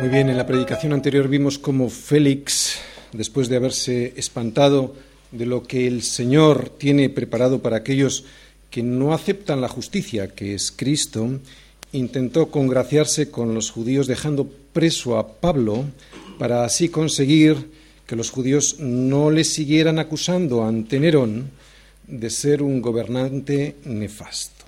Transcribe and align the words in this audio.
Muy 0.00 0.08
bien, 0.08 0.30
en 0.30 0.38
la 0.38 0.46
predicación 0.46 0.94
anterior 0.94 1.28
vimos 1.28 1.58
cómo 1.58 1.90
Félix, 1.90 2.78
después 3.12 3.50
de 3.50 3.56
haberse 3.56 4.14
espantado 4.16 4.94
de 5.32 5.46
lo 5.46 5.62
que 5.62 5.86
el 5.86 6.02
Señor 6.02 6.70
tiene 6.70 7.08
preparado 7.08 7.60
para 7.60 7.78
aquellos 7.78 8.24
que 8.70 8.82
no 8.82 9.12
aceptan 9.14 9.60
la 9.60 9.68
justicia, 9.68 10.28
que 10.28 10.54
es 10.54 10.72
Cristo, 10.72 11.40
intentó 11.92 12.50
congraciarse 12.50 13.30
con 13.30 13.54
los 13.54 13.70
judíos 13.70 14.06
dejando 14.06 14.48
preso 14.72 15.18
a 15.18 15.40
Pablo 15.40 15.84
para 16.38 16.64
así 16.64 16.88
conseguir 16.88 17.70
que 18.06 18.16
los 18.16 18.30
judíos 18.30 18.76
no 18.78 19.30
le 19.30 19.44
siguieran 19.44 19.98
acusando 19.98 20.64
ante 20.64 20.98
Nerón 21.00 21.50
de 22.06 22.30
ser 22.30 22.62
un 22.62 22.80
gobernante 22.80 23.76
nefasto. 23.84 24.59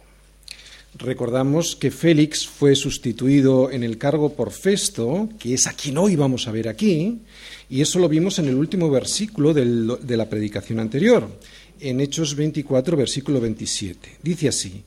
Recordamos 0.95 1.75
que 1.75 1.91
Félix 1.91 2.47
fue 2.47 2.77
sustituido 2.77 3.71
en 3.71 3.83
el 3.83 3.97
cargo 3.97 4.35
por 4.35 4.51
Festo, 4.51 5.31
que 5.39 5.55
es 5.55 5.67
a 5.67 5.73
quien 5.73 5.97
hoy 5.97 6.17
vamos 6.17 6.47
a 6.47 6.53
ver 6.53 6.69
aquí, 6.69 7.21
y 7.71 7.81
eso 7.81 7.99
lo 7.99 8.11
vimos 8.11 8.39
en 8.39 8.49
el 8.49 8.57
último 8.57 8.91
versículo 8.91 9.55
de 9.55 10.17
la 10.17 10.29
predicación 10.29 10.81
anterior, 10.81 11.27
en 11.81 12.01
Hechos 12.01 12.37
24, 12.37 12.95
versículo 12.97 13.41
27. 13.41 14.19
Dice 14.23 14.49
así, 14.49 14.83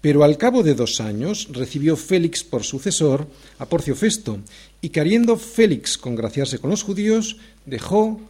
pero 0.00 0.24
al 0.24 0.36
cabo 0.36 0.64
de 0.64 0.74
dos 0.74 1.00
años 1.00 1.48
recibió 1.52 1.96
Félix 1.96 2.42
por 2.42 2.64
sucesor 2.64 3.28
a 3.58 3.66
Porcio 3.66 3.94
Festo, 3.94 4.40
y 4.80 4.88
queriendo 4.88 5.36
Félix 5.36 5.96
congraciarse 5.96 6.58
con 6.58 6.70
los 6.70 6.82
judíos, 6.82 7.36
dejó 7.64 8.20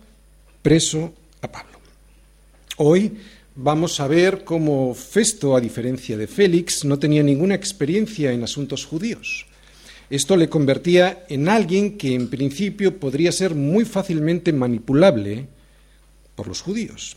preso 0.61 1.15
a 1.41 1.51
Pablo. 1.51 1.79
Hoy 2.77 3.13
vamos 3.57 4.01
a 4.01 4.09
ver 4.09 4.45
cómo 4.45 4.95
Festo, 4.95 5.57
a 5.57 5.61
diferencia 5.61 6.17
de 6.17 6.27
Félix, 6.27 6.85
no 6.85 6.99
tenía 6.99 7.23
ninguna 7.23 7.55
experiencia 7.55 8.33
en 8.33 8.43
asuntos 8.43 8.85
judíos. 8.85 9.47
Esto 10.11 10.37
le 10.37 10.49
convertía 10.49 11.25
en 11.29 11.49
alguien 11.49 11.97
que 11.97 12.15
en 12.15 12.29
principio 12.29 12.99
podría 12.99 13.33
ser 13.33 13.55
muy 13.55 13.85
fácilmente 13.85 14.53
manipulable 14.53 15.47
por 16.35 16.49
los 16.49 16.61
judíos. 16.61 17.17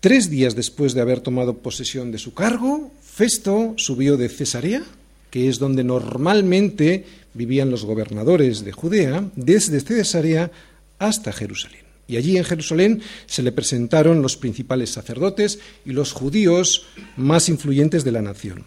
Tres 0.00 0.30
días 0.30 0.54
después 0.54 0.94
de 0.94 1.00
haber 1.00 1.20
tomado 1.20 1.58
posesión 1.58 2.12
de 2.12 2.18
su 2.18 2.34
cargo, 2.34 2.92
Festo 3.02 3.74
subió 3.76 4.16
de 4.16 4.28
Cesarea, 4.28 4.84
que 5.30 5.48
es 5.48 5.58
donde 5.58 5.82
normalmente 5.82 7.04
vivían 7.34 7.70
los 7.70 7.84
gobernadores 7.84 8.64
de 8.64 8.72
Judea, 8.72 9.24
desde 9.34 9.80
Cesarea 9.80 10.52
hasta 10.98 11.32
Jerusalén. 11.32 11.87
Y 12.08 12.16
allí 12.16 12.38
en 12.38 12.44
Jerusalén 12.44 13.02
se 13.26 13.42
le 13.42 13.52
presentaron 13.52 14.22
los 14.22 14.36
principales 14.36 14.90
sacerdotes 14.90 15.60
y 15.84 15.92
los 15.92 16.12
judíos 16.12 16.86
más 17.16 17.50
influyentes 17.50 18.02
de 18.02 18.12
la 18.12 18.22
nación. 18.22 18.64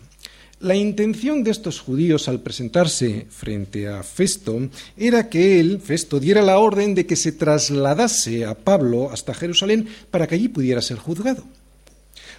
La 0.59 0.75
intención 0.75 1.43
de 1.43 1.49
estos 1.49 1.79
judíos 1.79 2.27
al 2.27 2.41
presentarse 2.41 3.25
frente 3.31 3.87
a 3.87 4.03
Festo 4.03 4.69
era 4.95 5.27
que 5.27 5.59
él, 5.59 5.81
Festo, 5.83 6.19
diera 6.19 6.43
la 6.43 6.59
orden 6.59 6.93
de 6.93 7.07
que 7.07 7.15
se 7.15 7.31
trasladase 7.31 8.45
a 8.45 8.53
Pablo 8.53 9.11
hasta 9.11 9.33
Jerusalén 9.33 9.87
para 10.11 10.27
que 10.27 10.35
allí 10.35 10.49
pudiera 10.49 10.83
ser 10.83 10.99
juzgado. 10.99 11.43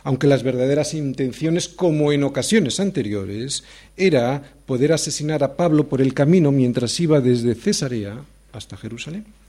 Aunque 0.04 0.28
las 0.28 0.44
verdaderas 0.44 0.94
intenciones, 0.94 1.66
como 1.66 2.12
en 2.12 2.22
ocasiones 2.22 2.78
anteriores, 2.78 3.64
era 3.96 4.54
poder 4.66 4.92
asesinar 4.92 5.42
a 5.42 5.56
Pablo 5.56 5.88
por 5.88 6.00
el 6.00 6.14
camino 6.14 6.52
mientras 6.52 6.98
iba 7.00 7.20
desde 7.20 7.56
Cesarea 7.56 8.24
hasta 8.52 8.76
Jerusalén. 8.76 9.41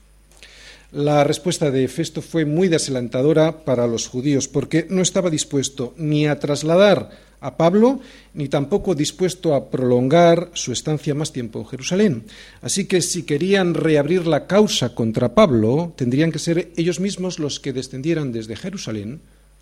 La 0.94 1.24
respuesta 1.24 1.72
de 1.72 1.88
Festo 1.88 2.22
fue 2.22 2.44
muy 2.44 2.68
desalentadora 2.68 3.64
para 3.64 3.88
los 3.88 4.06
judíos, 4.06 4.46
porque 4.46 4.86
no 4.88 5.02
estaba 5.02 5.28
dispuesto 5.28 5.92
ni 5.96 6.28
a 6.28 6.38
trasladar 6.38 7.10
a 7.40 7.56
Pablo, 7.56 7.98
ni 8.32 8.48
tampoco 8.48 8.94
dispuesto 8.94 9.56
a 9.56 9.70
prolongar 9.70 10.50
su 10.54 10.70
estancia 10.70 11.12
más 11.12 11.32
tiempo 11.32 11.58
en 11.58 11.66
Jerusalén. 11.66 12.24
Así 12.62 12.84
que 12.84 13.02
si 13.02 13.24
querían 13.24 13.74
reabrir 13.74 14.28
la 14.28 14.46
causa 14.46 14.94
contra 14.94 15.34
Pablo, 15.34 15.92
tendrían 15.96 16.30
que 16.30 16.38
ser 16.38 16.70
ellos 16.76 17.00
mismos 17.00 17.40
los 17.40 17.58
que 17.58 17.72
descendieran 17.72 18.30
desde 18.30 18.54
Jerusalén 18.54 19.20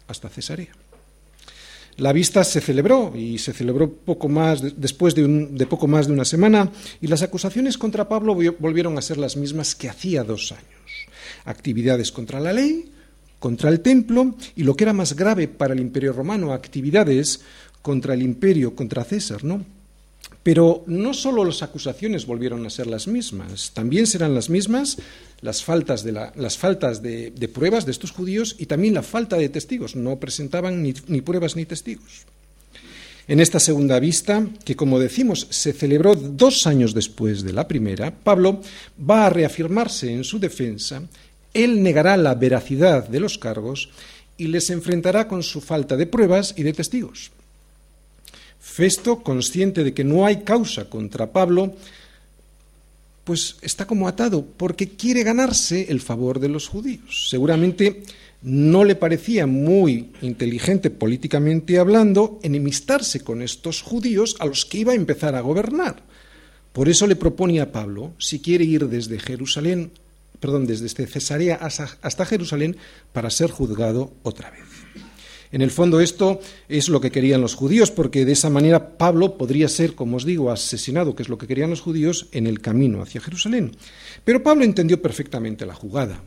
hasta 0.08 0.28
Cesarea. 0.28 0.76
La 1.96 2.12
vista 2.12 2.44
se 2.44 2.60
celebró 2.60 3.16
y 3.16 3.38
se 3.38 3.54
celebró 3.54 3.90
poco 3.90 4.28
más 4.28 4.78
después 4.78 5.14
de, 5.14 5.26
de, 5.50 5.66
poco 5.66 5.86
más 5.86 6.08
de 6.08 6.12
una 6.12 6.26
semana 6.26 6.70
y 7.00 7.06
las 7.06 7.22
acusaciones 7.22 7.78
contra 7.78 8.06
Pablo 8.06 8.36
volvieron 8.58 8.98
a 8.98 9.02
ser 9.02 9.16
las 9.16 9.38
mismas 9.38 9.74
que 9.74 9.88
hacía 9.88 10.24
dos 10.24 10.52
años 10.52 10.81
actividades 11.44 12.12
contra 12.12 12.40
la 12.40 12.52
ley, 12.52 12.90
contra 13.38 13.70
el 13.70 13.80
templo 13.80 14.36
y 14.54 14.62
lo 14.62 14.74
que 14.74 14.84
era 14.84 14.92
más 14.92 15.16
grave 15.16 15.48
para 15.48 15.74
el 15.74 15.80
imperio 15.80 16.12
romano, 16.12 16.52
actividades 16.52 17.40
contra 17.82 18.14
el 18.14 18.22
imperio, 18.22 18.74
contra 18.76 19.04
César, 19.04 19.42
¿no? 19.44 19.64
Pero 20.42 20.82
no 20.86 21.14
solo 21.14 21.44
las 21.44 21.62
acusaciones 21.62 22.26
volvieron 22.26 22.66
a 22.66 22.70
ser 22.70 22.86
las 22.86 23.06
mismas, 23.06 23.70
también 23.74 24.06
serán 24.06 24.34
las 24.34 24.50
mismas 24.50 24.98
las 25.40 25.62
faltas, 25.62 26.04
de, 26.04 26.12
las 26.12 26.56
faltas 26.56 27.02
de, 27.02 27.50
pruebas 27.52 27.84
de 27.84 27.92
estos 27.92 28.12
judíos 28.12 28.56
y 28.58 28.66
también 28.66 28.94
la 28.94 29.02
falta 29.02 29.36
de 29.36 29.48
testigos. 29.48 29.94
No 29.94 30.18
presentaban 30.18 30.82
ni, 30.82 30.94
ni 31.08 31.20
pruebas 31.20 31.56
ni 31.56 31.64
testigos. 31.64 32.26
En 33.28 33.38
esta 33.38 33.60
segunda 33.60 34.00
vista, 34.00 34.44
que 34.64 34.74
como 34.74 34.98
decimos 34.98 35.46
se 35.50 35.72
celebró 35.72 36.14
dos 36.16 36.66
años 36.66 36.92
después 36.92 37.42
de 37.42 37.52
la 37.52 37.68
primera, 37.68 38.12
Pablo 38.12 38.60
va 38.98 39.26
a 39.26 39.30
reafirmarse 39.30 40.12
en 40.12 40.24
su 40.24 40.40
defensa 40.40 41.02
él 41.54 41.82
negará 41.82 42.16
la 42.16 42.34
veracidad 42.34 43.08
de 43.08 43.20
los 43.20 43.38
cargos 43.38 43.90
y 44.36 44.46
les 44.46 44.70
enfrentará 44.70 45.28
con 45.28 45.42
su 45.42 45.60
falta 45.60 45.96
de 45.96 46.06
pruebas 46.06 46.54
y 46.56 46.62
de 46.62 46.72
testigos. 46.72 47.30
Festo, 48.60 49.22
consciente 49.22 49.84
de 49.84 49.92
que 49.92 50.04
no 50.04 50.24
hay 50.24 50.42
causa 50.42 50.88
contra 50.88 51.32
Pablo, 51.32 51.74
pues 53.24 53.56
está 53.62 53.86
como 53.86 54.08
atado 54.08 54.44
porque 54.56 54.90
quiere 54.90 55.22
ganarse 55.22 55.86
el 55.90 56.00
favor 56.00 56.40
de 56.40 56.48
los 56.48 56.68
judíos. 56.68 57.28
Seguramente 57.28 58.02
no 58.42 58.84
le 58.84 58.96
parecía 58.96 59.46
muy 59.46 60.10
inteligente 60.22 60.90
políticamente 60.90 61.78
hablando 61.78 62.40
enemistarse 62.42 63.20
con 63.20 63.42
estos 63.42 63.82
judíos 63.82 64.36
a 64.40 64.46
los 64.46 64.64
que 64.64 64.78
iba 64.78 64.92
a 64.92 64.96
empezar 64.96 65.34
a 65.34 65.40
gobernar. 65.40 66.02
Por 66.72 66.88
eso 66.88 67.06
le 67.06 67.16
propone 67.16 67.60
a 67.60 67.70
Pablo, 67.70 68.14
si 68.18 68.40
quiere 68.40 68.64
ir 68.64 68.88
desde 68.88 69.20
Jerusalén 69.20 69.92
perdón, 70.42 70.66
desde 70.66 70.88
Cesarea 71.06 71.54
hasta 71.54 72.26
Jerusalén 72.26 72.76
para 73.12 73.30
ser 73.30 73.50
juzgado 73.50 74.12
otra 74.24 74.50
vez. 74.50 74.66
En 75.52 75.62
el 75.62 75.70
fondo 75.70 76.00
esto 76.00 76.40
es 76.68 76.88
lo 76.88 77.00
que 77.00 77.12
querían 77.12 77.40
los 77.40 77.54
judíos, 77.54 77.90
porque 77.90 78.24
de 78.24 78.32
esa 78.32 78.50
manera 78.50 78.98
Pablo 78.98 79.38
podría 79.38 79.68
ser, 79.68 79.94
como 79.94 80.16
os 80.16 80.24
digo, 80.24 80.50
asesinado, 80.50 81.14
que 81.14 81.22
es 81.22 81.28
lo 81.28 81.38
que 81.38 81.46
querían 81.46 81.70
los 81.70 81.80
judíos, 81.80 82.26
en 82.32 82.46
el 82.46 82.60
camino 82.60 83.02
hacia 83.02 83.20
Jerusalén. 83.20 83.76
Pero 84.24 84.42
Pablo 84.42 84.64
entendió 84.64 85.00
perfectamente 85.00 85.64
la 85.64 85.74
jugada. 85.74 86.20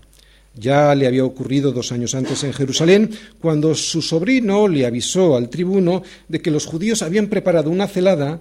Ya 0.53 0.95
le 0.95 1.07
había 1.07 1.25
ocurrido 1.25 1.73
dos 1.73 1.91
años 1.91 2.15
antes 2.15 2.43
en 2.45 2.53
Jerusalén, 2.53 3.09
cuando 3.41 3.75
su 3.75 4.01
sobrino 4.01 4.69
le 4.69 4.85
avisó 4.85 5.35
al 5.35 5.49
tribuno 5.49 6.03
de 6.29 6.41
que 6.41 6.51
los 6.51 6.65
judíos 6.65 7.01
habían 7.01 7.27
preparado 7.27 7.69
una 7.69 7.87
celada 7.87 8.39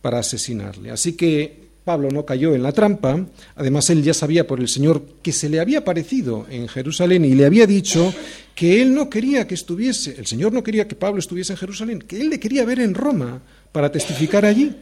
para 0.00 0.20
asesinarle. 0.20 0.90
Así 0.90 1.12
que 1.14 1.63
Pablo 1.84 2.08
no 2.10 2.24
cayó 2.24 2.54
en 2.54 2.62
la 2.62 2.72
trampa, 2.72 3.26
además 3.56 3.90
él 3.90 4.02
ya 4.02 4.14
sabía 4.14 4.46
por 4.46 4.58
el 4.58 4.68
Señor 4.68 5.02
que 5.22 5.32
se 5.32 5.50
le 5.50 5.60
había 5.60 5.80
aparecido 5.80 6.46
en 6.48 6.66
Jerusalén 6.66 7.26
y 7.26 7.34
le 7.34 7.44
había 7.44 7.66
dicho 7.66 8.12
que 8.54 8.80
él 8.80 8.94
no 8.94 9.10
quería 9.10 9.46
que 9.46 9.54
estuviese, 9.54 10.14
el 10.16 10.26
Señor 10.26 10.54
no 10.54 10.62
quería 10.62 10.88
que 10.88 10.94
Pablo 10.94 11.20
estuviese 11.20 11.52
en 11.52 11.58
Jerusalén, 11.58 11.98
que 12.00 12.18
él 12.18 12.30
le 12.30 12.40
quería 12.40 12.64
ver 12.64 12.80
en 12.80 12.94
Roma 12.94 13.42
para 13.70 13.92
testificar 13.92 14.46
allí. 14.46 14.74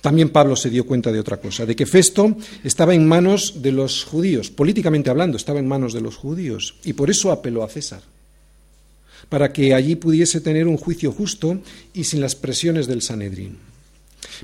También 0.00 0.30
Pablo 0.30 0.56
se 0.56 0.70
dio 0.70 0.86
cuenta 0.86 1.12
de 1.12 1.20
otra 1.20 1.36
cosa, 1.36 1.66
de 1.66 1.76
que 1.76 1.86
Festo 1.86 2.36
estaba 2.62 2.94
en 2.94 3.06
manos 3.06 3.60
de 3.60 3.72
los 3.72 4.04
judíos, 4.04 4.50
políticamente 4.50 5.10
hablando, 5.10 5.36
estaba 5.36 5.58
en 5.58 5.68
manos 5.68 5.92
de 5.92 6.00
los 6.00 6.16
judíos, 6.16 6.76
y 6.84 6.94
por 6.94 7.10
eso 7.10 7.30
apeló 7.30 7.64
a 7.64 7.68
César, 7.68 8.00
para 9.28 9.52
que 9.52 9.74
allí 9.74 9.96
pudiese 9.96 10.40
tener 10.40 10.66
un 10.66 10.78
juicio 10.78 11.12
justo 11.12 11.60
y 11.92 12.04
sin 12.04 12.22
las 12.22 12.34
presiones 12.34 12.86
del 12.86 13.02
Sanedrín. 13.02 13.73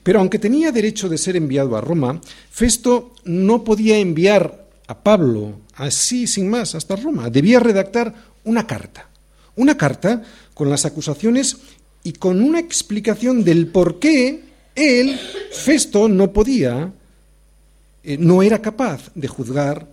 Pero 0.02 0.20
aunque 0.20 0.38
tenía 0.38 0.72
derecho 0.72 1.08
de 1.08 1.18
ser 1.18 1.36
enviado 1.36 1.76
a 1.76 1.80
Roma, 1.80 2.20
Festo 2.50 3.14
no 3.24 3.64
podía 3.64 3.98
enviar 3.98 4.66
a 4.86 5.02
Pablo 5.02 5.60
así 5.74 6.26
sin 6.26 6.50
más 6.50 6.74
hasta 6.74 6.96
Roma. 6.96 7.30
Debía 7.30 7.60
redactar 7.60 8.14
una 8.44 8.66
carta. 8.66 9.08
Una 9.56 9.76
carta 9.76 10.22
con 10.54 10.70
las 10.70 10.84
acusaciones 10.84 11.56
y 12.02 12.12
con 12.12 12.42
una 12.42 12.58
explicación 12.58 13.44
del 13.44 13.68
por 13.68 13.98
qué 13.98 14.42
él, 14.74 15.18
Festo, 15.52 16.08
no 16.08 16.32
podía, 16.32 16.92
eh, 18.02 18.16
no 18.18 18.42
era 18.42 18.62
capaz 18.62 19.10
de 19.14 19.28
juzgar 19.28 19.86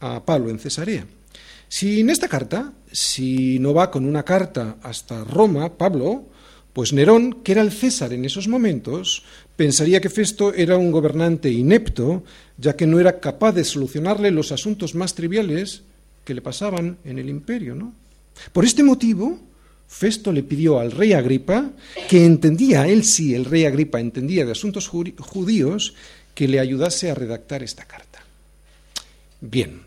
a 0.00 0.24
Pablo 0.24 0.50
en 0.50 0.58
Cesarea. 0.58 1.06
Si 1.68 2.00
en 2.00 2.10
esta 2.10 2.28
carta, 2.28 2.72
si 2.90 3.58
no 3.58 3.74
va 3.74 3.90
con 3.90 4.04
una 4.04 4.22
carta 4.22 4.76
hasta 4.82 5.24
Roma, 5.24 5.72
Pablo, 5.72 6.26
pues 6.76 6.92
Nerón, 6.92 7.40
que 7.42 7.52
era 7.52 7.62
el 7.62 7.72
César 7.72 8.12
en 8.12 8.26
esos 8.26 8.48
momentos, 8.48 9.22
pensaría 9.56 9.98
que 9.98 10.10
Festo 10.10 10.52
era 10.52 10.76
un 10.76 10.92
gobernante 10.92 11.50
inepto, 11.50 12.22
ya 12.58 12.76
que 12.76 12.86
no 12.86 13.00
era 13.00 13.18
capaz 13.18 13.52
de 13.52 13.64
solucionarle 13.64 14.30
los 14.30 14.52
asuntos 14.52 14.94
más 14.94 15.14
triviales 15.14 15.80
que 16.26 16.34
le 16.34 16.42
pasaban 16.42 16.98
en 17.06 17.18
el 17.18 17.30
imperio, 17.30 17.74
¿no? 17.74 17.94
Por 18.52 18.66
este 18.66 18.82
motivo, 18.82 19.38
Festo 19.88 20.30
le 20.32 20.42
pidió 20.42 20.78
al 20.78 20.92
rey 20.92 21.14
Agripa, 21.14 21.70
que 22.10 22.26
entendía, 22.26 22.86
él 22.86 23.04
sí, 23.04 23.34
el 23.34 23.46
rey 23.46 23.64
Agripa 23.64 23.98
entendía 23.98 24.44
de 24.44 24.52
asuntos 24.52 24.86
judíos, 24.86 25.94
que 26.34 26.46
le 26.46 26.60
ayudase 26.60 27.10
a 27.10 27.14
redactar 27.14 27.62
esta 27.62 27.86
carta. 27.86 28.22
Bien, 29.40 29.80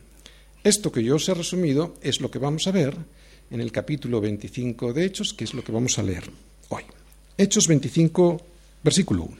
esto 0.64 0.92
que 0.92 1.04
yo 1.04 1.18
os 1.18 1.30
he 1.30 1.36
resumido 1.36 1.94
es 2.02 2.20
lo 2.20 2.32
que 2.32 2.40
vamos 2.40 2.66
a 2.66 2.72
ver 2.72 2.98
en 3.52 3.62
el 3.62 3.72
capítulo 3.72 4.20
25 4.22 4.92
de 4.94 5.06
Hechos, 5.06 5.36
que 5.36 5.44
es 5.44 5.54
lo 5.54 5.64
que 5.64 5.72
vamos 5.72 6.00
a 6.00 6.02
leer 6.02 6.49
hoy. 6.70 6.84
Hechos 7.38 7.68
25, 7.68 8.42
versículo 8.84 9.24
1. 9.24 9.38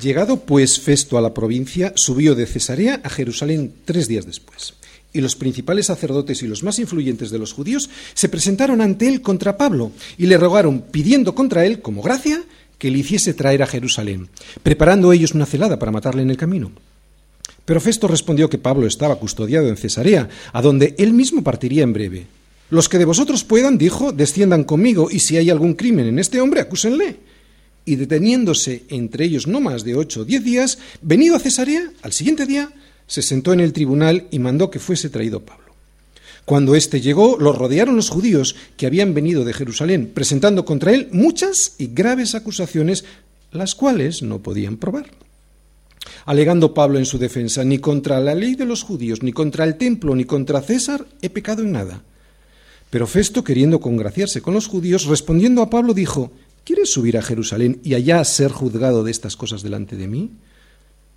Llegado 0.00 0.40
pues 0.40 0.80
Festo 0.80 1.16
a 1.16 1.20
la 1.20 1.32
provincia, 1.32 1.92
subió 1.96 2.34
de 2.34 2.46
Cesarea 2.46 3.00
a 3.04 3.08
Jerusalén 3.08 3.72
tres 3.84 4.08
días 4.08 4.26
después 4.26 4.74
y 5.16 5.22
los 5.22 5.34
principales 5.34 5.86
sacerdotes 5.86 6.42
y 6.42 6.46
los 6.46 6.62
más 6.62 6.78
influyentes 6.78 7.30
de 7.30 7.38
los 7.38 7.54
judíos 7.54 7.88
se 8.12 8.28
presentaron 8.28 8.82
ante 8.82 9.08
él 9.08 9.22
contra 9.22 9.56
Pablo 9.56 9.92
y 10.18 10.26
le 10.26 10.36
rogaron, 10.36 10.82
pidiendo 10.82 11.34
contra 11.34 11.64
él, 11.64 11.80
como 11.80 12.02
gracia, 12.02 12.42
que 12.78 12.90
le 12.90 12.98
hiciese 12.98 13.32
traer 13.32 13.62
a 13.62 13.66
Jerusalén, 13.66 14.28
preparando 14.62 15.12
ellos 15.12 15.32
una 15.32 15.46
celada 15.46 15.78
para 15.78 15.92
matarle 15.92 16.20
en 16.20 16.30
el 16.30 16.36
camino. 16.36 16.70
Pero 17.64 17.80
Festo 17.80 18.06
respondió 18.06 18.50
que 18.50 18.58
Pablo 18.58 18.86
estaba 18.86 19.16
custodiado 19.16 19.68
en 19.68 19.78
Cesarea, 19.78 20.28
a 20.52 20.60
donde 20.60 20.94
él 20.98 21.14
mismo 21.14 21.42
partiría 21.42 21.82
en 21.82 21.94
breve. 21.94 22.26
Los 22.68 22.88
que 22.88 22.98
de 22.98 23.04
vosotros 23.04 23.44
puedan, 23.44 23.78
dijo, 23.78 24.12
desciendan 24.12 24.64
conmigo, 24.64 25.08
y 25.10 25.20
si 25.20 25.36
hay 25.36 25.50
algún 25.50 25.74
crimen 25.74 26.06
en 26.06 26.18
este 26.18 26.40
hombre, 26.40 26.60
acúsenle. 26.60 27.16
Y 27.84 27.94
deteniéndose 27.94 28.84
entre 28.88 29.24
ellos 29.24 29.46
no 29.46 29.60
más 29.60 29.84
de 29.84 29.94
ocho 29.94 30.22
o 30.22 30.24
diez 30.24 30.42
días, 30.42 30.78
venido 31.00 31.36
a 31.36 31.38
Cesarea, 31.38 31.92
al 32.02 32.12
siguiente 32.12 32.44
día, 32.44 32.72
se 33.06 33.22
sentó 33.22 33.52
en 33.52 33.60
el 33.60 33.72
tribunal 33.72 34.26
y 34.32 34.40
mandó 34.40 34.70
que 34.70 34.80
fuese 34.80 35.10
traído 35.10 35.40
Pablo. 35.40 35.66
Cuando 36.44 36.74
éste 36.74 37.00
llegó, 37.00 37.38
lo 37.38 37.52
rodearon 37.52 37.96
los 37.96 38.08
judíos 38.08 38.56
que 38.76 38.86
habían 38.86 39.14
venido 39.14 39.44
de 39.44 39.52
Jerusalén, 39.52 40.10
presentando 40.12 40.64
contra 40.64 40.92
él 40.92 41.08
muchas 41.12 41.74
y 41.78 41.88
graves 41.88 42.34
acusaciones, 42.34 43.04
las 43.52 43.74
cuales 43.74 44.22
no 44.22 44.40
podían 44.40 44.76
probar. 44.76 45.06
Alegando 46.24 46.74
Pablo 46.74 46.98
en 46.98 47.06
su 47.06 47.18
defensa, 47.18 47.64
ni 47.64 47.78
contra 47.78 48.20
la 48.20 48.34
ley 48.34 48.54
de 48.54 48.64
los 48.64 48.82
judíos, 48.82 49.22
ni 49.22 49.32
contra 49.32 49.64
el 49.64 49.76
templo, 49.76 50.14
ni 50.14 50.24
contra 50.24 50.62
César 50.62 51.06
he 51.22 51.30
pecado 51.30 51.62
en 51.62 51.72
nada. 51.72 52.02
Pero 52.90 53.06
Festo, 53.06 53.42
queriendo 53.42 53.80
congraciarse 53.80 54.40
con 54.40 54.54
los 54.54 54.68
judíos, 54.68 55.06
respondiendo 55.06 55.62
a 55.62 55.70
Pablo, 55.70 55.92
dijo, 55.92 56.32
¿Quieres 56.66 56.92
subir 56.92 57.16
a 57.16 57.22
Jerusalén 57.22 57.78
y 57.84 57.94
allá 57.94 58.24
ser 58.24 58.50
juzgado 58.50 59.04
de 59.04 59.12
estas 59.12 59.36
cosas 59.36 59.62
delante 59.62 59.94
de 59.94 60.08
mí? 60.08 60.32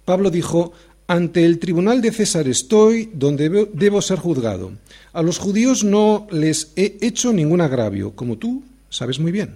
Pablo 0.06 0.30
dijo, 0.30 0.74
ante 1.08 1.44
el 1.44 1.58
tribunal 1.58 2.04
de 2.04 2.12
César 2.12 2.48
estoy 2.48 3.10
donde 3.16 3.68
debo 3.74 4.00
ser 4.04 4.20
juzgado. 4.20 4.74
A 5.12 5.24
los 5.24 5.40
judíos 5.40 5.84
no 5.84 6.28
les 6.30 6.72
he 6.76 7.00
hecho 7.02 7.34
ningún 7.34 7.62
agravio, 7.62 8.16
como 8.16 8.38
tú 8.38 8.62
sabes 8.92 9.20
muy 9.20 9.32
bien. 9.32 9.56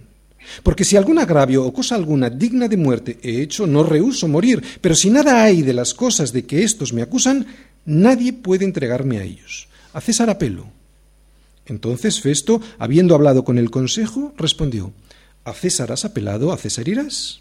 Porque 0.64 0.84
si 0.84 0.98
algún 0.98 1.20
agravio 1.20 1.64
o 1.64 1.72
cosa 1.72 1.94
alguna 1.94 2.32
digna 2.32 2.68
de 2.68 2.78
muerte 2.78 3.20
he 3.22 3.44
hecho, 3.44 3.68
no 3.68 3.84
rehuso 3.84 4.28
morir, 4.28 4.64
pero 4.82 4.96
si 4.96 5.12
nada 5.12 5.44
hay 5.44 5.62
de 5.62 5.74
las 5.74 5.94
cosas 5.94 6.34
de 6.34 6.44
que 6.44 6.64
éstos 6.64 6.92
me 6.92 7.04
acusan, 7.04 7.46
nadie 7.86 8.34
puede 8.34 8.66
entregarme 8.66 9.20
a 9.20 9.24
ellos. 9.24 9.68
A 9.94 10.02
César 10.02 10.32
apelo. 10.32 10.66
Entonces 11.66 12.22
Festo, 12.22 12.62
habiendo 12.78 13.16
hablado 13.16 13.44
con 13.44 13.58
el 13.58 13.72
consejo, 13.72 14.34
respondió, 14.38 14.94
¿A 15.46 15.54
César 15.54 15.92
has 15.92 16.06
apelado? 16.06 16.52
¿A 16.52 16.58
César 16.58 16.88
irás? 16.88 17.40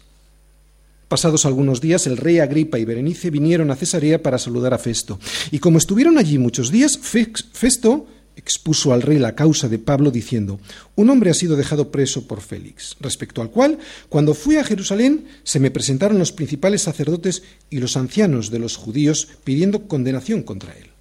Pasados 1.07 1.45
algunos 1.45 1.79
días, 1.79 2.07
el 2.07 2.17
rey 2.17 2.39
Agripa 2.39 2.79
y 2.79 2.85
Berenice 2.85 3.29
vinieron 3.29 3.69
a 3.69 3.75
Cesarea 3.75 4.23
para 4.23 4.39
saludar 4.39 4.73
a 4.73 4.77
Festo. 4.77 5.19
Y 5.51 5.59
como 5.59 5.77
estuvieron 5.77 6.17
allí 6.17 6.37
muchos 6.37 6.71
días, 6.71 6.97
Festo 6.97 8.07
expuso 8.35 8.93
al 8.93 9.03
rey 9.03 9.19
la 9.19 9.35
causa 9.35 9.69
de 9.69 9.77
Pablo 9.77 10.09
diciendo, 10.09 10.59
un 10.95 11.09
hombre 11.09 11.29
ha 11.29 11.35
sido 11.35 11.55
dejado 11.55 11.91
preso 11.91 12.27
por 12.27 12.41
Félix, 12.41 12.95
respecto 12.99 13.41
al 13.41 13.51
cual, 13.51 13.77
cuando 14.09 14.33
fui 14.33 14.55
a 14.57 14.63
Jerusalén, 14.63 15.25
se 15.43 15.59
me 15.59 15.71
presentaron 15.71 16.17
los 16.17 16.31
principales 16.31 16.81
sacerdotes 16.81 17.43
y 17.69 17.77
los 17.77 17.95
ancianos 17.95 18.49
de 18.49 18.59
los 18.59 18.75
judíos 18.75 19.27
pidiendo 19.43 19.87
condenación 19.87 20.41
contra 20.41 20.73
él. 20.73 20.92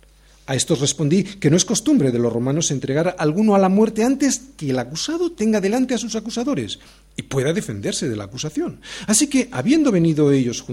A 0.44 0.56
estos 0.56 0.81
respondí 0.81 1.23
que 1.23 1.50
no 1.50 1.56
es 1.56 1.65
costumbre 1.65 2.11
de 2.11 2.19
los 2.19 2.33
romanos 2.33 2.73
entregar 2.73 3.09
a 3.09 3.11
alguno 3.12 3.55
a 3.55 3.61
la 3.61 3.69
muerte 3.69 4.03
antes 4.03 4.43
que 4.56 4.71
el 4.71 4.79
acusado 4.79 5.31
tenga 5.31 5.61
delante 5.61 5.94
a 5.94 5.99
sus 5.99 6.17
acusadores 6.17 6.81
y 7.17 7.23
pueda 7.23 7.53
defenderse 7.53 8.09
de 8.09 8.17
la 8.17 8.25
acusación. 8.25 8.81
Así 9.06 9.29
que, 9.29 9.49
habiendo 9.53 9.93
venido 9.93 10.33
ellos 10.33 10.65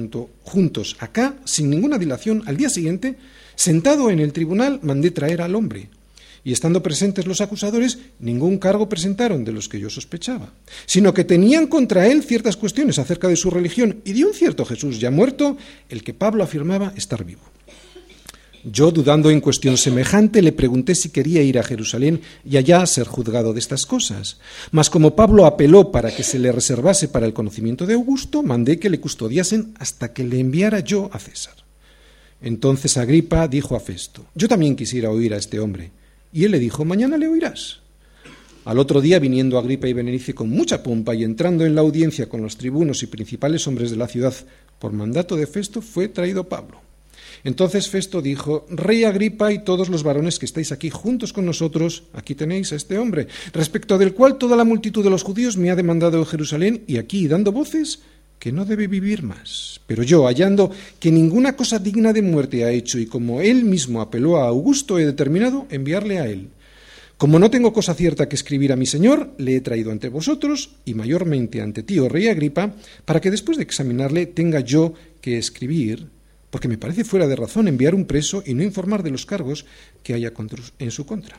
juntos 0.43 0.95
acá, 0.99 1.35
sin 1.45 1.69
ninguna 1.69 1.99
dilación, 1.99 2.41
al 2.47 2.57
día 2.57 2.69
siguiente, 2.69 3.17
sentado 3.55 4.09
en 4.09 4.19
el 4.19 4.33
tribunal, 4.33 4.79
mandé 4.81 5.11
traer 5.11 5.41
al 5.41 5.53
hombre. 5.53 5.89
Y 6.43 6.51
estando 6.51 6.81
presentes 6.81 7.27
los 7.27 7.41
acusadores, 7.41 7.99
ningún 8.19 8.57
cargo 8.57 8.89
presentaron 8.89 9.43
de 9.43 9.51
los 9.51 9.69
que 9.69 9.79
yo 9.79 9.89
sospechaba, 9.91 10.51
sino 10.87 11.13
que 11.13 11.25
tenían 11.25 11.67
contra 11.67 12.07
él 12.07 12.23
ciertas 12.23 12.57
cuestiones 12.57 12.97
acerca 12.97 13.27
de 13.27 13.35
su 13.35 13.51
religión 13.51 14.01
y 14.03 14.13
de 14.13 14.25
un 14.25 14.33
cierto 14.33 14.65
Jesús 14.65 14.99
ya 14.99 15.11
muerto, 15.11 15.57
el 15.89 16.03
que 16.03 16.15
Pablo 16.15 16.43
afirmaba 16.43 16.93
estar 16.95 17.23
vivo. 17.23 17.41
Yo, 18.63 18.91
dudando 18.91 19.29
en 19.29 19.39
cuestión 19.39 19.77
semejante, 19.77 20.41
le 20.41 20.51
pregunté 20.51 20.93
si 20.93 21.09
quería 21.09 21.41
ir 21.41 21.57
a 21.57 21.63
Jerusalén 21.63 22.21
y 22.43 22.57
allá 22.57 22.85
ser 22.85 23.07
juzgado 23.07 23.53
de 23.53 23.59
estas 23.59 23.85
cosas. 23.85 24.39
Mas 24.71 24.89
como 24.89 25.15
Pablo 25.15 25.45
apeló 25.45 25.91
para 25.91 26.13
que 26.13 26.23
se 26.23 26.39
le 26.39 26.51
reservase 26.51 27.07
para 27.07 27.25
el 27.25 27.33
conocimiento 27.33 27.85
de 27.85 27.93
Augusto, 27.93 28.43
mandé 28.43 28.77
que 28.77 28.89
le 28.89 28.99
custodiasen 28.99 29.73
hasta 29.79 30.11
que 30.11 30.25
le 30.25 30.39
enviara 30.39 30.81
yo 30.81 31.09
a 31.13 31.19
César. 31.19 31.55
Entonces 32.41 32.97
Agripa 32.97 33.47
dijo 33.47 33.75
a 33.75 33.79
Festo, 33.79 34.25
yo 34.35 34.47
también 34.47 34.75
quisiera 34.75 35.09
oír 35.09 35.33
a 35.33 35.37
este 35.37 35.59
hombre. 35.59 35.91
Y 36.33 36.43
él 36.43 36.51
le 36.51 36.59
dijo, 36.59 36.83
mañana 36.83 37.17
le 37.17 37.27
oirás. 37.27 37.79
Al 38.65 38.77
otro 38.77 38.99
día, 38.99 39.19
viniendo 39.19 39.57
Agripa 39.57 39.87
y 39.87 39.93
Benenice 39.93 40.33
con 40.33 40.49
mucha 40.49 40.83
pompa 40.83 41.15
y 41.15 41.23
entrando 41.23 41.65
en 41.65 41.75
la 41.75 41.81
audiencia 41.81 42.27
con 42.27 42.41
los 42.41 42.57
tribunos 42.57 43.03
y 43.03 43.07
principales 43.07 43.65
hombres 43.67 43.89
de 43.89 43.97
la 43.97 44.07
ciudad 44.07 44.33
por 44.79 44.91
mandato 44.91 45.37
de 45.37 45.47
Festo, 45.47 45.81
fue 45.81 46.09
traído 46.09 46.47
Pablo. 46.47 46.88
Entonces 47.43 47.89
Festo 47.89 48.21
dijo, 48.21 48.65
Rey 48.69 49.03
Agripa 49.03 49.51
y 49.51 49.63
todos 49.63 49.89
los 49.89 50.03
varones 50.03 50.39
que 50.39 50.45
estáis 50.45 50.71
aquí 50.71 50.89
juntos 50.89 51.33
con 51.33 51.45
nosotros, 51.45 52.03
aquí 52.13 52.35
tenéis 52.35 52.71
a 52.71 52.75
este 52.75 52.97
hombre, 52.97 53.27
respecto 53.53 53.97
del 53.97 54.13
cual 54.13 54.37
toda 54.37 54.57
la 54.57 54.63
multitud 54.63 55.03
de 55.03 55.09
los 55.09 55.23
judíos 55.23 55.57
me 55.57 55.71
ha 55.71 55.75
demandado 55.75 56.17
en 56.17 56.25
Jerusalén 56.25 56.83
y 56.87 56.97
aquí 56.97 57.27
dando 57.27 57.51
voces 57.51 57.99
que 58.39 58.51
no 58.51 58.65
debe 58.65 58.87
vivir 58.87 59.23
más. 59.23 59.81
Pero 59.85 60.03
yo, 60.03 60.25
hallando 60.25 60.71
que 60.99 61.11
ninguna 61.11 61.55
cosa 61.55 61.77
digna 61.77 62.13
de 62.13 62.21
muerte 62.21 62.63
ha 62.63 62.71
hecho 62.71 62.97
y 62.97 63.05
como 63.05 63.41
él 63.41 63.65
mismo 63.65 64.01
apeló 64.01 64.37
a 64.37 64.47
Augusto, 64.47 64.97
he 64.97 65.05
determinado 65.05 65.67
enviarle 65.69 66.19
a 66.19 66.27
él. 66.27 66.49
Como 67.17 67.37
no 67.37 67.51
tengo 67.51 67.73
cosa 67.73 67.93
cierta 67.95 68.29
que 68.29 68.37
escribir 68.37 68.71
a 68.71 68.77
mi 68.77 68.85
Señor, 68.85 69.31
le 69.37 69.57
he 69.57 69.61
traído 69.61 69.91
ante 69.91 70.07
vosotros 70.07 70.75
y 70.85 70.93
mayormente 70.93 71.61
ante 71.61 71.83
ti, 71.83 71.99
oh 71.99 72.07
rey 72.07 72.29
Agripa, 72.29 72.73
para 73.03 73.19
que 73.19 73.29
después 73.29 73.57
de 73.57 73.63
examinarle 73.63 74.25
tenga 74.25 74.61
yo 74.61 74.93
que 75.19 75.37
escribir 75.37 76.07
porque 76.49 76.67
me 76.67 76.77
parece 76.77 77.03
fuera 77.03 77.27
de 77.27 77.35
razón 77.35 77.67
enviar 77.67 77.93
un 77.93 78.05
preso 78.05 78.43
y 78.45 78.53
no 78.53 78.63
informar 78.63 79.03
de 79.03 79.11
los 79.11 79.25
cargos 79.25 79.65
que 80.03 80.13
haya 80.13 80.33
en 80.79 80.91
su 80.91 81.05
contra. 81.05 81.37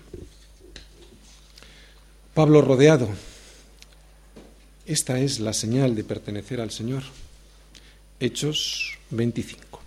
Pablo 2.34 2.62
rodeado. 2.62 3.08
Esta 4.86 5.20
es 5.20 5.40
la 5.40 5.52
señal 5.52 5.94
de 5.94 6.04
pertenecer 6.04 6.60
al 6.60 6.70
Señor. 6.70 7.02
Hechos 8.18 8.98
25. 9.10 9.80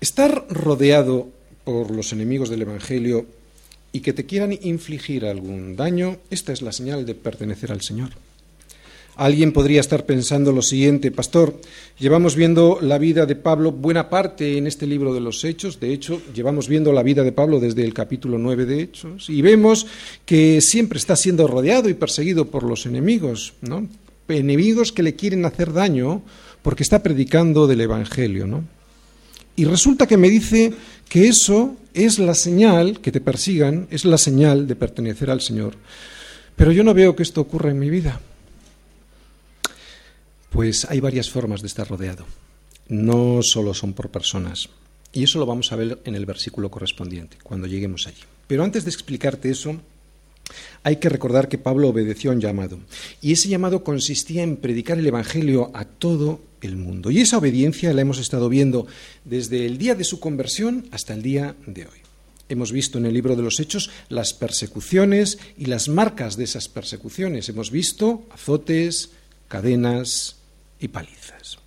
Estar 0.00 0.46
rodeado 0.48 1.28
por 1.64 1.90
los 1.90 2.12
enemigos 2.12 2.48
del 2.48 2.62
Evangelio 2.62 3.26
y 3.92 4.00
que 4.00 4.12
te 4.12 4.26
quieran 4.26 4.56
infligir 4.62 5.24
algún 5.24 5.76
daño, 5.76 6.18
esta 6.30 6.52
es 6.52 6.62
la 6.62 6.72
señal 6.72 7.04
de 7.04 7.14
pertenecer 7.14 7.72
al 7.72 7.80
Señor. 7.80 8.10
Alguien 9.18 9.50
podría 9.50 9.80
estar 9.80 10.06
pensando 10.06 10.52
lo 10.52 10.62
siguiente, 10.62 11.10
pastor, 11.10 11.60
llevamos 11.98 12.36
viendo 12.36 12.78
la 12.80 12.98
vida 12.98 13.26
de 13.26 13.34
Pablo 13.34 13.72
buena 13.72 14.08
parte 14.08 14.56
en 14.56 14.68
este 14.68 14.86
libro 14.86 15.12
de 15.12 15.18
los 15.18 15.42
Hechos, 15.42 15.80
de 15.80 15.92
hecho, 15.92 16.22
llevamos 16.32 16.68
viendo 16.68 16.92
la 16.92 17.02
vida 17.02 17.24
de 17.24 17.32
Pablo 17.32 17.58
desde 17.58 17.82
el 17.82 17.92
capítulo 17.92 18.38
9 18.38 18.64
de 18.64 18.80
Hechos, 18.80 19.28
y 19.28 19.42
vemos 19.42 19.88
que 20.24 20.60
siempre 20.60 21.00
está 21.00 21.16
siendo 21.16 21.48
rodeado 21.48 21.88
y 21.88 21.94
perseguido 21.94 22.44
por 22.44 22.62
los 22.62 22.86
enemigos, 22.86 23.54
¿no? 23.60 23.88
Enemigos 24.28 24.92
que 24.92 25.02
le 25.02 25.16
quieren 25.16 25.44
hacer 25.44 25.72
daño 25.72 26.22
porque 26.62 26.84
está 26.84 27.02
predicando 27.02 27.66
del 27.66 27.80
Evangelio, 27.80 28.46
¿no? 28.46 28.62
Y 29.56 29.64
resulta 29.64 30.06
que 30.06 30.16
me 30.16 30.30
dice 30.30 30.72
que 31.08 31.26
eso 31.26 31.74
es 31.92 32.20
la 32.20 32.36
señal, 32.36 33.00
que 33.00 33.10
te 33.10 33.20
persigan, 33.20 33.88
es 33.90 34.04
la 34.04 34.16
señal 34.16 34.68
de 34.68 34.76
pertenecer 34.76 35.28
al 35.28 35.40
Señor. 35.40 35.74
Pero 36.54 36.70
yo 36.70 36.84
no 36.84 36.94
veo 36.94 37.16
que 37.16 37.24
esto 37.24 37.40
ocurra 37.40 37.72
en 37.72 37.80
mi 37.80 37.90
vida. 37.90 38.20
Pues 40.50 40.86
hay 40.88 41.00
varias 41.00 41.30
formas 41.30 41.60
de 41.60 41.66
estar 41.66 41.88
rodeado. 41.88 42.26
No 42.88 43.40
solo 43.42 43.74
son 43.74 43.92
por 43.92 44.10
personas. 44.10 44.70
Y 45.12 45.24
eso 45.24 45.38
lo 45.38 45.46
vamos 45.46 45.72
a 45.72 45.76
ver 45.76 46.00
en 46.04 46.14
el 46.14 46.26
versículo 46.26 46.70
correspondiente, 46.70 47.38
cuando 47.42 47.66
lleguemos 47.66 48.06
allí. 48.06 48.22
Pero 48.46 48.64
antes 48.64 48.84
de 48.84 48.90
explicarte 48.90 49.50
eso, 49.50 49.76
hay 50.82 50.96
que 50.96 51.08
recordar 51.08 51.48
que 51.48 51.58
Pablo 51.58 51.88
obedeció 51.88 52.30
a 52.30 52.34
un 52.34 52.40
llamado. 52.40 52.78
Y 53.20 53.32
ese 53.32 53.48
llamado 53.48 53.84
consistía 53.84 54.42
en 54.42 54.56
predicar 54.56 54.98
el 54.98 55.06
Evangelio 55.06 55.70
a 55.74 55.84
todo 55.84 56.40
el 56.60 56.76
mundo. 56.76 57.10
Y 57.10 57.20
esa 57.20 57.38
obediencia 57.38 57.92
la 57.92 58.02
hemos 58.02 58.18
estado 58.18 58.48
viendo 58.48 58.86
desde 59.24 59.66
el 59.66 59.78
día 59.78 59.94
de 59.94 60.04
su 60.04 60.20
conversión 60.20 60.86
hasta 60.90 61.14
el 61.14 61.22
día 61.22 61.54
de 61.66 61.82
hoy. 61.82 61.98
Hemos 62.48 62.72
visto 62.72 62.96
en 62.96 63.04
el 63.04 63.12
libro 63.12 63.36
de 63.36 63.42
los 63.42 63.60
Hechos 63.60 63.90
las 64.08 64.32
persecuciones 64.32 65.38
y 65.58 65.66
las 65.66 65.88
marcas 65.88 66.36
de 66.36 66.44
esas 66.44 66.68
persecuciones. 66.68 67.48
Hemos 67.50 67.70
visto 67.70 68.24
azotes, 68.30 69.10
cadenas 69.48 70.37
y 70.80 70.88
palizas. 70.88 71.58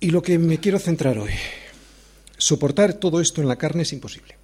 Y 0.00 0.10
lo 0.10 0.22
que 0.22 0.38
me 0.38 0.58
quiero 0.58 0.78
centrar 0.78 1.18
hoy, 1.18 1.32
soportar 2.36 2.94
todo 2.94 3.20
esto 3.20 3.40
en 3.40 3.48
la 3.48 3.56
carne 3.56 3.82
es 3.82 3.92
imposible. 3.92 4.36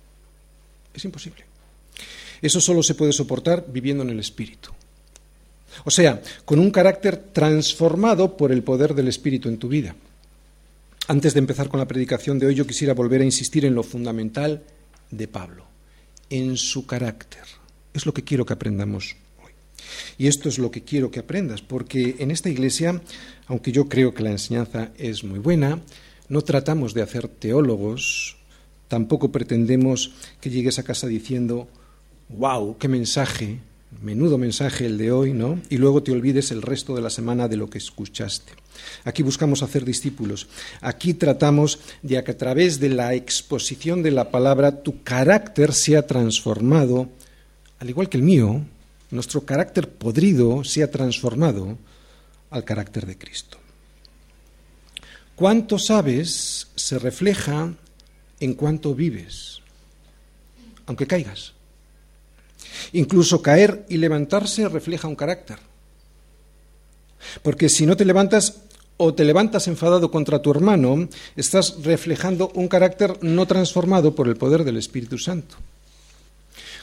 Es 0.94 1.04
imposible. 1.04 1.44
Eso 2.40 2.60
solo 2.60 2.82
se 2.82 2.94
puede 2.94 3.12
soportar 3.12 3.66
viviendo 3.68 4.02
en 4.02 4.10
el 4.10 4.20
Espíritu. 4.20 4.70
O 5.84 5.90
sea, 5.90 6.20
con 6.44 6.58
un 6.58 6.70
carácter 6.70 7.16
transformado 7.32 8.36
por 8.36 8.52
el 8.52 8.62
poder 8.62 8.94
del 8.94 9.08
Espíritu 9.08 9.48
en 9.48 9.58
tu 9.58 9.68
vida. 9.68 9.94
Antes 11.08 11.34
de 11.34 11.40
empezar 11.40 11.68
con 11.68 11.80
la 11.80 11.88
predicación 11.88 12.38
de 12.38 12.46
hoy, 12.46 12.54
yo 12.54 12.66
quisiera 12.66 12.94
volver 12.94 13.20
a 13.20 13.24
insistir 13.24 13.64
en 13.64 13.74
lo 13.74 13.82
fundamental 13.82 14.62
de 15.10 15.28
Pablo, 15.28 15.66
en 16.30 16.56
su 16.56 16.86
carácter. 16.86 17.42
Es 17.92 18.06
lo 18.06 18.14
que 18.14 18.24
quiero 18.24 18.44
que 18.46 18.52
aprendamos. 18.52 19.16
Y 20.18 20.26
esto 20.26 20.48
es 20.48 20.58
lo 20.58 20.70
que 20.70 20.82
quiero 20.82 21.10
que 21.10 21.20
aprendas, 21.20 21.62
porque 21.62 22.16
en 22.18 22.30
esta 22.30 22.48
iglesia, 22.48 23.00
aunque 23.46 23.72
yo 23.72 23.88
creo 23.88 24.14
que 24.14 24.22
la 24.22 24.30
enseñanza 24.30 24.90
es 24.98 25.24
muy 25.24 25.38
buena, 25.38 25.80
no 26.28 26.42
tratamos 26.42 26.94
de 26.94 27.02
hacer 27.02 27.28
teólogos, 27.28 28.36
Tampoco 28.92 29.32
pretendemos 29.32 30.12
que 30.38 30.50
llegues 30.50 30.78
a 30.78 30.82
casa 30.82 31.06
diciendo, 31.06 31.66
wow, 32.28 32.76
qué 32.76 32.88
mensaje, 32.88 33.58
menudo 34.02 34.36
mensaje 34.36 34.84
el 34.84 34.98
de 34.98 35.10
hoy, 35.10 35.32
¿no? 35.32 35.62
Y 35.70 35.78
luego 35.78 36.02
te 36.02 36.12
olvides 36.12 36.50
el 36.50 36.60
resto 36.60 36.94
de 36.94 37.00
la 37.00 37.08
semana 37.08 37.48
de 37.48 37.56
lo 37.56 37.70
que 37.70 37.78
escuchaste. 37.78 38.52
Aquí 39.04 39.22
buscamos 39.22 39.62
hacer 39.62 39.86
discípulos. 39.86 40.46
Aquí 40.82 41.14
tratamos 41.14 41.78
de 42.02 42.22
que 42.22 42.32
a 42.32 42.36
través 42.36 42.80
de 42.80 42.90
la 42.90 43.14
exposición 43.14 44.02
de 44.02 44.10
la 44.10 44.30
palabra 44.30 44.82
tu 44.82 45.02
carácter 45.02 45.72
sea 45.72 46.06
transformado, 46.06 47.08
al 47.78 47.88
igual 47.88 48.10
que 48.10 48.18
el 48.18 48.24
mío, 48.24 48.60
nuestro 49.12 49.44
carácter 49.44 49.88
podrido 49.88 50.64
sea 50.64 50.90
transformado 50.90 51.78
al 52.50 52.64
carácter 52.64 53.06
de 53.06 53.16
Cristo. 53.16 53.58
Cuánto 55.36 55.78
sabes 55.78 56.68
se 56.74 56.98
refleja 56.98 57.74
en 58.40 58.54
cuanto 58.54 58.94
vives, 58.94 59.60
aunque 60.86 61.06
caigas. 61.06 61.52
Incluso 62.92 63.42
caer 63.42 63.84
y 63.88 63.98
levantarse 63.98 64.68
refleja 64.68 65.08
un 65.08 65.16
carácter. 65.16 65.58
Porque 67.42 67.68
si 67.68 67.86
no 67.86 67.96
te 67.96 68.04
levantas 68.04 68.62
o 68.96 69.14
te 69.14 69.24
levantas 69.24 69.68
enfadado 69.68 70.10
contra 70.10 70.40
tu 70.40 70.50
hermano, 70.50 71.08
estás 71.36 71.82
reflejando 71.82 72.50
un 72.54 72.68
carácter 72.68 73.18
no 73.22 73.46
transformado 73.46 74.14
por 74.14 74.28
el 74.28 74.36
poder 74.36 74.64
del 74.64 74.78
Espíritu 74.78 75.18
Santo. 75.18 75.56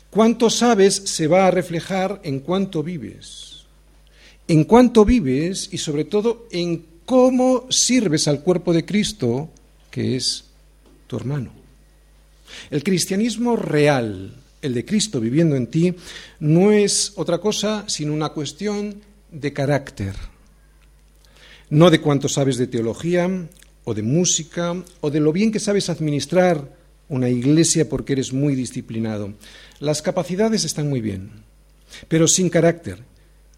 Cuánto 0.10 0.50
sabes 0.50 0.96
se 0.96 1.28
va 1.28 1.48
a 1.48 1.52
reflejar 1.52 2.20
en 2.24 2.40
cuánto 2.40 2.82
vives. 2.82 3.66
En 4.48 4.64
cuánto 4.64 5.06
vives 5.06 5.70
y 5.72 5.78
sobre 5.78 6.06
todo 6.06 6.48
en 6.52 6.86
cómo 7.06 7.68
sirves 7.70 8.28
al 8.28 8.42
cuerpo 8.42 8.74
de 8.74 8.86
Cristo, 8.86 9.50
que 9.92 10.16
es 10.16 10.46
tu 11.08 11.18
hermano. 11.18 11.52
El 12.72 12.84
cristianismo 12.84 13.56
real, 13.56 14.34
el 14.62 14.74
de 14.74 14.86
Cristo 14.86 15.20
viviendo 15.20 15.56
en 15.56 15.68
ti, 15.68 15.94
no 16.40 16.72
es 16.72 17.14
otra 17.16 17.38
cosa 17.38 17.84
sino 17.88 18.14
una 18.14 18.30
cuestión 18.30 19.02
de 19.32 19.54
carácter, 19.54 20.16
no 21.70 21.92
de 21.92 22.02
cuánto 22.02 22.28
sabes 22.28 22.58
de 22.58 22.66
teología 22.66 23.30
o 23.84 23.94
de 23.94 24.02
música 24.02 24.76
o 25.02 25.12
de 25.12 25.20
lo 25.20 25.32
bien 25.32 25.52
que 25.52 25.60
sabes 25.60 25.90
administrar 25.90 26.79
una 27.10 27.30
iglesia 27.30 27.90
porque 27.90 28.14
eres 28.14 28.32
muy 28.32 28.56
disciplinado. 28.56 29.34
Las 29.80 30.02
capacidades 30.02 30.64
están 30.64 30.88
muy 30.88 31.02
bien, 31.02 31.32
pero 32.08 32.28
sin 32.28 32.50
carácter. 32.50 33.00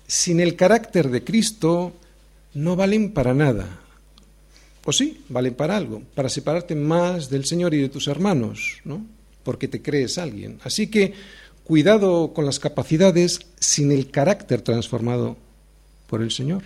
Sin 0.07 0.39
el 0.39 0.55
carácter 0.55 1.09
de 1.09 1.23
Cristo 1.23 1.93
no 2.53 2.75
valen 2.75 3.11
para 3.11 3.33
nada. 3.33 3.79
Pues 4.81 4.97
sí, 4.97 5.21
valen 5.29 5.53
para 5.53 5.77
algo, 5.77 6.01
para 6.15 6.29
separarte 6.29 6.75
más 6.75 7.29
del 7.29 7.45
Señor 7.45 7.73
y 7.73 7.81
de 7.81 7.89
tus 7.89 8.07
hermanos, 8.07 8.79
¿no? 8.83 9.05
Porque 9.43 9.67
te 9.67 9.81
crees 9.81 10.17
alguien. 10.17 10.59
Así 10.63 10.87
que 10.87 11.13
cuidado 11.63 12.33
con 12.33 12.45
las 12.45 12.59
capacidades 12.59 13.39
sin 13.59 13.91
el 13.91 14.09
carácter 14.09 14.61
transformado 14.61 15.37
por 16.07 16.21
el 16.21 16.31
Señor. 16.31 16.63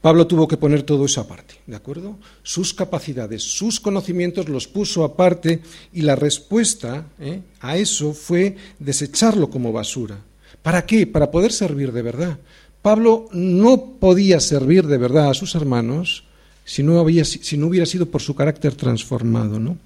Pablo 0.00 0.26
tuvo 0.26 0.46
que 0.46 0.56
poner 0.56 0.84
todo 0.84 1.06
eso 1.06 1.20
aparte, 1.20 1.56
¿de 1.66 1.74
acuerdo? 1.74 2.18
Sus 2.42 2.72
capacidades, 2.72 3.42
sus 3.42 3.80
conocimientos 3.80 4.48
los 4.48 4.68
puso 4.68 5.02
aparte 5.02 5.60
y 5.92 6.02
la 6.02 6.14
respuesta 6.14 7.06
¿eh? 7.18 7.40
a 7.60 7.76
eso 7.76 8.12
fue 8.12 8.56
desecharlo 8.78 9.50
como 9.50 9.72
basura. 9.72 10.18
¿Para 10.62 10.86
qué? 10.86 11.06
Para 11.06 11.30
poder 11.30 11.52
servir 11.52 11.92
de 11.92 12.02
verdad. 12.02 12.38
Pablo 12.80 13.28
no 13.32 13.94
podía 13.98 14.38
servir 14.38 14.86
de 14.86 14.98
verdad 14.98 15.30
a 15.30 15.34
sus 15.34 15.54
hermanos 15.54 16.24
si 16.64 16.82
no, 16.82 17.04
si 17.24 17.56
no 17.56 17.66
hubiera 17.66 17.86
sido 17.86 18.06
por 18.06 18.22
su 18.22 18.36
carácter 18.36 18.74
transformado, 18.74 19.58
¿no? 19.58 19.78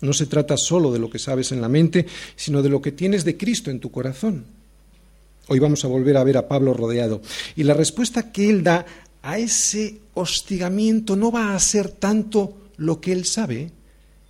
No 0.00 0.12
se 0.12 0.26
trata 0.26 0.56
solo 0.56 0.92
de 0.92 0.98
lo 0.98 1.10
que 1.10 1.18
sabes 1.18 1.52
en 1.52 1.60
la 1.60 1.68
mente, 1.68 2.06
sino 2.36 2.62
de 2.62 2.68
lo 2.68 2.80
que 2.80 2.92
tienes 2.92 3.24
de 3.24 3.36
Cristo 3.36 3.70
en 3.70 3.80
tu 3.80 3.90
corazón. 3.90 4.44
Hoy 5.48 5.58
vamos 5.58 5.84
a 5.84 5.88
volver 5.88 6.16
a 6.16 6.24
ver 6.24 6.36
a 6.36 6.48
Pablo 6.48 6.74
rodeado. 6.74 7.22
Y 7.54 7.62
la 7.62 7.74
respuesta 7.74 8.32
que 8.32 8.50
él 8.50 8.62
da 8.62 8.84
a 9.26 9.38
ese 9.38 9.98
hostigamiento 10.14 11.16
no 11.16 11.32
va 11.32 11.56
a 11.56 11.58
ser 11.58 11.90
tanto 11.90 12.70
lo 12.76 13.00
que 13.00 13.10
él 13.10 13.24
sabe, 13.24 13.72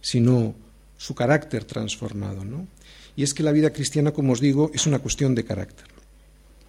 sino 0.00 0.55
su 0.97 1.15
carácter 1.15 1.65
transformado. 1.65 2.47
¿no? 2.47 2.67
Y 3.15 3.23
es 3.23 3.35
que 3.35 3.43
la 3.43 3.53
vida 3.53 3.75
cristiana, 3.75 4.12
como 4.12 4.33
os 4.33 4.41
digo, 4.41 4.71
es 4.73 4.87
una 4.87 5.00
cuestión 5.00 5.35
de 5.35 5.45
carácter. 5.45 5.85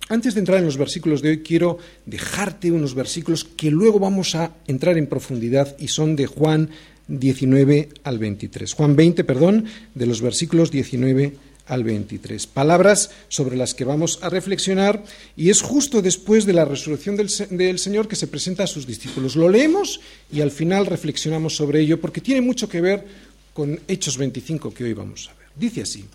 Antes 0.09 0.33
de 0.33 0.41
entrar 0.41 0.59
en 0.59 0.65
los 0.65 0.75
versículos 0.75 1.21
de 1.21 1.29
hoy, 1.29 1.39
quiero 1.41 1.77
dejarte 2.05 2.69
unos 2.69 2.95
versículos 2.95 3.45
que 3.45 3.71
luego 3.71 3.97
vamos 3.97 4.35
a 4.35 4.51
entrar 4.67 4.97
en 4.97 5.07
profundidad 5.07 5.77
y 5.79 5.87
son 5.87 6.17
de 6.17 6.27
Juan 6.27 6.69
19 7.07 7.89
al 8.03 8.19
23. 8.19 8.73
Juan 8.73 8.97
20, 8.97 9.23
perdón, 9.23 9.65
de 9.95 10.05
los 10.05 10.21
versículos 10.21 10.69
19 10.69 11.37
al 11.67 11.83
23. 11.83 12.47
Palabras 12.47 13.11
sobre 13.27 13.57
las 13.57 13.73
que 13.73 13.85
vamos 13.85 14.19
a 14.21 14.29
reflexionar 14.29 15.03
y 15.35 15.49
es 15.49 15.61
justo 15.61 16.01
después 16.01 16.45
de 16.45 16.53
la 16.53 16.65
resurrección 16.65 17.15
del, 17.15 17.29
del, 17.51 17.79
Señor 17.79 18.07
que 18.07 18.15
se 18.15 18.27
presenta 18.27 18.63
a 18.63 18.67
sus 18.67 18.87
discípulos. 18.87 19.35
Lo 19.35 19.49
leemos 19.49 19.99
y 20.31 20.41
al 20.41 20.51
final 20.51 20.85
reflexionamos 20.85 21.55
sobre 21.55 21.81
ello 21.81 21.99
porque 21.99 22.21
tiene 22.21 22.41
mucho 22.41 22.69
que 22.69 22.81
ver 22.81 23.05
con 23.53 23.79
Hechos 23.87 24.17
25 24.17 24.73
que 24.73 24.83
hoy 24.83 24.93
vamos 24.93 25.29
a 25.29 25.37
ver. 25.37 25.47
Dice 25.55 25.81
así. 25.81 26.05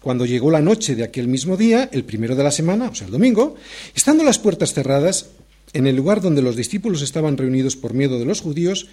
Cuando 0.00 0.26
llegó 0.26 0.50
la 0.50 0.60
noche 0.60 0.94
de 0.94 1.02
aquel 1.02 1.28
mismo 1.28 1.56
día, 1.56 1.88
el 1.90 2.04
primero 2.04 2.36
de 2.36 2.44
la 2.44 2.50
semana, 2.50 2.90
o 2.90 2.94
sea, 2.94 3.06
el 3.06 3.12
domingo, 3.12 3.56
estando 3.94 4.22
las 4.22 4.38
puertas 4.38 4.74
cerradas, 4.74 5.30
en 5.72 5.86
el 5.86 5.96
lugar 5.96 6.20
donde 6.20 6.42
los 6.42 6.56
discípulos 6.56 7.00
estaban 7.00 7.38
reunidos 7.38 7.74
por 7.74 7.94
miedo 7.94 8.18
de 8.18 8.26
los 8.26 8.42
judíos, 8.42 8.86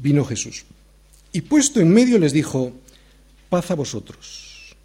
vino 0.00 0.24
Jesús. 0.24 0.64
Y 1.32 1.42
puesto 1.42 1.80
en 1.80 1.90
medio 1.90 2.18
les 2.18 2.32
dijo, 2.32 2.72
paz 3.50 3.70
a 3.70 3.74
vosotros. 3.74 4.43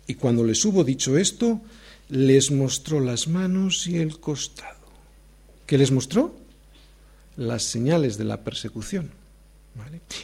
Y 0.09 0.15
cuando 0.15 0.43
les 0.43 0.65
hubo 0.65 0.83
dicho 0.83 1.19
esto, 1.19 1.61
les 2.09 2.49
mostró 2.49 2.99
las 2.99 3.27
manos 3.27 3.85
y 3.85 3.97
el 3.97 4.19
costado. 4.19 4.89
¿Qué 5.67 5.77
les 5.77 5.91
mostró? 5.91 6.35
Las 7.37 7.61
señales 7.61 8.17
de 8.17 8.23
la 8.23 8.43
persecución. 8.43 9.11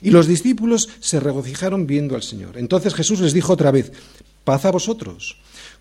Y 0.01 0.09
los 0.09 0.25
discípulos 0.25 0.89
se 0.99 1.19
regocijaron 1.19 1.85
viendo 1.85 2.15
al 2.15 2.23
Señor. 2.23 2.57
Entonces 2.57 2.95
Jesús 2.95 3.19
les 3.19 3.31
dijo 3.31 3.53
otra 3.53 3.69
vez, 3.69 3.91
paz 4.43 4.65
a 4.65 4.71
vosotros. 4.71 5.37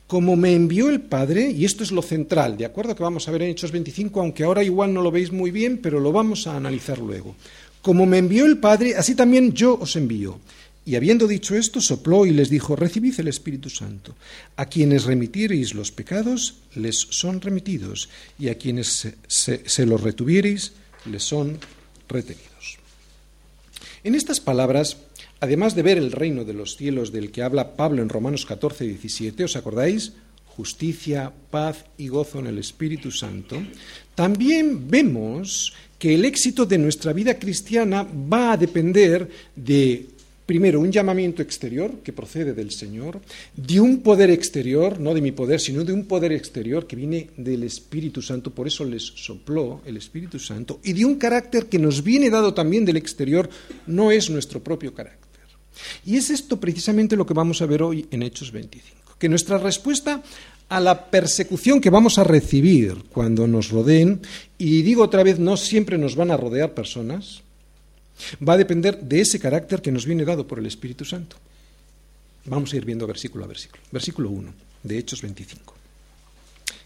Como 0.07 0.37
me 0.37 0.53
envió 0.53 0.91
el 0.91 1.01
Padre, 1.01 1.51
y 1.51 1.65
esto 1.65 1.83
es 1.83 1.91
lo 1.91 2.03
central, 2.03 2.59
¿de 2.59 2.67
acuerdo? 2.67 2.95
Que 2.95 3.03
vamos 3.03 3.27
a 3.27 3.31
ver 3.31 3.41
en 3.41 3.53
Hechos 3.53 3.73
25, 3.73 4.21
aunque 4.21 4.45
ahora 4.45 4.63
igual 4.63 4.93
no 4.93 5.01
lo 5.01 5.11
veis 5.11 5.33
muy 5.33 5.51
bien, 5.51 5.79
pero 5.79 5.99
lo 5.99 6.13
vamos 6.13 6.47
a 6.47 6.59
analizar 6.59 6.99
luego. 6.99 7.37
Como 7.81 8.05
me 8.05 8.19
envió 8.19 8.45
el 8.45 8.59
Padre, 8.59 8.97
así 8.97 9.15
también 9.15 9.55
yo 9.55 9.79
os 9.81 9.97
envío. 9.97 10.41
Y 10.87 10.97
habiendo 10.97 11.27
dicho 11.27 11.57
esto, 11.57 11.81
sopló 11.81 12.27
y 12.27 12.31
les 12.31 12.51
dijo, 12.51 12.77
recibid 12.77 13.19
el 13.19 13.29
Espíritu 13.29 13.71
Santo. 13.71 14.15
A 14.57 14.67
quienes 14.67 15.05
remitiréis 15.05 15.75
los 15.75 15.91
pecados, 15.91 16.57
les 16.75 16.99
son 16.99 17.41
remitidos, 17.41 18.11
y 18.39 18.49
a 18.49 18.59
quienes 18.59 19.09
se 19.27 19.87
los 19.87 20.01
retuviereis, 20.03 20.73
les 21.07 21.23
son 21.23 21.59
retenidos. 22.09 22.79
En 24.03 24.15
estas 24.15 24.41
palabras, 24.41 24.99
además 25.41 25.75
de 25.75 25.83
ver 25.83 25.97
el 25.97 26.13
reino 26.13 26.45
de 26.45 26.53
los 26.53 26.77
cielos 26.77 27.13
del 27.13 27.31
que 27.31 27.43
habla 27.43 27.77
Pablo 27.77 28.03
en 28.03 28.11
Romanos 28.11 28.45
14, 28.45 28.85
17, 28.85 29.45
¿os 29.45 29.57
acordáis? 29.57 30.13
Justicia, 30.45 31.33
paz 31.51 31.87
y 31.97 32.09
gozo 32.09 32.39
en 32.39 32.47
el 32.47 32.59
Espíritu 32.59 33.11
Santo, 33.11 33.61
también 34.15 34.89
vemos 34.89 35.73
que 35.99 36.15
el 36.15 36.27
éxito 36.27 36.67
de 36.67 36.77
nuestra 36.77 37.15
vida 37.15 37.39
cristiana 37.39 38.03
va 38.05 38.53
a 38.53 38.57
depender 38.57 39.29
de 39.57 40.07
primero, 40.47 40.81
un 40.81 40.93
llamamiento 40.93 41.43
exterior 41.43 42.01
que 42.03 42.13
procede 42.13 42.53
del 42.53 42.71
Señor, 42.71 43.21
de 43.57 43.81
un 43.81 44.03
poder 44.03 44.31
exterior, 44.31 45.01
no 45.01 45.15
de 45.15 45.21
mi 45.21 45.33
poder, 45.33 45.61
sino 45.61 45.85
de 45.85 45.93
un 45.93 46.05
poder 46.05 46.33
exterior 46.33 46.87
que 46.87 46.97
viene 46.97 47.31
del 47.37 47.65
Espíritu 47.65 48.21
Santo, 48.21 48.51
por 48.51 48.67
eso 48.67 48.85
les 48.85 49.03
sopló 49.03 49.81
el 49.87 49.97
Espíritu 49.97 50.39
Santo, 50.39 50.81
y 50.83 50.93
de 50.93 51.05
un 51.05 51.17
carácter 51.17 51.67
que 51.67 51.79
nos 51.79 52.03
viene 52.03 52.31
dado 52.31 52.55
también 52.55 52.85
del 52.85 52.97
exterior, 52.97 53.49
no 53.87 54.11
es 54.11 54.31
nuestro 54.31 54.63
propio 54.63 54.95
carácter. 54.95 55.25
Y 56.05 56.17
es 56.17 56.31
esto 56.31 56.61
precisamente 56.61 57.17
lo 57.17 57.27
que 57.27 57.35
vamos 57.35 57.63
a 57.63 57.67
ver 57.67 57.83
hoy 57.83 58.07
en 58.11 58.23
Hechos 58.23 58.53
25, 58.53 59.17
que 59.19 59.29
nuestra 59.29 59.59
respuesta 59.59 60.23
a 60.69 60.81
la 60.81 61.11
persecución 61.11 61.81
que 61.81 61.91
vamos 61.91 62.19
a 62.19 62.25
recibir 62.25 63.05
cuando 63.11 63.47
nos 63.47 63.71
rodeen, 63.71 64.21
y 64.59 64.83
digo 64.83 65.03
otra 65.03 65.23
vez, 65.23 65.39
no 65.39 65.57
siempre 65.57 65.99
nos 65.99 66.17
van 66.17 66.31
a 66.31 66.37
rodear 66.37 66.75
personas, 66.75 67.44
Va 68.47 68.55
a 68.55 68.59
depender 68.59 69.01
de 69.01 69.21
ese 69.21 69.39
carácter 69.39 69.83
que 69.83 69.93
nos 69.93 70.07
viene 70.07 70.25
dado 70.25 70.47
por 70.47 70.59
el 70.59 70.67
Espíritu 70.67 71.05
Santo. 71.05 71.37
Vamos 72.47 72.73
a 72.73 72.77
ir 72.77 72.85
viendo 72.85 73.07
versículo 73.07 73.45
a 73.45 73.49
versículo. 73.49 73.83
Versículo 73.91 74.31
1 74.31 74.55
de 74.83 74.99
Hechos 74.99 75.23
25. 75.23 75.75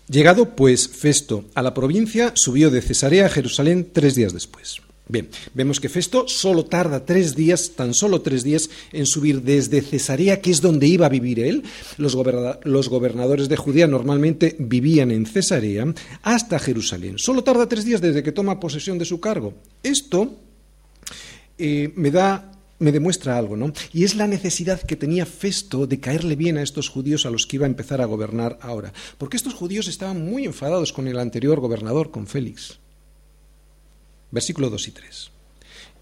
Llegado 0.09 0.57
pues 0.57 0.89
Festo 0.89 1.45
a 1.55 1.63
la 1.63 1.75
provincia, 1.75 2.33
subió 2.35 2.71
de 2.71 2.81
Cesarea 2.81 3.27
a 3.27 3.29
Jerusalén 3.29 3.89
tres 3.93 4.15
días 4.15 4.33
después. 4.33 4.81
Bien, 5.09 5.29
vemos 5.55 5.81
que 5.81 5.89
Festo 5.89 6.29
solo 6.29 6.67
tarda 6.67 7.05
tres 7.05 7.35
días, 7.35 7.73
tan 7.75 7.95
solo 7.95 8.21
tres 8.21 8.45
días, 8.45 8.69
en 8.93 9.07
subir 9.07 9.43
desde 9.43 9.81
Cesarea, 9.81 10.41
que 10.41 10.51
es 10.51 10.61
donde 10.61 10.87
iba 10.87 11.07
a 11.07 11.11
vivir 11.11 11.41
él. 11.41 11.63
Los, 11.97 12.15
gobernadores 12.15 13.49
de 13.49 13.57
Judea 13.57 13.87
normalmente 13.87 14.55
vivían 14.59 15.11
en 15.11 15.25
Cesarea, 15.25 15.93
hasta 16.23 16.59
Jerusalén. 16.59 17.19
Solo 17.19 17.43
tarda 17.43 17.69
tres 17.69 17.87
días 17.87 18.03
desde 18.03 18.23
que 18.23 18.33
toma 18.33 18.61
posesión 18.61 18.99
de 18.99 19.07
su 19.07 19.19
cargo. 19.19 19.55
Esto 19.83 20.37
eh, 21.59 21.93
me 21.97 22.11
da 22.11 22.53
me 22.79 22.93
demuestra 22.93 23.37
algo, 23.37 23.57
¿no? 23.57 23.73
Y 23.93 24.05
es 24.05 24.15
la 24.15 24.27
necesidad 24.27 24.81
que 24.81 24.97
tenía 24.97 25.27
Festo 25.27 25.87
de 25.87 26.01
caerle 26.01 26.37
bien 26.37 26.59
a 26.59 26.63
estos 26.63 26.89
judíos 26.89 27.27
a 27.27 27.31
los 27.31 27.47
que 27.47 27.57
iba 27.57 27.67
a 27.67 27.69
empezar 27.69 28.01
a 28.01 28.07
gobernar 28.07 28.59
ahora. 28.63 28.93
Porque 29.19 29.37
estos 29.37 29.55
judíos 29.55 29.89
estaban 29.89 30.25
muy 30.25 30.45
enfadados 30.45 30.93
con 30.93 31.09
el 31.09 31.19
anterior 31.19 31.61
gobernador, 31.61 32.11
con 32.11 32.27
Félix. 32.27 32.79
Versículo 34.31 34.71
2 34.71 34.89
y 34.89 34.91
3. 34.93 35.31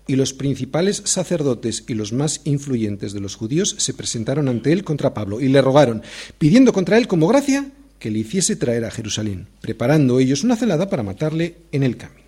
Y 0.08 0.16
los 0.16 0.32
principales 0.32 1.02
sacerdotes 1.04 1.84
y 1.88 1.94
los 1.94 2.12
más 2.12 2.42
influyentes 2.44 3.12
de 3.12 3.20
los 3.20 3.34
judíos 3.34 3.75
se 3.78 3.94
presentaron 3.94 4.48
ante 4.48 4.72
él 4.72 4.84
contra 4.84 5.14
Pablo 5.14 5.40
y 5.40 5.48
le 5.48 5.62
rogaron, 5.62 6.02
pidiendo 6.38 6.72
contra 6.72 6.98
él 6.98 7.08
como 7.08 7.26
gracia 7.26 7.72
que 7.98 8.10
le 8.10 8.20
hiciese 8.20 8.54
traer 8.54 8.84
a 8.84 8.90
Jerusalén, 8.90 9.48
preparando 9.60 10.20
ellos 10.20 10.44
una 10.44 10.56
celada 10.56 10.88
para 10.88 11.02
matarle 11.02 11.56
en 11.72 11.82
el 11.82 11.96
camino. 11.96 12.25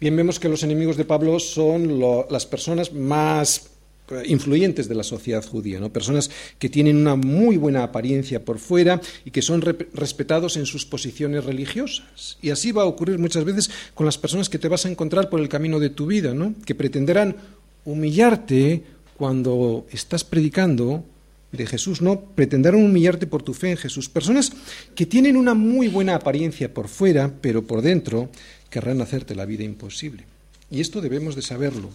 Bien, 0.00 0.16
vemos 0.16 0.40
que 0.40 0.48
los 0.48 0.62
enemigos 0.62 0.96
de 0.96 1.04
Pablo 1.04 1.38
son 1.38 2.00
las 2.30 2.46
personas 2.46 2.94
más 2.94 3.68
eh, 4.10 4.22
influyentes 4.28 4.88
de 4.88 4.94
la 4.94 5.02
sociedad 5.02 5.44
judía, 5.44 5.78
¿no? 5.78 5.92
personas 5.92 6.30
que 6.58 6.70
tienen 6.70 6.96
una 6.96 7.16
muy 7.16 7.58
buena 7.58 7.82
apariencia 7.82 8.42
por 8.42 8.58
fuera 8.58 8.98
y 9.26 9.30
que 9.30 9.42
son 9.42 9.60
respetados 9.60 10.56
en 10.56 10.64
sus 10.64 10.86
posiciones 10.86 11.44
religiosas. 11.44 12.38
Y 12.40 12.48
así 12.48 12.72
va 12.72 12.84
a 12.84 12.86
ocurrir 12.86 13.18
muchas 13.18 13.44
veces 13.44 13.70
con 13.92 14.06
las 14.06 14.16
personas 14.16 14.48
que 14.48 14.58
te 14.58 14.68
vas 14.68 14.86
a 14.86 14.90
encontrar 14.90 15.28
por 15.28 15.38
el 15.38 15.50
camino 15.50 15.78
de 15.78 15.90
tu 15.90 16.06
vida, 16.06 16.32
¿no? 16.32 16.54
que 16.64 16.74
pretenderán 16.74 17.36
humillarte 17.84 18.82
cuando 19.18 19.86
estás 19.92 20.24
predicando 20.24 21.04
de 21.52 21.66
Jesús, 21.66 22.00
no 22.00 22.20
pretenderán 22.20 22.82
humillarte 22.82 23.26
por 23.26 23.42
tu 23.42 23.54
fe 23.54 23.70
en 23.70 23.76
Jesús. 23.76 24.08
Personas 24.08 24.52
que 24.94 25.06
tienen 25.06 25.36
una 25.36 25.54
muy 25.54 25.88
buena 25.88 26.14
apariencia 26.14 26.72
por 26.72 26.88
fuera, 26.88 27.32
pero 27.40 27.66
por 27.66 27.82
dentro 27.82 28.30
querrán 28.70 29.00
hacerte 29.00 29.34
la 29.34 29.46
vida 29.46 29.64
imposible. 29.64 30.24
Y 30.70 30.80
esto 30.80 31.00
debemos 31.00 31.34
de 31.34 31.42
saberlo. 31.42 31.90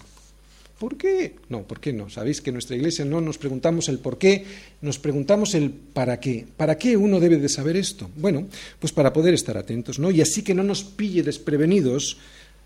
¿Por 0.79 0.97
qué? 0.97 1.35
No, 1.47 1.63
¿por 1.63 1.79
qué 1.79 1.93
no? 1.93 2.09
Sabéis 2.09 2.41
que 2.41 2.49
en 2.49 2.55
nuestra 2.55 2.75
iglesia 2.75 3.05
no 3.05 3.21
nos 3.21 3.37
preguntamos 3.37 3.87
el 3.87 3.99
por 3.99 4.17
qué, 4.17 4.43
nos 4.81 4.99
preguntamos 4.99 5.55
el 5.55 5.71
para 5.71 6.19
qué. 6.19 6.45
¿Para 6.57 6.77
qué 6.77 6.97
uno 6.97 7.21
debe 7.21 7.37
de 7.37 7.47
saber 7.47 7.77
esto? 7.77 8.09
Bueno, 8.17 8.47
pues 8.79 8.91
para 8.91 9.13
poder 9.13 9.33
estar 9.33 9.57
atentos, 9.57 9.99
¿no? 9.99 10.11
Y 10.11 10.19
así 10.19 10.43
que 10.43 10.53
no 10.53 10.63
nos 10.63 10.83
pille 10.83 11.23
desprevenidos 11.23 12.17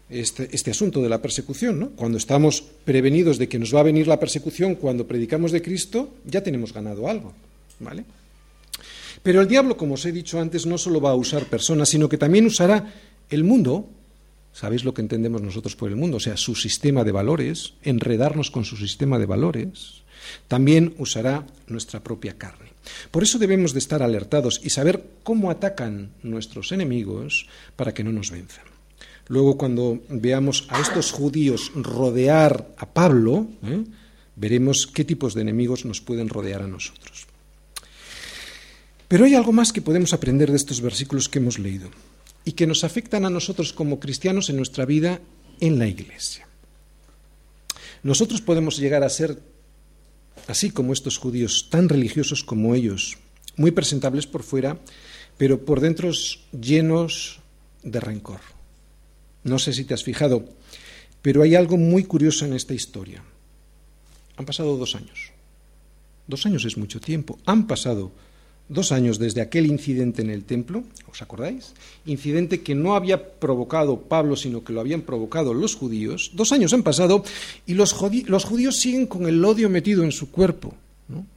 este, 0.09 0.49
este 0.51 0.71
asunto 0.71 1.01
de 1.01 1.09
la 1.09 1.21
persecución, 1.21 1.79
¿no? 1.79 1.89
Cuando 1.91 2.17
estamos 2.17 2.63
prevenidos 2.83 3.37
de 3.37 3.47
que 3.47 3.59
nos 3.59 3.73
va 3.73 3.81
a 3.81 3.83
venir 3.83 4.07
la 4.07 4.19
persecución 4.19 4.75
cuando 4.75 5.07
predicamos 5.07 5.51
de 5.51 5.61
Cristo, 5.61 6.15
ya 6.25 6.41
tenemos 6.41 6.73
ganado 6.73 7.07
algo, 7.07 7.33
¿vale? 7.79 8.05
Pero 9.21 9.41
el 9.41 9.47
diablo, 9.47 9.77
como 9.77 9.95
os 9.95 10.05
he 10.05 10.11
dicho 10.11 10.39
antes, 10.39 10.65
no 10.65 10.77
solo 10.77 11.01
va 11.01 11.11
a 11.11 11.15
usar 11.15 11.45
personas, 11.45 11.89
sino 11.89 12.07
que 12.07 12.17
también 12.17 12.45
usará 12.45 12.93
el 13.29 13.43
mundo 13.43 13.89
¿Sabéis 14.51 14.83
lo 14.83 14.93
que 14.93 15.01
entendemos 15.01 15.41
nosotros 15.41 15.75
por 15.75 15.89
el 15.89 15.95
mundo? 15.95 16.17
O 16.17 16.19
sea, 16.19 16.35
su 16.35 16.55
sistema 16.55 17.03
de 17.03 17.11
valores, 17.11 17.75
enredarnos 17.83 18.51
con 18.51 18.65
su 18.65 18.77
sistema 18.77 19.19
de 19.19 19.25
valores, 19.25 20.03
también 20.47 20.95
usará 20.97 21.45
nuestra 21.67 22.03
propia 22.03 22.37
carne. 22.37 22.73
Por 23.11 23.23
eso 23.23 23.37
debemos 23.37 23.73
de 23.73 23.79
estar 23.79 24.01
alertados 24.01 24.59
y 24.63 24.71
saber 24.71 25.03
cómo 25.23 25.51
atacan 25.51 26.11
nuestros 26.23 26.71
enemigos 26.71 27.47
para 27.75 27.93
que 27.93 28.03
no 28.03 28.11
nos 28.11 28.31
venzan. 28.31 28.65
Luego, 29.29 29.57
cuando 29.57 30.01
veamos 30.09 30.65
a 30.69 30.81
estos 30.81 31.11
judíos 31.11 31.71
rodear 31.75 32.73
a 32.77 32.87
Pablo, 32.87 33.47
¿eh? 33.63 33.83
veremos 34.35 34.89
qué 34.91 35.05
tipos 35.05 35.35
de 35.35 35.41
enemigos 35.41 35.85
nos 35.85 36.01
pueden 36.01 36.29
rodear 36.29 36.63
a 36.63 36.67
nosotros. 36.67 37.27
Pero 39.07 39.25
hay 39.25 39.35
algo 39.35 39.51
más 39.51 39.71
que 39.71 39.83
podemos 39.83 40.13
aprender 40.13 40.49
de 40.49 40.57
estos 40.57 40.81
versículos 40.81 41.29
que 41.29 41.37
hemos 41.37 41.59
leído 41.59 41.89
y 42.43 42.53
que 42.53 42.65
nos 42.65 42.83
afectan 42.83 43.23
a 43.23 43.29
nosotros 43.29 43.71
como 43.71 43.99
cristianos 43.99 44.49
en 44.49 44.57
nuestra 44.57 44.85
vida 44.85 45.21
en 45.59 45.77
la 45.77 45.87
iglesia. 45.87 46.47
Nosotros 48.01 48.41
podemos 48.41 48.77
llegar 48.77 49.03
a 49.03 49.09
ser, 49.09 49.39
así 50.47 50.71
como 50.71 50.91
estos 50.91 51.17
judíos, 51.17 51.67
tan 51.69 51.87
religiosos 51.87 52.43
como 52.43 52.73
ellos, 52.73 53.17
muy 53.57 53.69
presentables 53.69 54.25
por 54.25 54.41
fuera, 54.41 54.79
pero 55.37 55.65
por 55.65 55.81
dentro 55.81 56.09
llenos 56.51 57.41
de 57.83 57.99
rencor. 57.99 58.58
No 59.43 59.59
sé 59.59 59.73
si 59.73 59.85
te 59.85 59.93
has 59.93 60.03
fijado, 60.03 60.45
pero 61.21 61.41
hay 61.43 61.55
algo 61.55 61.77
muy 61.77 62.03
curioso 62.03 62.45
en 62.45 62.53
esta 62.53 62.73
historia. 62.73 63.23
Han 64.37 64.45
pasado 64.45 64.77
dos 64.77 64.95
años. 64.95 65.31
Dos 66.27 66.45
años 66.45 66.65
es 66.65 66.77
mucho 66.77 66.99
tiempo. 66.99 67.39
Han 67.45 67.67
pasado 67.67 68.11
dos 68.69 68.91
años 68.91 69.17
desde 69.17 69.41
aquel 69.41 69.65
incidente 69.65 70.21
en 70.21 70.29
el 70.29 70.45
templo, 70.45 70.83
¿os 71.11 71.21
acordáis? 71.21 71.73
Incidente 72.05 72.61
que 72.61 72.75
no 72.75 72.95
había 72.95 73.39
provocado 73.39 74.01
Pablo, 74.01 74.35
sino 74.35 74.63
que 74.63 74.71
lo 74.71 74.79
habían 74.79 75.01
provocado 75.01 75.53
los 75.53 75.75
judíos. 75.75 76.31
Dos 76.35 76.51
años 76.51 76.71
han 76.71 76.83
pasado 76.83 77.23
y 77.65 77.73
los, 77.73 77.93
judíos 77.93 78.77
siguen 78.77 79.07
con 79.07 79.27
el 79.27 79.43
odio 79.43 79.69
metido 79.69 80.03
en 80.03 80.11
su 80.11 80.31
cuerpo. 80.31 80.75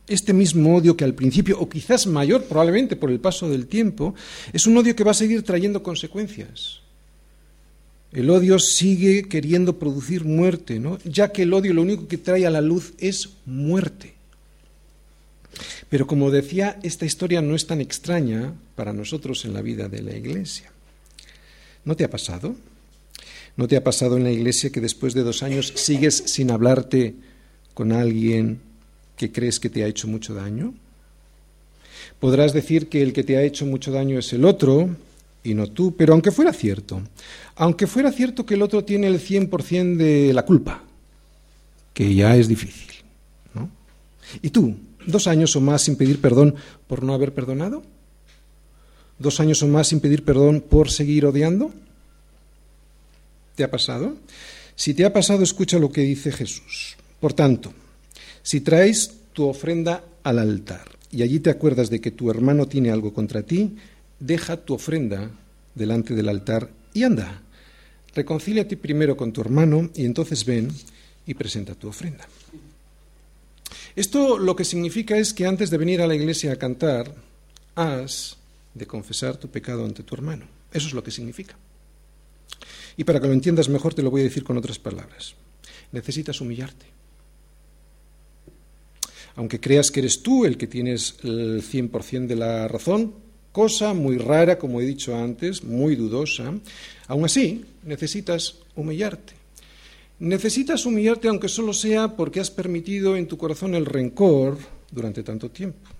Este 0.06 0.34
mismo 0.34 0.76
odio 0.76 0.94
que 0.98 1.04
al 1.04 1.14
principio, 1.14 1.58
o 1.58 1.66
quizás 1.66 2.06
mayor 2.06 2.44
probablemente 2.44 2.94
por 2.94 3.10
el 3.10 3.20
paso 3.20 3.48
del 3.48 3.66
tiempo, 3.66 4.14
es 4.52 4.66
un 4.66 4.76
odio 4.76 4.94
que 4.94 5.04
va 5.04 5.12
a 5.12 5.14
seguir 5.14 5.42
trayendo 5.42 5.82
consecuencias. 5.82 6.81
El 8.12 8.28
odio 8.28 8.58
sigue 8.58 9.24
queriendo 9.24 9.78
producir 9.78 10.24
muerte, 10.24 10.78
¿no? 10.78 10.98
ya 11.04 11.32
que 11.32 11.42
el 11.42 11.54
odio 11.54 11.72
lo 11.72 11.82
único 11.82 12.08
que 12.08 12.18
trae 12.18 12.46
a 12.46 12.50
la 12.50 12.60
luz 12.60 12.92
es 12.98 13.30
muerte. 13.46 14.14
Pero 15.88 16.06
como 16.06 16.30
decía, 16.30 16.78
esta 16.82 17.06
historia 17.06 17.40
no 17.42 17.54
es 17.54 17.66
tan 17.66 17.80
extraña 17.80 18.54
para 18.76 18.92
nosotros 18.92 19.44
en 19.44 19.54
la 19.54 19.62
vida 19.62 19.88
de 19.88 20.02
la 20.02 20.16
Iglesia. 20.16 20.70
¿No 21.84 21.96
te 21.96 22.04
ha 22.04 22.10
pasado? 22.10 22.54
¿No 23.56 23.68
te 23.68 23.76
ha 23.76 23.84
pasado 23.84 24.16
en 24.16 24.24
la 24.24 24.30
Iglesia 24.30 24.70
que 24.70 24.80
después 24.80 25.14
de 25.14 25.22
dos 25.22 25.42
años 25.42 25.72
sigues 25.76 26.16
sin 26.26 26.50
hablarte 26.50 27.14
con 27.74 27.92
alguien 27.92 28.60
que 29.16 29.32
crees 29.32 29.60
que 29.60 29.70
te 29.70 29.84
ha 29.84 29.86
hecho 29.86 30.08
mucho 30.08 30.34
daño? 30.34 30.74
Podrás 32.20 32.52
decir 32.52 32.88
que 32.88 33.02
el 33.02 33.12
que 33.12 33.24
te 33.24 33.36
ha 33.36 33.42
hecho 33.42 33.66
mucho 33.66 33.92
daño 33.92 34.18
es 34.18 34.32
el 34.32 34.44
otro 34.44 34.88
y 35.44 35.54
no 35.54 35.66
tú, 35.66 35.94
pero 35.96 36.12
aunque 36.12 36.30
fuera 36.30 36.52
cierto, 36.52 37.02
aunque 37.56 37.86
fuera 37.86 38.12
cierto 38.12 38.46
que 38.46 38.54
el 38.54 38.62
otro 38.62 38.84
tiene 38.84 39.06
el 39.06 39.20
100% 39.20 39.96
de 39.96 40.32
la 40.32 40.44
culpa, 40.44 40.82
que 41.94 42.14
ya 42.14 42.36
es 42.36 42.48
difícil, 42.48 42.90
¿no? 43.54 43.70
¿Y 44.40 44.50
tú? 44.50 44.76
¿Dos 45.06 45.26
años 45.26 45.54
o 45.56 45.60
más 45.60 45.82
sin 45.82 45.96
pedir 45.96 46.20
perdón 46.20 46.54
por 46.86 47.02
no 47.02 47.14
haber 47.14 47.34
perdonado? 47.34 47.82
¿Dos 49.18 49.40
años 49.40 49.62
o 49.62 49.68
más 49.68 49.88
sin 49.88 50.00
pedir 50.00 50.24
perdón 50.24 50.60
por 50.60 50.90
seguir 50.90 51.26
odiando? 51.26 51.72
¿Te 53.54 53.64
ha 53.64 53.70
pasado? 53.70 54.16
Si 54.74 54.94
te 54.94 55.04
ha 55.04 55.12
pasado, 55.12 55.42
escucha 55.42 55.78
lo 55.78 55.92
que 55.92 56.00
dice 56.02 56.32
Jesús. 56.32 56.96
Por 57.20 57.34
tanto, 57.34 57.72
si 58.42 58.60
traes 58.60 59.12
tu 59.32 59.46
ofrenda 59.46 60.04
al 60.22 60.38
altar 60.38 60.90
y 61.10 61.22
allí 61.22 61.40
te 61.40 61.50
acuerdas 61.50 61.90
de 61.90 62.00
que 62.00 62.10
tu 62.10 62.30
hermano 62.30 62.66
tiene 62.66 62.90
algo 62.90 63.12
contra 63.12 63.42
ti, 63.42 63.76
deja 64.18 64.56
tu 64.56 64.74
ofrenda 64.74 65.30
delante 65.74 66.14
del 66.14 66.28
altar 66.28 66.70
y 66.94 67.04
anda. 67.04 67.41
Reconcíliate 68.14 68.76
primero 68.76 69.16
con 69.16 69.32
tu 69.32 69.40
hermano 69.40 69.90
y 69.94 70.04
entonces 70.04 70.44
ven 70.44 70.68
y 71.26 71.34
presenta 71.34 71.74
tu 71.74 71.88
ofrenda. 71.88 72.28
Esto 73.96 74.38
lo 74.38 74.56
que 74.56 74.64
significa 74.64 75.16
es 75.16 75.32
que 75.32 75.46
antes 75.46 75.70
de 75.70 75.78
venir 75.78 76.00
a 76.02 76.06
la 76.06 76.14
iglesia 76.14 76.52
a 76.52 76.56
cantar, 76.56 77.14
has 77.74 78.36
de 78.74 78.86
confesar 78.86 79.36
tu 79.36 79.48
pecado 79.48 79.84
ante 79.84 80.02
tu 80.02 80.14
hermano. 80.14 80.46
Eso 80.72 80.88
es 80.88 80.94
lo 80.94 81.04
que 81.04 81.10
significa. 81.10 81.56
Y 82.96 83.04
para 83.04 83.20
que 83.20 83.26
lo 83.26 83.32
entiendas 83.32 83.68
mejor 83.68 83.94
te 83.94 84.02
lo 84.02 84.10
voy 84.10 84.22
a 84.22 84.24
decir 84.24 84.44
con 84.44 84.56
otras 84.56 84.78
palabras. 84.78 85.34
Necesitas 85.92 86.40
humillarte. 86.40 86.92
aunque 89.34 89.60
creas 89.60 89.90
que 89.90 90.00
eres 90.00 90.22
tú 90.22 90.44
el 90.44 90.58
que 90.58 90.66
tienes 90.66 91.16
el 91.22 91.62
100% 91.62 92.26
de 92.26 92.36
la 92.36 92.68
razón, 92.68 93.14
cosa 93.52 93.94
muy 93.94 94.18
rara, 94.18 94.58
como 94.58 94.80
he 94.80 94.86
dicho 94.86 95.14
antes, 95.14 95.62
muy 95.62 95.94
dudosa, 95.94 96.52
aún 97.06 97.24
así 97.24 97.64
necesitas 97.84 98.56
humillarte. 98.74 99.34
Necesitas 100.18 100.86
humillarte 100.86 101.28
aunque 101.28 101.48
solo 101.48 101.72
sea 101.72 102.16
porque 102.16 102.40
has 102.40 102.50
permitido 102.50 103.16
en 103.16 103.26
tu 103.26 103.36
corazón 103.36 103.74
el 103.74 103.86
rencor 103.86 104.56
durante 104.90 105.22
tanto 105.22 105.50
tiempo. 105.50 105.90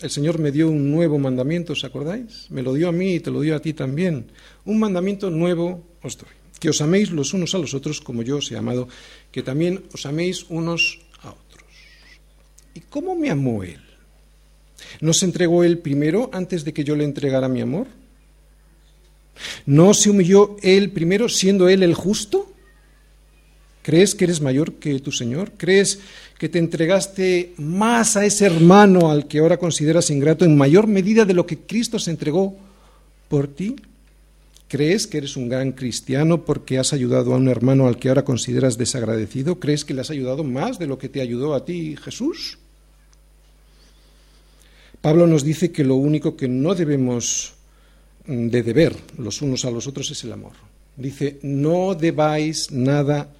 El 0.00 0.10
Señor 0.10 0.38
me 0.38 0.52
dio 0.52 0.68
un 0.68 0.90
nuevo 0.90 1.18
mandamiento, 1.18 1.72
¿os 1.72 1.84
acordáis? 1.84 2.46
Me 2.50 2.62
lo 2.62 2.72
dio 2.72 2.88
a 2.88 2.92
mí 2.92 3.16
y 3.16 3.20
te 3.20 3.30
lo 3.30 3.40
dio 3.40 3.56
a 3.56 3.60
ti 3.60 3.74
también. 3.74 4.26
Un 4.64 4.78
mandamiento 4.78 5.28
nuevo 5.28 5.82
os 6.02 6.16
doy. 6.16 6.30
Que 6.58 6.70
os 6.70 6.80
améis 6.80 7.10
los 7.10 7.34
unos 7.34 7.54
a 7.54 7.58
los 7.58 7.74
otros 7.74 8.00
como 8.00 8.22
yo 8.22 8.38
os 8.38 8.50
he 8.50 8.56
amado, 8.56 8.88
que 9.30 9.42
también 9.42 9.84
os 9.92 10.06
améis 10.06 10.46
unos 10.50 11.02
a 11.22 11.30
otros. 11.30 11.70
¿Y 12.74 12.80
cómo 12.80 13.14
me 13.14 13.30
amó 13.30 13.62
Él? 13.62 13.87
¿No 15.00 15.12
se 15.12 15.26
entregó 15.26 15.64
Él 15.64 15.78
primero 15.78 16.30
antes 16.32 16.64
de 16.64 16.72
que 16.72 16.84
yo 16.84 16.96
le 16.96 17.04
entregara 17.04 17.48
mi 17.48 17.60
amor? 17.60 17.86
¿No 19.66 19.94
se 19.94 20.10
humilló 20.10 20.56
Él 20.62 20.90
primero 20.90 21.28
siendo 21.28 21.68
Él 21.68 21.82
el 21.82 21.94
justo? 21.94 22.52
¿Crees 23.82 24.14
que 24.14 24.24
eres 24.24 24.40
mayor 24.40 24.74
que 24.74 24.98
tu 25.00 25.12
Señor? 25.12 25.52
¿Crees 25.56 26.00
que 26.38 26.48
te 26.48 26.58
entregaste 26.58 27.54
más 27.56 28.16
a 28.16 28.26
ese 28.26 28.44
hermano 28.44 29.10
al 29.10 29.26
que 29.26 29.38
ahora 29.38 29.56
consideras 29.56 30.10
ingrato 30.10 30.44
en 30.44 30.56
mayor 30.56 30.86
medida 30.86 31.24
de 31.24 31.34
lo 31.34 31.46
que 31.46 31.58
Cristo 31.58 31.98
se 31.98 32.10
entregó 32.10 32.54
por 33.28 33.48
ti? 33.48 33.76
¿Crees 34.68 35.06
que 35.06 35.16
eres 35.16 35.36
un 35.38 35.48
gran 35.48 35.72
cristiano 35.72 36.44
porque 36.44 36.78
has 36.78 36.92
ayudado 36.92 37.32
a 37.32 37.38
un 37.38 37.48
hermano 37.48 37.88
al 37.88 37.98
que 37.98 38.10
ahora 38.10 38.26
consideras 38.26 38.76
desagradecido? 38.76 39.58
¿Crees 39.58 39.86
que 39.86 39.94
le 39.94 40.02
has 40.02 40.10
ayudado 40.10 40.44
más 40.44 40.78
de 40.78 40.86
lo 40.86 40.98
que 40.98 41.08
te 41.08 41.22
ayudó 41.22 41.54
a 41.54 41.64
ti 41.64 41.96
Jesús? 41.96 42.58
Pablo 45.08 45.26
nos 45.26 45.42
dice 45.42 45.72
que 45.72 45.84
lo 45.84 45.94
único 45.94 46.36
que 46.36 46.48
no 46.48 46.74
debemos 46.74 47.54
mm, 48.26 48.48
de 48.48 48.62
deber 48.62 48.94
los 49.16 49.40
unos 49.40 49.64
a 49.64 49.70
los 49.70 49.86
otros 49.86 50.10
es 50.10 50.22
el 50.24 50.34
amor. 50.34 50.52
Dice, 50.98 51.38
no 51.40 51.94
debáis 51.94 52.70
nada 52.72 53.32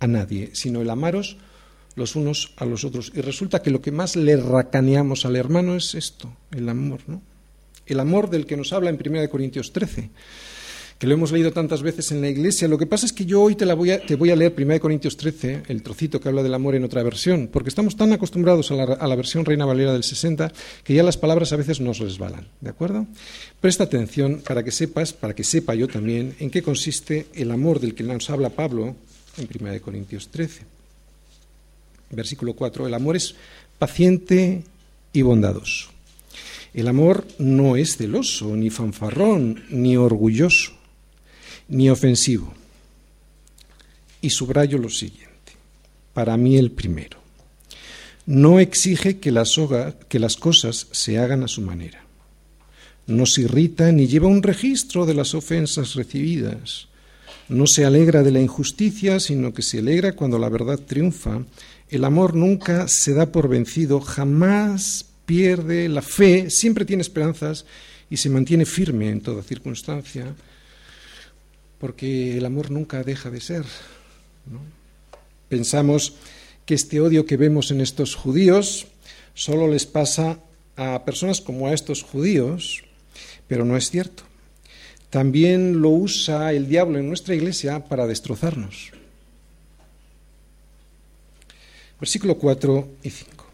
a 0.00 0.06
nadie, 0.06 0.48
sino 0.54 0.80
el 0.80 0.88
amaros 0.88 1.36
los 1.96 2.16
unos 2.16 2.54
a 2.56 2.64
los 2.64 2.84
otros. 2.84 3.12
Y 3.14 3.20
resulta 3.20 3.60
que 3.60 3.70
lo 3.70 3.82
que 3.82 3.92
más 3.92 4.16
le 4.16 4.38
racaneamos 4.38 5.26
al 5.26 5.36
hermano 5.36 5.76
es 5.76 5.94
esto, 5.94 6.34
el 6.52 6.66
amor, 6.70 7.00
¿no? 7.08 7.20
El 7.84 8.00
amor 8.00 8.30
del 8.30 8.46
que 8.46 8.56
nos 8.56 8.72
habla 8.72 8.88
en 8.88 8.98
1 9.06 9.28
Corintios 9.28 9.74
13 9.74 10.08
que 10.98 11.06
lo 11.06 11.14
hemos 11.14 11.30
leído 11.30 11.52
tantas 11.52 11.82
veces 11.82 12.10
en 12.10 12.20
la 12.20 12.28
iglesia. 12.28 12.66
Lo 12.66 12.76
que 12.76 12.86
pasa 12.86 13.06
es 13.06 13.12
que 13.12 13.24
yo 13.24 13.40
hoy 13.40 13.54
te, 13.54 13.64
la 13.64 13.74
voy, 13.74 13.92
a, 13.92 14.04
te 14.04 14.16
voy 14.16 14.30
a 14.30 14.36
leer 14.36 14.52
1 14.56 14.80
Corintios 14.80 15.16
13, 15.16 15.62
el 15.68 15.82
trocito 15.82 16.20
que 16.20 16.28
habla 16.28 16.42
del 16.42 16.54
amor 16.54 16.74
en 16.74 16.84
otra 16.84 17.04
versión, 17.04 17.48
porque 17.52 17.68
estamos 17.68 17.96
tan 17.96 18.12
acostumbrados 18.12 18.72
a 18.72 18.74
la, 18.74 18.84
a 18.84 19.06
la, 19.06 19.14
versión 19.14 19.44
Reina 19.44 19.64
Valera 19.64 19.92
del 19.92 20.02
60 20.02 20.52
que 20.82 20.94
ya 20.94 21.04
las 21.04 21.16
palabras 21.16 21.52
a 21.52 21.56
veces 21.56 21.80
nos 21.80 21.98
resbalan, 21.98 22.48
¿de 22.60 22.70
acuerdo? 22.70 23.06
Presta 23.60 23.84
atención 23.84 24.42
para 24.46 24.64
que 24.64 24.72
sepas, 24.72 25.12
para 25.12 25.34
que 25.34 25.44
sepa 25.44 25.76
yo 25.76 25.86
también, 25.86 26.34
en 26.40 26.50
qué 26.50 26.62
consiste 26.62 27.26
el 27.34 27.52
amor 27.52 27.78
del 27.78 27.94
que 27.94 28.02
nos 28.02 28.28
habla 28.28 28.50
Pablo 28.50 28.96
en 29.36 29.48
1 29.66 29.80
Corintios 29.80 30.28
13. 30.28 30.62
Versículo 32.10 32.54
4, 32.54 32.88
el 32.88 32.94
amor 32.94 33.14
es 33.14 33.36
paciente 33.78 34.64
y 35.12 35.22
bondadoso. 35.22 35.90
El 36.74 36.88
amor 36.88 37.26
no 37.38 37.76
es 37.76 37.96
celoso, 37.96 38.56
ni 38.56 38.70
fanfarrón, 38.70 39.64
ni 39.70 39.96
orgulloso 39.96 40.77
ni 41.68 41.90
ofensivo. 41.90 42.52
Y 44.20 44.30
subrayo 44.30 44.78
lo 44.78 44.88
siguiente, 44.88 45.52
para 46.12 46.36
mí 46.36 46.56
el 46.56 46.72
primero. 46.72 47.18
No 48.26 48.60
exige 48.60 49.18
que 49.18 49.30
las, 49.30 49.54
que 50.08 50.18
las 50.18 50.36
cosas 50.36 50.88
se 50.90 51.18
hagan 51.18 51.44
a 51.44 51.48
su 51.48 51.62
manera. 51.62 52.04
No 53.06 53.24
se 53.24 53.42
irrita 53.42 53.90
ni 53.92 54.06
lleva 54.06 54.28
un 54.28 54.42
registro 54.42 55.06
de 55.06 55.14
las 55.14 55.34
ofensas 55.34 55.94
recibidas. 55.94 56.88
No 57.48 57.66
se 57.66 57.86
alegra 57.86 58.22
de 58.22 58.32
la 58.32 58.40
injusticia, 58.40 59.18
sino 59.18 59.54
que 59.54 59.62
se 59.62 59.78
alegra 59.78 60.12
cuando 60.12 60.38
la 60.38 60.50
verdad 60.50 60.78
triunfa. 60.78 61.42
El 61.88 62.04
amor 62.04 62.34
nunca 62.34 62.86
se 62.86 63.14
da 63.14 63.32
por 63.32 63.48
vencido, 63.48 64.00
jamás 64.00 65.06
pierde 65.24 65.88
la 65.88 66.02
fe, 66.02 66.50
siempre 66.50 66.84
tiene 66.84 67.00
esperanzas 67.00 67.64
y 68.10 68.18
se 68.18 68.28
mantiene 68.28 68.66
firme 68.66 69.08
en 69.08 69.22
toda 69.22 69.42
circunstancia 69.42 70.34
porque 71.78 72.36
el 72.36 72.44
amor 72.44 72.70
nunca 72.70 73.02
deja 73.02 73.30
de 73.30 73.40
ser. 73.40 73.64
Pensamos 75.48 76.14
que 76.66 76.74
este 76.74 77.00
odio 77.00 77.24
que 77.24 77.36
vemos 77.36 77.70
en 77.70 77.80
estos 77.80 78.14
judíos 78.14 78.86
solo 79.34 79.68
les 79.68 79.86
pasa 79.86 80.38
a 80.76 81.04
personas 81.04 81.40
como 81.40 81.66
a 81.66 81.72
estos 81.72 82.02
judíos, 82.02 82.84
pero 83.46 83.64
no 83.64 83.76
es 83.76 83.90
cierto. 83.90 84.24
También 85.10 85.80
lo 85.80 85.90
usa 85.90 86.52
el 86.52 86.68
diablo 86.68 86.98
en 86.98 87.08
nuestra 87.08 87.34
iglesia 87.34 87.84
para 87.84 88.06
destrozarnos. 88.06 88.92
Versículo 91.98 92.36
4 92.36 92.88
y 93.02 93.10
5. 93.10 93.44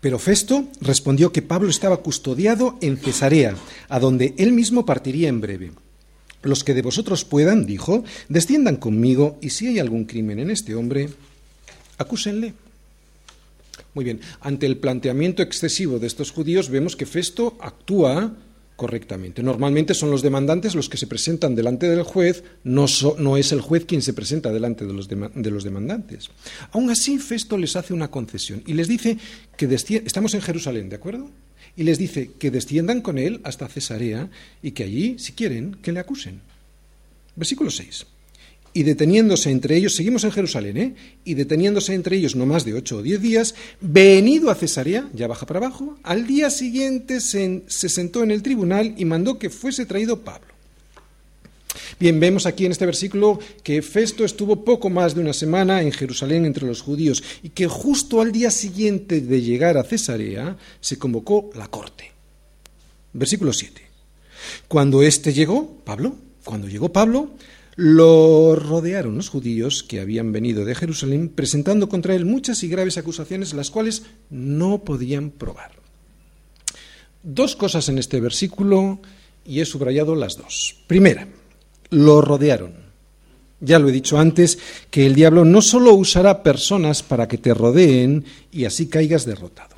Pero 0.00 0.18
Festo 0.18 0.64
respondió 0.80 1.32
que 1.32 1.42
Pablo 1.42 1.70
estaba 1.70 1.98
custodiado 1.98 2.76
en 2.80 2.96
Cesarea, 2.96 3.54
a 3.88 4.00
donde 4.00 4.34
él 4.36 4.52
mismo 4.52 4.84
partiría 4.84 5.28
en 5.28 5.40
breve. 5.40 5.70
Los 6.42 6.64
que 6.64 6.74
de 6.74 6.82
vosotros 6.82 7.24
puedan, 7.24 7.66
dijo, 7.66 8.04
desciendan 8.28 8.76
conmigo 8.76 9.38
y 9.40 9.50
si 9.50 9.68
hay 9.68 9.78
algún 9.78 10.04
crimen 10.04 10.40
en 10.40 10.50
este 10.50 10.74
hombre, 10.74 11.08
acúsenle. 11.98 12.54
Muy 13.94 14.04
bien, 14.04 14.20
ante 14.40 14.66
el 14.66 14.78
planteamiento 14.78 15.42
excesivo 15.42 15.98
de 15.98 16.06
estos 16.06 16.30
judíos 16.30 16.68
vemos 16.68 16.96
que 16.96 17.06
Festo 17.06 17.56
actúa 17.60 18.34
correctamente. 18.76 19.42
Normalmente 19.42 19.94
son 19.94 20.10
los 20.10 20.22
demandantes 20.22 20.74
los 20.74 20.88
que 20.88 20.96
se 20.96 21.06
presentan 21.06 21.54
delante 21.54 21.88
del 21.88 22.02
juez, 22.02 22.42
no, 22.64 22.88
so, 22.88 23.14
no 23.18 23.36
es 23.36 23.52
el 23.52 23.60
juez 23.60 23.84
quien 23.84 24.02
se 24.02 24.12
presenta 24.12 24.50
delante 24.50 24.86
de 24.86 24.92
los, 24.92 25.08
de, 25.08 25.30
de 25.34 25.50
los, 25.50 25.62
demandantes. 25.62 26.30
Aún 26.72 26.90
así, 26.90 27.18
Festo 27.18 27.56
les 27.58 27.76
hace 27.76 27.92
una 27.94 28.10
concesión 28.10 28.62
y 28.66 28.72
les 28.72 28.88
dice 28.88 29.18
que 29.56 29.72
estamos 29.72 30.34
en 30.34 30.40
Jerusalén, 30.40 30.88
¿de 30.88 30.96
acuerdo? 30.96 31.30
Y 31.76 31.84
les 31.84 31.98
dice 31.98 32.30
que 32.38 32.50
desciendan 32.50 33.00
con 33.00 33.18
él 33.18 33.40
hasta 33.44 33.68
Cesarea 33.68 34.30
y 34.62 34.72
que 34.72 34.84
allí, 34.84 35.18
si 35.18 35.32
quieren, 35.32 35.76
que 35.82 35.92
le 35.92 36.00
acusen. 36.00 36.40
Versículo 37.36 37.70
6. 37.70 38.06
Y 38.74 38.84
deteniéndose 38.84 39.50
entre 39.50 39.76
ellos, 39.76 39.94
seguimos 39.94 40.24
en 40.24 40.32
Jerusalén, 40.32 40.76
¿eh? 40.78 40.94
Y 41.24 41.34
deteniéndose 41.34 41.92
entre 41.92 42.16
ellos 42.16 42.36
no 42.36 42.46
más 42.46 42.64
de 42.64 42.72
ocho 42.72 42.98
o 42.98 43.02
diez 43.02 43.20
días, 43.20 43.54
venido 43.80 44.50
a 44.50 44.54
Cesarea, 44.54 45.10
ya 45.12 45.26
baja 45.26 45.44
para 45.44 45.58
abajo, 45.58 45.98
al 46.02 46.26
día 46.26 46.48
siguiente 46.48 47.20
se, 47.20 47.62
se 47.66 47.88
sentó 47.90 48.22
en 48.22 48.30
el 48.30 48.42
tribunal 48.42 48.94
y 48.96 49.04
mandó 49.04 49.38
que 49.38 49.50
fuese 49.50 49.84
traído 49.84 50.20
Pablo. 50.20 50.51
Bien, 51.98 52.18
vemos 52.18 52.46
aquí 52.46 52.64
en 52.66 52.72
este 52.72 52.86
versículo 52.86 53.38
que 53.62 53.82
Festo 53.82 54.24
estuvo 54.24 54.64
poco 54.64 54.90
más 54.90 55.14
de 55.14 55.20
una 55.20 55.32
semana 55.32 55.82
en 55.82 55.92
Jerusalén 55.92 56.44
entre 56.44 56.66
los 56.66 56.80
judíos 56.80 57.22
y 57.42 57.50
que 57.50 57.66
justo 57.66 58.20
al 58.20 58.32
día 58.32 58.50
siguiente 58.50 59.20
de 59.20 59.42
llegar 59.42 59.76
a 59.76 59.84
Cesarea 59.84 60.56
se 60.80 60.98
convocó 60.98 61.50
la 61.54 61.68
corte. 61.68 62.12
Versículo 63.12 63.52
7. 63.52 63.82
Cuando 64.68 65.02
éste 65.02 65.32
llegó, 65.32 65.78
Pablo, 65.84 66.16
cuando 66.44 66.68
llegó 66.68 66.92
Pablo, 66.92 67.30
lo 67.76 68.54
rodearon 68.56 69.16
los 69.16 69.28
judíos 69.28 69.82
que 69.82 70.00
habían 70.00 70.32
venido 70.32 70.64
de 70.64 70.74
Jerusalén 70.74 71.28
presentando 71.28 71.88
contra 71.88 72.14
él 72.14 72.24
muchas 72.24 72.62
y 72.62 72.68
graves 72.68 72.98
acusaciones, 72.98 73.54
las 73.54 73.70
cuales 73.70 74.02
no 74.30 74.84
podían 74.84 75.30
probar. 75.30 75.72
Dos 77.22 77.54
cosas 77.54 77.88
en 77.88 77.98
este 77.98 78.20
versículo 78.20 79.00
y 79.46 79.60
he 79.60 79.64
subrayado 79.64 80.14
las 80.14 80.36
dos. 80.36 80.76
Primera, 80.86 81.28
lo 81.92 82.20
rodearon. 82.20 82.72
Ya 83.60 83.78
lo 83.78 83.88
he 83.88 83.92
dicho 83.92 84.18
antes, 84.18 84.58
que 84.90 85.06
el 85.06 85.14
diablo 85.14 85.44
no 85.44 85.62
solo 85.62 85.94
usará 85.94 86.42
personas 86.42 87.04
para 87.04 87.28
que 87.28 87.38
te 87.38 87.54
rodeen 87.54 88.24
y 88.50 88.64
así 88.64 88.88
caigas 88.88 89.24
derrotado. 89.24 89.76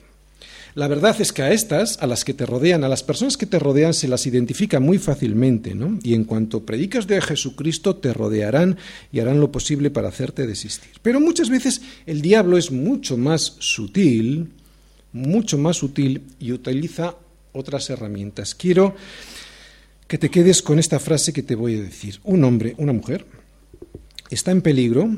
La 0.74 0.88
verdad 0.88 1.14
es 1.20 1.33
que 1.33 1.42
a 1.42 1.53
estas, 1.53 1.98
a 2.03 2.07
las 2.07 2.24
que 2.24 2.35
te 2.35 2.46
rodean, 2.46 2.83
a 2.83 2.88
las 2.88 3.05
personas 3.05 3.37
que 3.37 3.46
te 3.46 3.61
rodean, 3.61 3.94
se 3.94 4.09
las 4.09 4.27
identifica 4.27 4.81
muy 4.81 4.98
fácilmente, 4.98 5.74
¿no? 5.74 6.00
Y 6.03 6.14
en 6.14 6.24
cuanto 6.24 6.64
predicas 6.64 7.07
de 7.07 7.20
Jesucristo, 7.20 7.96
te 7.96 8.12
rodearán 8.12 8.79
y 9.12 9.20
harán 9.20 9.38
lo 9.38 9.53
posible 9.53 9.90
para 9.90 10.09
hacerte 10.09 10.48
desistir. 10.48 10.90
Pero 11.03 11.20
muchas 11.20 11.48
veces 11.48 11.83
el 12.07 12.22
diablo 12.22 12.59
es 12.59 12.72
mucho 12.72 13.16
más 13.16 13.55
sutil, 13.61 14.48
mucho 15.12 15.59
más 15.59 15.77
sutil 15.77 16.22
y 16.40 16.50
utiliza 16.50 17.16
otras 17.53 17.88
herramientas. 17.90 18.57
Quiero 18.57 18.96
que 20.07 20.19
te 20.19 20.31
quedes 20.31 20.62
con 20.62 20.79
esta 20.79 20.99
frase 20.99 21.33
que 21.33 21.43
te 21.43 21.55
voy 21.55 21.79
a 21.79 21.83
decir. 21.83 22.21
Un 22.25 22.45
hombre, 22.45 22.75
una 22.79 22.93
mujer, 22.93 23.27
está 24.31 24.51
en 24.51 24.62
peligro 24.62 25.11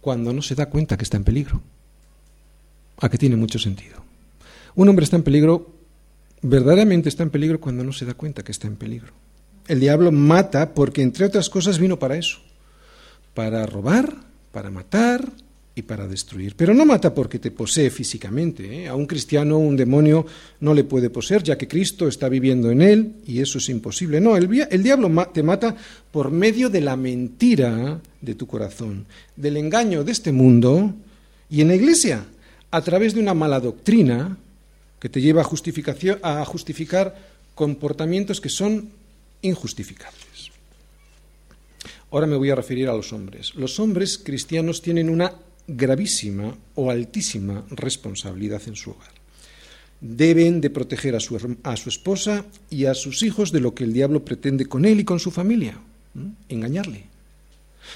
cuando 0.00 0.32
no 0.32 0.42
se 0.42 0.54
da 0.54 0.66
cuenta 0.66 0.96
que 0.96 1.04
está 1.04 1.16
en 1.16 1.24
peligro. 1.24 1.60
A 3.00 3.08
que 3.08 3.18
tiene 3.18 3.36
mucho 3.36 3.58
sentido. 3.58 4.02
Un 4.74 4.88
hombre 4.88 5.04
está 5.04 5.16
en 5.16 5.22
peligro, 5.22 5.74
verdaderamente 6.42 7.08
está 7.08 7.22
en 7.22 7.30
peligro 7.30 7.60
cuando 7.60 7.84
no 7.84 7.92
se 7.92 8.04
da 8.04 8.14
cuenta 8.14 8.42
que 8.42 8.52
está 8.52 8.66
en 8.66 8.76
peligro. 8.76 9.12
El 9.66 9.80
diablo 9.80 10.10
mata 10.10 10.74
porque, 10.74 11.02
entre 11.02 11.26
otras 11.26 11.50
cosas, 11.50 11.78
vino 11.78 11.98
para 11.98 12.16
eso. 12.16 12.38
Para 13.34 13.66
robar, 13.66 14.14
para 14.50 14.70
matar 14.70 15.30
y 15.78 15.82
para 15.82 16.08
destruir. 16.08 16.56
Pero 16.56 16.74
no 16.74 16.84
mata 16.84 17.14
porque 17.14 17.38
te 17.38 17.52
posee 17.52 17.90
físicamente. 17.90 18.82
¿eh? 18.82 18.88
A 18.88 18.96
un 18.96 19.06
cristiano 19.06 19.58
un 19.58 19.76
demonio 19.76 20.26
no 20.60 20.74
le 20.74 20.82
puede 20.82 21.08
poseer, 21.08 21.42
ya 21.44 21.56
que 21.56 21.68
Cristo 21.68 22.08
está 22.08 22.28
viviendo 22.28 22.70
en 22.70 22.82
él 22.82 23.12
y 23.26 23.40
eso 23.40 23.58
es 23.58 23.68
imposible. 23.68 24.20
No, 24.20 24.36
el, 24.36 24.48
diablo 24.82 25.08
te 25.32 25.42
mata 25.42 25.76
por 26.10 26.32
medio 26.32 26.68
de 26.68 26.80
la 26.80 26.96
mentira 26.96 28.00
de 28.20 28.34
tu 28.34 28.46
corazón, 28.48 29.06
del 29.36 29.56
engaño 29.56 30.02
de 30.02 30.12
este 30.12 30.32
mundo 30.32 30.94
y 31.48 31.60
en 31.60 31.68
la 31.68 31.76
iglesia, 31.76 32.24
a 32.70 32.82
través 32.82 33.14
de 33.14 33.20
una 33.20 33.34
mala 33.34 33.60
doctrina 33.60 34.36
que 34.98 35.08
te 35.08 35.20
lleva 35.20 35.42
a, 35.42 36.40
a 36.40 36.44
justificar 36.44 37.16
comportamientos 37.54 38.40
que 38.40 38.48
son 38.48 38.90
injustificables. 39.42 40.50
Ahora 42.10 42.26
me 42.26 42.36
voy 42.36 42.50
a 42.50 42.56
referir 42.56 42.88
a 42.88 42.94
los 42.94 43.12
hombres. 43.12 43.54
Los 43.54 43.78
hombres 43.78 44.18
cristianos 44.18 44.82
tienen 44.82 45.08
una 45.08 45.32
gravísima 45.68 46.56
o 46.74 46.90
altísima 46.90 47.64
responsabilidad 47.70 48.62
en 48.66 48.74
su 48.74 48.90
hogar. 48.90 49.12
Deben 50.00 50.60
de 50.60 50.70
proteger 50.70 51.14
a 51.14 51.20
su, 51.20 51.36
a 51.62 51.76
su, 51.76 51.88
esposa 51.88 52.46
y 52.70 52.86
a 52.86 52.94
sus 52.94 53.22
hijos 53.22 53.52
de 53.52 53.60
lo 53.60 53.74
que 53.74 53.84
el 53.84 53.92
diablo 53.92 54.24
pretende 54.24 54.66
con 54.66 54.84
él 54.84 55.00
y 55.00 55.04
con 55.04 55.20
su 55.20 55.30
familia, 55.30 55.78
engañarle. 56.48 57.04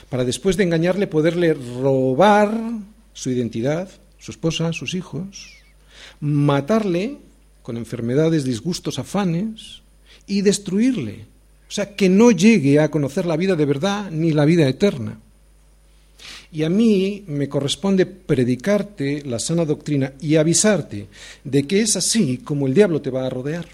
Para 0.08 0.24
después 0.24 0.56
de 0.56 0.64
engañarle 0.64 1.06
poderle 1.06 1.54
robar 1.54 2.52
su 3.12 3.30
identidad, 3.30 3.88
su 4.18 4.32
esposa, 4.32 4.72
sus 4.72 4.94
hijos, 4.94 5.54
matarle 6.20 7.18
con 7.62 7.76
enfermedades, 7.76 8.44
disgustos, 8.44 8.98
afanes 8.98 9.82
y 10.26 10.42
destruirle. 10.42 11.26
O 11.68 11.72
sea, 11.74 11.94
que 11.94 12.08
no 12.08 12.30
llegue 12.30 12.80
a 12.80 12.90
conocer 12.90 13.24
la 13.24 13.36
vida 13.36 13.56
de 13.56 13.64
verdad 13.64 14.10
ni 14.10 14.32
la 14.32 14.44
vida 14.44 14.68
eterna. 14.68 15.18
Y 16.52 16.64
a 16.64 16.68
mí 16.68 17.24
me 17.28 17.48
corresponde 17.48 18.04
predicarte 18.04 19.22
la 19.24 19.38
sana 19.38 19.64
doctrina 19.64 20.12
y 20.20 20.36
avisarte 20.36 21.06
de 21.44 21.66
que 21.66 21.80
es 21.80 21.96
así 21.96 22.38
como 22.38 22.66
el 22.66 22.74
diablo 22.74 23.00
te 23.00 23.08
va 23.08 23.26
a 23.26 23.30
rodear. 23.30 23.66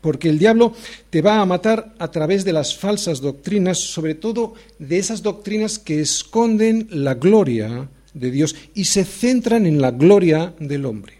Porque 0.00 0.30
el 0.30 0.38
diablo 0.38 0.72
te 1.10 1.20
va 1.20 1.40
a 1.40 1.46
matar 1.46 1.94
a 1.98 2.10
través 2.10 2.44
de 2.44 2.54
las 2.54 2.76
falsas 2.76 3.20
doctrinas, 3.20 3.78
sobre 3.78 4.14
todo 4.14 4.54
de 4.78 4.98
esas 4.98 5.22
doctrinas 5.22 5.78
que 5.78 6.00
esconden 6.00 6.88
la 6.90 7.14
gloria 7.14 7.88
de 8.14 8.30
Dios 8.30 8.56
y 8.74 8.86
se 8.86 9.04
centran 9.04 9.66
en 9.66 9.80
la 9.80 9.90
gloria 9.90 10.54
del 10.58 10.86
hombre. 10.86 11.14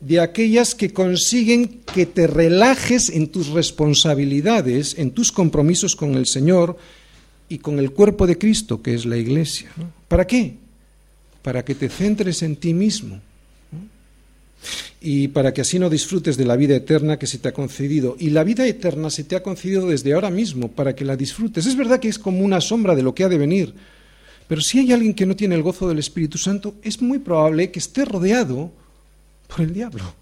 De 0.00 0.20
aquellas 0.20 0.74
que 0.74 0.92
consiguen 0.92 1.80
que 1.94 2.06
te 2.06 2.26
relajes 2.26 3.08
en 3.08 3.28
tus 3.28 3.48
responsabilidades, 3.48 4.98
en 4.98 5.12
tus 5.12 5.32
compromisos 5.32 5.96
con 5.96 6.16
el 6.16 6.26
Señor 6.26 6.76
y 7.52 7.58
con 7.58 7.78
el 7.78 7.90
cuerpo 7.90 8.26
de 8.26 8.38
Cristo, 8.38 8.80
que 8.80 8.94
es 8.94 9.04
la 9.04 9.18
iglesia. 9.18 9.70
¿Para 10.08 10.26
qué? 10.26 10.54
Para 11.42 11.62
que 11.62 11.74
te 11.74 11.90
centres 11.90 12.42
en 12.42 12.56
ti 12.56 12.72
mismo 12.72 13.20
y 15.02 15.28
para 15.28 15.52
que 15.52 15.60
así 15.60 15.78
no 15.78 15.90
disfrutes 15.90 16.38
de 16.38 16.46
la 16.46 16.56
vida 16.56 16.74
eterna 16.76 17.18
que 17.18 17.26
se 17.26 17.36
te 17.38 17.48
ha 17.48 17.52
concedido. 17.52 18.16
Y 18.18 18.30
la 18.30 18.42
vida 18.42 18.66
eterna 18.66 19.10
se 19.10 19.24
te 19.24 19.36
ha 19.36 19.42
concedido 19.42 19.88
desde 19.88 20.14
ahora 20.14 20.30
mismo, 20.30 20.68
para 20.68 20.94
que 20.94 21.04
la 21.04 21.14
disfrutes. 21.14 21.66
Es 21.66 21.76
verdad 21.76 22.00
que 22.00 22.08
es 22.08 22.18
como 22.18 22.42
una 22.42 22.62
sombra 22.62 22.94
de 22.94 23.02
lo 23.02 23.14
que 23.14 23.24
ha 23.24 23.28
de 23.28 23.36
venir, 23.36 23.74
pero 24.48 24.62
si 24.62 24.78
hay 24.78 24.92
alguien 24.92 25.12
que 25.12 25.26
no 25.26 25.36
tiene 25.36 25.54
el 25.54 25.62
gozo 25.62 25.88
del 25.88 25.98
Espíritu 25.98 26.38
Santo, 26.38 26.76
es 26.82 27.02
muy 27.02 27.18
probable 27.18 27.70
que 27.70 27.80
esté 27.80 28.06
rodeado 28.06 28.72
por 29.46 29.60
el 29.60 29.74
diablo. 29.74 30.14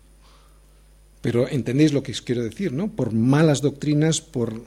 Pero 1.20 1.46
entendéis 1.46 1.92
lo 1.92 2.02
que 2.02 2.10
os 2.10 2.22
quiero 2.22 2.42
decir, 2.42 2.72
¿no? 2.72 2.88
Por 2.88 3.12
malas 3.12 3.60
doctrinas, 3.60 4.20
por 4.20 4.62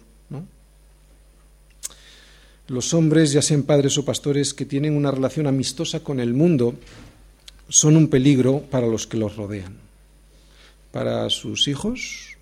los 2.67 2.93
hombres, 2.93 3.31
ya 3.31 3.41
sean 3.41 3.63
padres 3.63 3.97
o 3.97 4.05
pastores, 4.05 4.53
que 4.53 4.65
tienen 4.65 4.95
una 4.95 5.11
relación 5.11 5.47
amistosa 5.47 6.01
con 6.01 6.19
el 6.19 6.33
mundo, 6.33 6.75
son 7.67 7.97
un 7.97 8.07
peligro 8.07 8.61
para 8.61 8.87
los 8.87 9.07
que 9.07 9.17
los 9.17 9.35
rodean, 9.35 9.75
para 10.91 11.29
sus 11.29 11.67
hijos, 11.67 12.37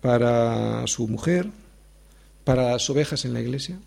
para 0.00 0.86
su 0.86 1.08
mujer, 1.08 1.46
para 2.44 2.72
las 2.72 2.88
ovejas 2.90 3.24
en 3.24 3.32
la 3.32 3.40
iglesia. 3.40 3.78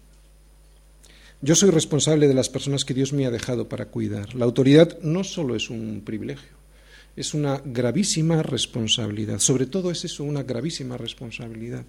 Yo 1.42 1.56
soy 1.56 1.70
responsable 1.70 2.28
de 2.28 2.34
las 2.34 2.50
personas 2.50 2.84
que 2.84 2.94
Dios 2.94 3.14
me 3.14 3.26
ha 3.26 3.32
dejado 3.32 3.70
para 3.70 3.86
cuidar. 3.86 4.36
La 4.36 4.46
autoridad 4.46 5.00
no 5.02 5.24
solo 5.24 5.56
es 5.56 5.70
un 5.70 6.02
privilegio, 6.04 6.52
es 7.16 7.34
una 7.34 7.62
gravísima 7.64 8.44
responsabilidad. 8.44 9.40
Sobre 9.40 9.66
todo 9.66 9.92
es 9.92 10.04
eso, 10.04 10.24
una 10.24 10.44
gravísima 10.44 10.98
responsabilidad. 10.98 11.86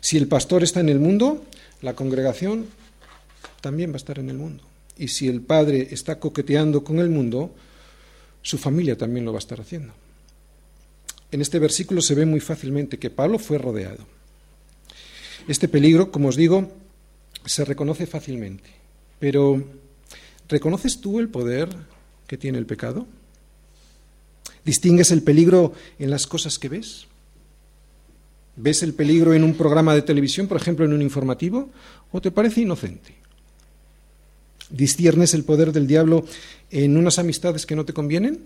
Si 0.00 0.16
el 0.16 0.28
pastor 0.28 0.62
está 0.62 0.80
en 0.80 0.90
el 0.90 1.00
mundo, 1.00 1.44
la 1.82 1.94
congregación 1.94 2.66
también 3.60 3.90
va 3.90 3.94
a 3.94 3.98
estar 3.98 4.18
en 4.18 4.30
el 4.30 4.36
mundo. 4.36 4.64
Y 4.96 5.08
si 5.08 5.28
el 5.28 5.42
padre 5.42 5.88
está 5.90 6.18
coqueteando 6.18 6.82
con 6.82 6.98
el 6.98 7.10
mundo, 7.10 7.54
su 8.42 8.58
familia 8.58 8.96
también 8.96 9.24
lo 9.24 9.32
va 9.32 9.38
a 9.38 9.40
estar 9.40 9.60
haciendo. 9.60 9.92
En 11.30 11.40
este 11.40 11.58
versículo 11.58 12.00
se 12.00 12.14
ve 12.14 12.24
muy 12.24 12.40
fácilmente 12.40 12.98
que 12.98 13.10
Pablo 13.10 13.38
fue 13.38 13.58
rodeado. 13.58 14.06
Este 15.48 15.68
peligro, 15.68 16.10
como 16.10 16.28
os 16.28 16.36
digo, 16.36 16.72
se 17.44 17.64
reconoce 17.64 18.06
fácilmente. 18.06 18.70
Pero, 19.18 19.64
¿reconoces 20.48 21.00
tú 21.00 21.18
el 21.18 21.28
poder 21.28 21.68
que 22.26 22.36
tiene 22.36 22.58
el 22.58 22.66
pecado? 22.66 23.06
¿Distingues 24.64 25.10
el 25.10 25.22
peligro 25.22 25.72
en 25.98 26.10
las 26.10 26.26
cosas 26.26 26.58
que 26.58 26.68
ves? 26.68 27.06
¿Ves 28.56 28.82
el 28.82 28.94
peligro 28.94 29.34
en 29.34 29.44
un 29.44 29.54
programa 29.54 29.94
de 29.94 30.02
televisión, 30.02 30.48
por 30.48 30.56
ejemplo, 30.56 30.84
en 30.84 30.94
un 30.94 31.02
informativo? 31.02 31.68
¿O 32.10 32.20
te 32.20 32.30
parece 32.30 32.62
inocente? 32.62 33.14
¿Disciernes 34.70 35.34
el 35.34 35.44
poder 35.44 35.72
del 35.72 35.86
diablo 35.86 36.24
en 36.70 36.96
unas 36.96 37.18
amistades 37.18 37.66
que 37.66 37.76
no 37.76 37.84
te 37.84 37.92
convienen? 37.92 38.40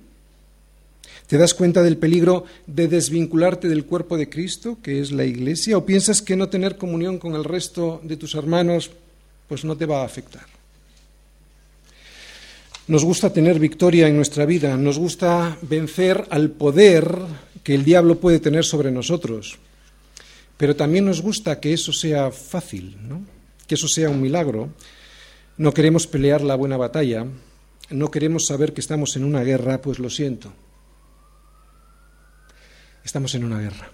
¿Te 1.29 1.39
das 1.39 1.55
cuenta 1.55 1.85
del 1.85 1.97
peligro 1.97 2.45
de 2.67 2.89
desvincularte 2.89 3.69
del 3.69 3.85
cuerpo 3.85 4.17
de 4.17 4.29
Cristo, 4.29 4.79
que 4.83 5.01
es 5.01 5.13
la 5.13 5.25
Iglesia? 5.25 5.79
¿O 5.79 5.87
piensas 5.87 6.23
que 6.23 6.35
no 6.35 6.49
tener 6.49 6.77
comunión 6.77 7.19
con 7.19 7.35
el 7.35 7.45
resto 7.45 8.01
de 8.03 8.17
tus 8.17 8.35
hermanos 8.35 8.91
pues 9.47 9.65
no 9.65 9.77
te 9.77 9.87
va 9.87 10.03
a 10.03 10.07
afectar? 10.07 10.43
Nos 12.89 13.05
gusta 13.05 13.33
tener 13.33 13.61
victoria 13.61 14.09
en 14.09 14.17
nuestra 14.17 14.45
vida, 14.45 14.77
nos 14.77 14.99
gusta 14.99 15.57
vencer 15.63 16.27
al 16.31 16.51
poder 16.51 17.17
que 17.63 17.77
el 17.77 17.85
diablo 17.85 18.19
puede 18.19 18.41
tener 18.41 18.65
sobre 18.65 18.91
nosotros. 18.91 19.61
Pero 20.61 20.77
también 20.77 21.07
nos 21.07 21.23
gusta 21.23 21.59
que 21.59 21.73
eso 21.73 21.91
sea 21.91 22.31
fácil, 22.31 22.95
que 23.67 23.77
eso 23.77 23.89
sea 23.89 24.11
un 24.11 24.21
milagro. 24.21 24.69
No 25.57 25.73
queremos 25.73 26.07
pelear 26.07 26.43
la 26.43 26.55
buena 26.55 26.77
batalla, 26.77 27.25
no 27.89 28.11
queremos 28.11 28.45
saber 28.45 28.75
que 28.75 28.83
estamos 28.83 29.17
en 29.17 29.25
una 29.25 29.43
guerra, 29.43 29.81
pues 29.81 29.99
lo 29.99 30.11
siento. 30.11 30.53
Estamos 33.03 33.35
en 33.35 33.45
una 33.45 33.59
guerra. 33.59 33.91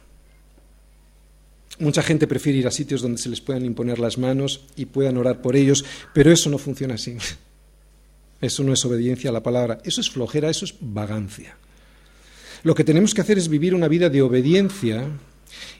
Mucha 1.79 2.03
gente 2.03 2.27
prefiere 2.27 2.59
ir 2.59 2.67
a 2.67 2.73
sitios 2.73 3.01
donde 3.01 3.19
se 3.19 3.29
les 3.29 3.41
puedan 3.41 3.65
imponer 3.65 4.01
las 4.01 4.19
manos 4.19 4.65
y 4.75 4.87
puedan 4.87 5.19
orar 5.19 5.43
por 5.43 5.55
ellos, 5.55 5.85
pero 6.13 6.33
eso 6.33 6.51
no 6.51 6.59
funciona 6.59 6.95
así. 6.95 7.17
Eso 8.41 8.65
no 8.65 8.73
es 8.75 8.85
obediencia 8.85 9.31
a 9.31 9.33
la 9.33 9.43
palabra, 9.43 9.79
eso 9.83 10.03
es 10.03 10.11
flojera, 10.11 10.51
eso 10.51 10.67
es 10.67 10.75
vagancia. 10.79 11.57
Lo 12.65 12.75
que 12.75 12.85
tenemos 12.85 13.15
que 13.15 13.23
hacer 13.23 13.39
es 13.39 13.49
vivir 13.49 13.75
una 13.75 13.89
vida 13.89 14.11
de 14.11 14.21
obediencia 14.21 15.09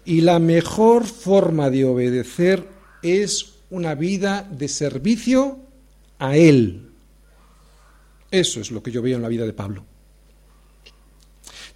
y 0.05 0.21
la 0.21 0.39
mejor 0.39 1.05
forma 1.05 1.71
de 1.71 1.85
obedecer 1.85 2.67
es 3.03 3.55
una 3.71 3.95
vida 3.95 4.49
de 4.51 4.69
servicio 4.69 5.59
a 6.19 6.37
Él. 6.37 6.83
Eso 8.31 8.61
es 8.61 8.71
lo 8.71 8.83
que 8.83 8.91
yo 8.91 9.03
veo 9.03 9.17
en 9.17 9.23
la 9.23 9.29
vida 9.29 9.45
de 9.45 9.53
Pablo. 9.53 9.85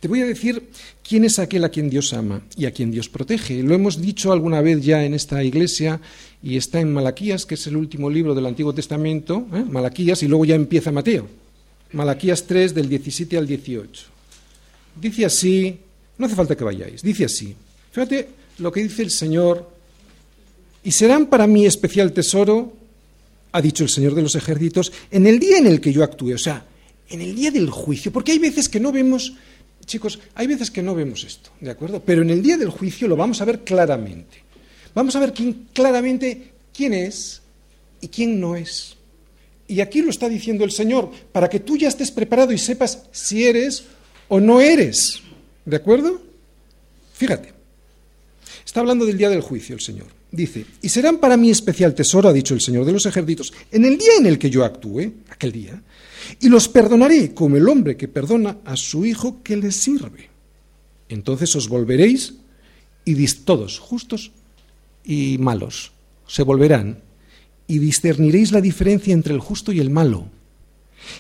Te 0.01 0.09
voy 0.09 0.23
a 0.23 0.27
decir 0.27 0.71
quién 1.07 1.25
es 1.25 1.39
aquel 1.39 1.63
a 1.65 1.69
quien 1.69 1.91
Dios 1.91 2.15
ama 2.15 2.41
y 2.57 2.65
a 2.65 2.71
quien 2.71 2.91
Dios 2.91 3.11
protege. 3.11 3.63
Lo 3.63 3.75
hemos 3.75 4.01
dicho 4.01 4.33
alguna 4.33 4.63
vez 4.63 4.83
ya 4.83 5.05
en 5.05 5.13
esta 5.13 5.45
iglesia 5.45 6.01
y 6.43 6.57
está 6.57 6.81
en 6.81 6.93
Malaquías, 6.93 7.45
que 7.45 7.55
es 7.55 7.67
el 7.67 7.77
último 7.77 8.09
libro 8.09 8.35
del 8.35 8.47
Antiguo 8.47 8.73
Testamento, 8.73 9.47
¿eh? 9.53 9.63
Malaquías, 9.69 10.23
y 10.23 10.29
luego 10.29 10.47
ya 10.47 10.55
empieza 10.55 10.91
Mateo. 10.91 11.29
Malaquías 11.93 12.47
3 12.47 12.75
del 12.75 12.89
17 12.89 13.37
al 13.37 13.47
18. 13.47 14.07
Dice 15.01 15.27
así, 15.27 15.79
no 16.17 16.27
hace 16.27 16.35
falta 16.35 16.57
que 16.57 16.65
vayáis, 16.65 17.03
dice 17.03 17.27
así, 17.27 17.55
Fíjate 17.91 18.29
lo 18.59 18.71
que 18.71 18.83
dice 18.83 19.03
el 19.03 19.11
Señor. 19.11 19.69
Y 20.83 20.93
serán 20.93 21.27
para 21.27 21.47
mí 21.47 21.67
especial 21.67 22.13
tesoro, 22.13 22.73
ha 23.53 23.61
dicho 23.61 23.85
el 23.85 23.91
Señor 23.91 24.15
de 24.15 24.23
los 24.23 24.35
ejércitos, 24.35 24.93
en 25.11 25.27
el 25.27 25.39
día 25.39 25.59
en 25.59 25.67
el 25.67 25.81
que 25.81 25.93
yo 25.93 26.03
actúe, 26.03 26.35
o 26.35 26.39
sea, 26.39 26.65
en 27.11 27.21
el 27.21 27.35
día 27.35 27.51
del 27.51 27.69
juicio, 27.69 28.13
porque 28.13 28.33
hay 28.33 28.39
veces 28.39 28.69
que 28.69 28.81
no 28.81 28.93
vemos, 28.93 29.35
chicos, 29.85 30.21
hay 30.35 30.47
veces 30.47 30.71
que 30.71 30.83
no 30.83 30.95
vemos 30.95 31.25
esto, 31.25 31.51
¿de 31.61 31.71
acuerdo? 31.71 32.03
Pero 32.03 32.23
en 32.23 32.31
el 32.31 32.43
día 32.43 32.57
del 32.57 32.71
juicio 32.71 33.09
lo 33.09 33.17
vamos 33.17 33.43
a 33.43 33.45
ver 33.45 33.61
claramente. 33.61 34.43
Vamos 34.95 35.15
a 35.17 35.21
ver 35.21 35.35
quién, 35.35 35.69
claramente 35.75 36.53
quién 36.75 36.95
es 36.95 37.43
y 38.01 38.09
quién 38.09 38.41
no 38.41 38.57
es. 38.57 38.97
Y 39.69 39.81
aquí 39.81 40.01
lo 40.01 40.11
está 40.11 40.29
diciendo 40.29 40.65
el 40.65 40.73
Señor, 40.73 41.11
para 41.31 41.51
que 41.51 41.61
tú 41.61 41.77
ya 41.77 41.89
estés 41.89 42.11
preparado 42.11 42.53
y 42.53 42.59
sepas 42.59 43.03
si 43.13 43.45
eres 43.45 43.85
o 44.29 44.41
no 44.41 44.61
eres. 44.61 45.21
¿De 45.65 45.77
acuerdo? 45.77 46.23
Fíjate. 47.13 47.60
Está 48.71 48.79
hablando 48.79 49.05
del 49.05 49.19
día 49.19 49.29
del 49.29 49.41
juicio 49.41 49.75
el 49.75 49.81
Señor. 49.81 50.07
dice, 50.31 50.65
y 50.81 50.89
serán 50.91 51.19
para 51.19 51.37
mí 51.37 51.51
especial 51.51 51.93
tesoro, 51.93 52.29
ha 52.29 52.33
dicho 52.33 52.55
el 52.55 52.61
Señor 52.61 52.85
de 52.85 52.93
los 52.93 53.05
ejércitos, 53.05 53.53
en 53.73 53.85
el 53.85 53.99
día 53.99 54.13
en 54.17 54.27
el 54.27 54.39
que 54.39 54.49
yo 54.49 54.65
actúe, 54.65 55.13
aquel 55.29 55.51
día, 55.51 55.83
y 56.39 56.49
los 56.49 56.69
perdonaré 56.69 57.35
como 57.35 57.57
el 57.57 57.69
hombre 57.69 57.97
que 57.97 58.07
perdona 58.07 58.59
a 58.65 58.77
su 58.77 59.05
hijo 59.05 59.43
que 59.43 59.57
le 59.57 59.73
sirve. 59.73 60.31
Entonces 61.09 61.57
os 61.57 61.69
volveréis 61.69 62.35
y 63.05 63.27
todos, 63.43 63.81
justos 63.81 64.31
y 65.03 65.39
malos, 65.39 65.91
se 66.29 66.45
volverán 66.45 67.03
y 67.67 67.81
discerniréis 67.81 68.53
la 68.53 68.61
diferencia 68.61 69.13
entre 69.13 69.35
el 69.35 69.41
justo 69.41 69.73
y 69.73 69.81
el 69.81 69.91
malo, 69.91 70.29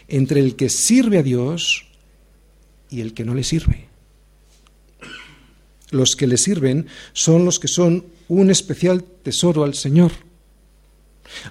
entre 0.06 0.38
el 0.38 0.54
que 0.54 0.68
sirve 0.68 1.18
a 1.18 1.24
Dios 1.24 1.88
y 2.90 3.00
el 3.00 3.12
que 3.12 3.24
no 3.24 3.34
le 3.34 3.42
sirve. 3.42 3.89
Los 5.90 6.16
que 6.16 6.26
le 6.26 6.37
sirven 6.37 6.87
son 7.12 7.44
los 7.44 7.59
que 7.59 7.68
son 7.68 8.07
un 8.29 8.50
especial 8.50 9.03
tesoro 9.03 9.64
al 9.64 9.74
Señor. 9.74 10.12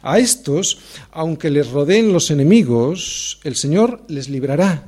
A 0.02 0.20
estos, 0.20 0.80
aunque 1.12 1.50
les 1.50 1.70
rodeen 1.70 2.14
los 2.14 2.32
enemigos, 2.32 3.40
el 3.44 3.56
Señor 3.56 4.04
les 4.08 4.30
librará. 4.30 4.86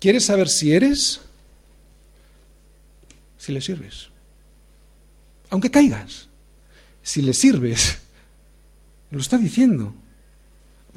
¿Quieres 0.00 0.24
saber 0.24 0.48
si 0.48 0.72
eres? 0.72 1.20
Si 3.38 3.52
le 3.52 3.60
sirves. 3.60 4.08
Aunque 5.50 5.70
caigas, 5.70 6.28
si 7.02 7.22
le 7.22 7.32
sirves, 7.32 7.98
lo 9.10 9.20
está 9.20 9.38
diciendo. 9.38 9.94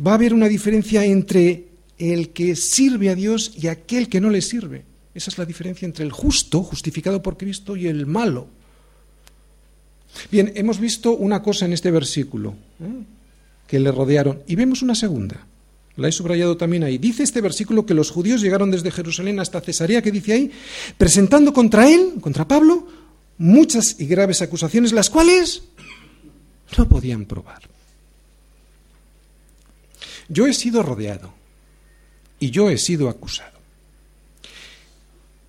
Va 0.06 0.12
a 0.12 0.16
haber 0.16 0.34
una 0.34 0.48
diferencia 0.48 1.06
entre 1.06 1.66
el 1.98 2.30
que 2.30 2.56
sirve 2.56 3.10
a 3.10 3.16
Dios 3.16 3.54
y 3.56 3.68
aquel 3.68 4.10
que 4.10 4.22
no 4.22 4.30
le 4.30 4.42
sirve. 4.42 4.84
Esa 5.18 5.32
es 5.32 5.40
la 5.40 5.46
diferencia 5.46 5.88
entre 5.88 6.06
el 6.06 6.12
justo, 6.12 6.62
justificado 6.62 7.24
por 7.24 7.38
Cristo, 7.38 7.76
y 7.76 7.88
el 7.88 8.06
malo. 8.06 8.46
Bien, 10.32 10.54
hemos 10.56 10.80
visto 10.80 11.14
una 11.14 11.42
cosa 11.42 11.66
en 11.66 11.74
este 11.74 11.90
versículo, 11.90 12.54
¿eh? 12.80 13.04
que 13.66 13.80
le 13.80 13.92
rodearon, 13.92 14.44
y 14.46 14.54
vemos 14.56 14.84
una 14.84 14.94
segunda. 14.94 15.48
La 15.96 16.08
he 16.08 16.12
subrayado 16.12 16.56
también 16.56 16.84
ahí. 16.84 17.00
Dice 17.00 17.24
este 17.24 17.42
versículo 17.42 17.84
que 17.84 17.96
los 17.96 18.12
judíos 18.12 18.42
llegaron 18.42 18.70
desde 18.70 18.92
Jerusalén 18.92 19.40
hasta 19.40 19.60
Cesarea, 19.60 20.04
que 20.04 20.12
dice 20.12 20.34
ahí, 20.34 20.52
presentando 21.00 21.52
contra 21.52 21.90
él, 21.90 22.18
contra 22.22 22.48
Pablo, 22.48 22.88
muchas 23.40 24.00
y 24.00 24.06
graves 24.06 24.44
acusaciones, 24.44 24.92
las 24.92 25.10
cuales 25.10 25.64
no 26.78 26.88
podían 26.88 27.26
probar. 27.26 27.64
Yo 30.30 30.46
he 30.46 30.54
sido 30.54 30.84
rodeado 30.84 31.34
y 32.40 32.52
yo 32.52 32.70
he 32.70 32.78
sido 32.78 33.10
acusado. 33.10 33.57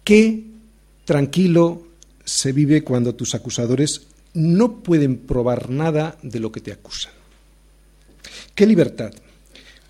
Qué 0.08 0.42
tranquilo 1.04 1.86
se 2.24 2.52
vive 2.52 2.82
cuando 2.82 3.14
tus 3.14 3.34
acusadores 3.34 4.06
no 4.32 4.82
pueden 4.82 5.18
probar 5.18 5.68
nada 5.68 6.16
de 6.22 6.40
lo 6.40 6.50
que 6.50 6.62
te 6.62 6.72
acusan. 6.72 7.12
Qué 8.54 8.64
libertad. 8.66 9.12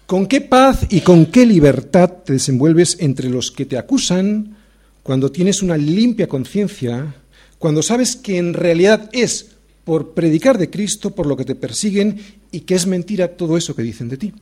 ¿Con 0.06 0.26
qué 0.26 0.40
paz 0.40 0.88
y 0.90 1.02
con 1.02 1.26
qué 1.26 1.46
libertad 1.46 2.10
te 2.24 2.32
desenvuelves 2.32 2.96
entre 2.98 3.30
los 3.30 3.52
que 3.52 3.64
te 3.64 3.78
acusan 3.78 4.56
cuando 5.04 5.30
tienes 5.30 5.62
una 5.62 5.76
limpia 5.76 6.26
conciencia, 6.26 7.14
cuando 7.60 7.80
sabes 7.80 8.16
que 8.16 8.38
en 8.38 8.54
realidad 8.54 9.08
es 9.12 9.50
por 9.84 10.14
predicar 10.14 10.58
de 10.58 10.68
Cristo 10.68 11.14
por 11.14 11.28
lo 11.28 11.36
que 11.36 11.44
te 11.44 11.54
persiguen 11.54 12.20
y 12.50 12.62
que 12.62 12.74
es 12.74 12.88
mentira 12.88 13.36
todo 13.36 13.56
eso 13.56 13.76
que 13.76 13.82
dicen 13.82 14.08
de 14.08 14.16
ti? 14.16 14.32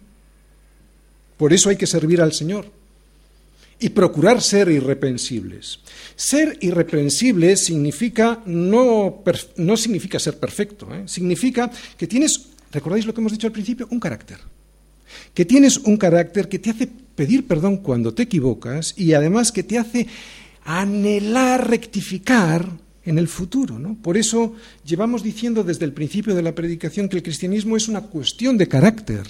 Por 1.36 1.52
eso 1.52 1.68
hay 1.68 1.76
que 1.76 1.86
servir 1.86 2.22
al 2.22 2.32
Señor 2.32 2.64
y 3.78 3.90
procurar 3.90 4.40
ser 4.40 4.70
irreprensibles. 4.70 5.80
Ser 6.14 6.56
irreprensible 6.60 7.56
significa 7.56 8.42
no, 8.46 9.22
no 9.56 9.76
significa 9.76 10.18
ser 10.18 10.38
perfecto, 10.38 10.92
¿eh? 10.94 11.02
significa 11.06 11.70
que 11.96 12.06
tienes, 12.06 12.48
¿recordáis 12.72 13.06
lo 13.06 13.12
que 13.12 13.20
hemos 13.20 13.32
dicho 13.32 13.46
al 13.46 13.52
principio? 13.52 13.86
Un 13.90 14.00
carácter. 14.00 14.38
Que 15.34 15.44
tienes 15.44 15.78
un 15.78 15.96
carácter 15.96 16.48
que 16.48 16.58
te 16.58 16.70
hace 16.70 16.86
pedir 16.86 17.46
perdón 17.46 17.78
cuando 17.78 18.14
te 18.14 18.24
equivocas 18.24 18.94
y 18.96 19.12
además 19.12 19.52
que 19.52 19.62
te 19.62 19.78
hace 19.78 20.06
anhelar 20.64 21.68
rectificar 21.68 22.68
en 23.04 23.18
el 23.18 23.28
futuro. 23.28 23.78
¿no? 23.78 23.96
Por 24.02 24.16
eso 24.16 24.54
llevamos 24.84 25.22
diciendo 25.22 25.62
desde 25.62 25.84
el 25.84 25.92
principio 25.92 26.34
de 26.34 26.42
la 26.42 26.54
predicación 26.54 27.08
que 27.08 27.16
el 27.16 27.22
cristianismo 27.22 27.76
es 27.76 27.88
una 27.88 28.00
cuestión 28.00 28.56
de 28.56 28.68
carácter, 28.68 29.26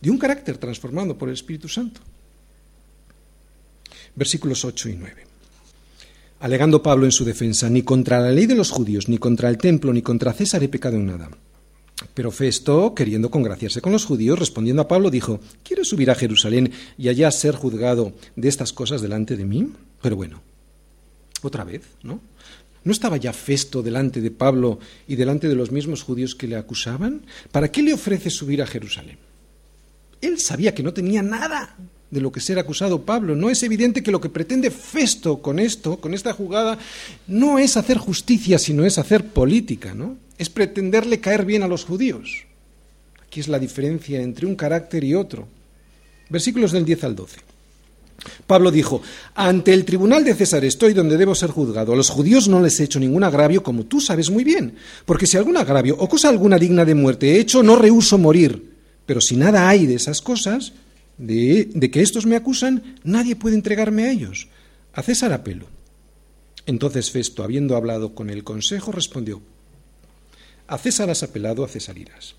de 0.00 0.10
un 0.10 0.18
carácter 0.18 0.58
transformado 0.58 1.16
por 1.16 1.28
el 1.28 1.34
Espíritu 1.34 1.68
Santo 1.68 2.00
versículos 4.14 4.64
8 4.64 4.88
y 4.88 4.96
9. 4.96 5.26
Alegando 6.40 6.82
Pablo 6.82 7.04
en 7.04 7.12
su 7.12 7.24
defensa, 7.24 7.70
ni 7.70 7.82
contra 7.82 8.20
la 8.20 8.30
ley 8.30 8.46
de 8.46 8.54
los 8.54 8.70
judíos, 8.70 9.08
ni 9.08 9.18
contra 9.18 9.48
el 9.48 9.58
templo, 9.58 9.92
ni 9.92 10.02
contra 10.02 10.32
César 10.32 10.62
he 10.62 10.68
pecado 10.68 10.96
en 10.96 11.06
nada. 11.06 11.30
Pero 12.14 12.32
Festo, 12.32 12.94
queriendo 12.94 13.30
congraciarse 13.30 13.80
con 13.80 13.92
los 13.92 14.04
judíos, 14.04 14.38
respondiendo 14.38 14.82
a 14.82 14.88
Pablo, 14.88 15.10
dijo, 15.10 15.40
¿quieres 15.62 15.88
subir 15.88 16.10
a 16.10 16.16
Jerusalén 16.16 16.72
y 16.98 17.08
allá 17.08 17.30
ser 17.30 17.54
juzgado 17.54 18.12
de 18.34 18.48
estas 18.48 18.72
cosas 18.72 19.00
delante 19.00 19.36
de 19.36 19.44
mí? 19.44 19.72
Pero 20.00 20.16
bueno, 20.16 20.42
otra 21.42 21.64
vez, 21.64 21.82
¿no? 22.02 22.20
¿No 22.84 22.90
estaba 22.90 23.16
ya 23.16 23.32
Festo 23.32 23.82
delante 23.82 24.20
de 24.20 24.32
Pablo 24.32 24.80
y 25.06 25.14
delante 25.14 25.48
de 25.48 25.54
los 25.54 25.70
mismos 25.70 26.02
judíos 26.02 26.34
que 26.34 26.48
le 26.48 26.56
acusaban? 26.56 27.22
¿Para 27.52 27.70
qué 27.70 27.82
le 27.82 27.94
ofrece 27.94 28.30
subir 28.30 28.60
a 28.60 28.66
Jerusalén? 28.66 29.18
Él 30.20 30.40
sabía 30.40 30.74
que 30.74 30.82
no 30.82 30.92
tenía 30.92 31.22
nada 31.22 31.76
de 32.12 32.20
lo 32.20 32.30
que 32.30 32.40
ser 32.40 32.58
acusado 32.58 33.02
Pablo. 33.02 33.34
No 33.34 33.48
es 33.48 33.62
evidente 33.62 34.02
que 34.02 34.12
lo 34.12 34.20
que 34.20 34.28
pretende 34.28 34.70
Festo 34.70 35.40
con 35.40 35.58
esto, 35.58 35.96
con 35.96 36.12
esta 36.12 36.34
jugada, 36.34 36.78
no 37.26 37.58
es 37.58 37.76
hacer 37.76 37.96
justicia, 37.96 38.58
sino 38.58 38.84
es 38.84 38.98
hacer 38.98 39.24
política, 39.28 39.94
¿no? 39.94 40.18
Es 40.36 40.50
pretenderle 40.50 41.20
caer 41.20 41.46
bien 41.46 41.62
a 41.62 41.68
los 41.68 41.84
judíos. 41.84 42.44
Aquí 43.26 43.40
es 43.40 43.48
la 43.48 43.58
diferencia 43.58 44.20
entre 44.20 44.46
un 44.46 44.54
carácter 44.54 45.02
y 45.04 45.14
otro. 45.14 45.48
Versículos 46.28 46.70
del 46.72 46.84
10 46.84 47.04
al 47.04 47.16
12. 47.16 47.38
Pablo 48.46 48.70
dijo, 48.70 49.00
ante 49.34 49.72
el 49.72 49.86
tribunal 49.86 50.22
de 50.22 50.34
César 50.34 50.64
estoy 50.66 50.92
donde 50.92 51.16
debo 51.16 51.34
ser 51.34 51.50
juzgado. 51.50 51.94
A 51.94 51.96
los 51.96 52.10
judíos 52.10 52.46
no 52.46 52.60
les 52.60 52.78
he 52.78 52.84
hecho 52.84 53.00
ningún 53.00 53.24
agravio, 53.24 53.62
como 53.62 53.84
tú 53.84 54.02
sabes 54.02 54.30
muy 54.30 54.44
bien, 54.44 54.74
porque 55.06 55.26
si 55.26 55.38
algún 55.38 55.56
agravio 55.56 55.96
o 55.98 56.08
cosa 56.10 56.28
alguna 56.28 56.58
digna 56.58 56.84
de 56.84 56.94
muerte 56.94 57.32
he 57.32 57.40
hecho, 57.40 57.62
no 57.62 57.74
rehuso 57.74 58.18
morir. 58.18 58.70
Pero 59.06 59.22
si 59.22 59.34
nada 59.34 59.66
hay 59.66 59.86
de 59.86 59.94
esas 59.94 60.20
cosas, 60.20 60.74
de, 61.22 61.90
que 61.90 62.02
estos 62.02 62.26
me 62.26 62.34
acusan, 62.36 62.96
nadie 63.04 63.36
puede 63.36 63.54
entregarme 63.54 64.04
a 64.04 64.10
ellos. 64.10 64.48
A 64.92 65.02
César 65.02 65.32
apelo. 65.32 65.66
Entonces 66.66 67.10
Festo, 67.10 67.44
habiendo 67.44 67.76
hablado 67.76 68.14
con 68.14 68.28
el 68.28 68.44
consejo, 68.44 68.92
respondió, 68.92 69.40
a 70.66 70.78
César 70.78 71.10
has 71.10 71.22
apelado, 71.22 71.64
a 71.64 71.68
César 71.68 71.96
irás. 71.96 72.34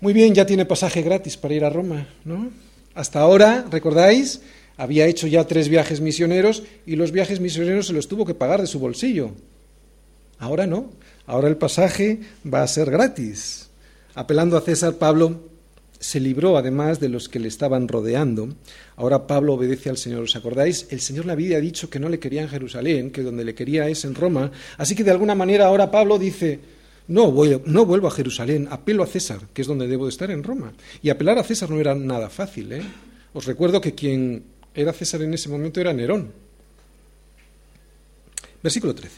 Muy 0.00 0.12
bien, 0.12 0.34
ya 0.34 0.46
tiene 0.46 0.64
pasaje 0.64 1.02
gratis 1.02 1.36
para 1.36 1.54
ir 1.54 1.64
a 1.64 1.70
Roma, 1.70 2.08
¿no? 2.24 2.50
Hasta 2.94 3.20
ahora, 3.20 3.66
¿recordáis? 3.70 4.40
Había 4.76 5.06
hecho 5.06 5.26
ya 5.26 5.46
tres 5.46 5.68
viajes 5.68 6.00
misioneros 6.00 6.62
y 6.86 6.96
los 6.96 7.12
viajes 7.12 7.38
misioneros 7.38 7.86
se 7.86 7.92
los 7.92 8.08
tuvo 8.08 8.24
que 8.24 8.34
pagar 8.34 8.60
de 8.60 8.66
su 8.66 8.78
bolsillo. 8.78 9.32
Ahora 10.38 10.66
no, 10.66 10.90
ahora 11.26 11.48
el 11.48 11.56
pasaje 11.56 12.20
va 12.52 12.62
a 12.62 12.68
ser 12.68 12.90
gratis. 12.90 13.68
Apelando 14.14 14.56
a 14.56 14.62
César, 14.62 14.94
Pablo 14.94 15.49
se 16.00 16.18
libró 16.18 16.56
además 16.56 16.98
de 16.98 17.10
los 17.10 17.28
que 17.28 17.38
le 17.38 17.48
estaban 17.48 17.86
rodeando. 17.86 18.48
Ahora 18.96 19.26
Pablo 19.26 19.52
obedece 19.52 19.90
al 19.90 19.98
Señor. 19.98 20.22
¿Os 20.22 20.34
acordáis? 20.34 20.86
El 20.90 21.00
Señor 21.00 21.26
le 21.26 21.32
había 21.32 21.60
dicho 21.60 21.90
que 21.90 22.00
no 22.00 22.08
le 22.08 22.18
quería 22.18 22.40
en 22.40 22.48
Jerusalén, 22.48 23.10
que 23.10 23.22
donde 23.22 23.44
le 23.44 23.54
quería 23.54 23.86
es 23.86 24.06
en 24.06 24.14
Roma. 24.14 24.50
Así 24.78 24.94
que 24.94 25.04
de 25.04 25.10
alguna 25.10 25.34
manera 25.34 25.66
ahora 25.66 25.90
Pablo 25.90 26.18
dice, 26.18 26.58
no, 27.08 27.34
no 27.66 27.84
vuelvo 27.84 28.08
a 28.08 28.10
Jerusalén, 28.10 28.66
apelo 28.70 29.02
a 29.02 29.06
César, 29.06 29.40
que 29.52 29.60
es 29.60 29.68
donde 29.68 29.86
debo 29.86 30.06
de 30.06 30.10
estar 30.10 30.30
en 30.30 30.42
Roma. 30.42 30.72
Y 31.02 31.10
apelar 31.10 31.38
a 31.38 31.44
César 31.44 31.68
no 31.68 31.78
era 31.78 31.94
nada 31.94 32.30
fácil. 32.30 32.72
¿eh? 32.72 32.82
Os 33.34 33.44
recuerdo 33.44 33.82
que 33.82 33.94
quien 33.94 34.42
era 34.74 34.94
César 34.94 35.20
en 35.20 35.34
ese 35.34 35.50
momento 35.50 35.82
era 35.82 35.92
Nerón. 35.92 36.32
Versículo 38.62 38.94
13. 38.94 39.16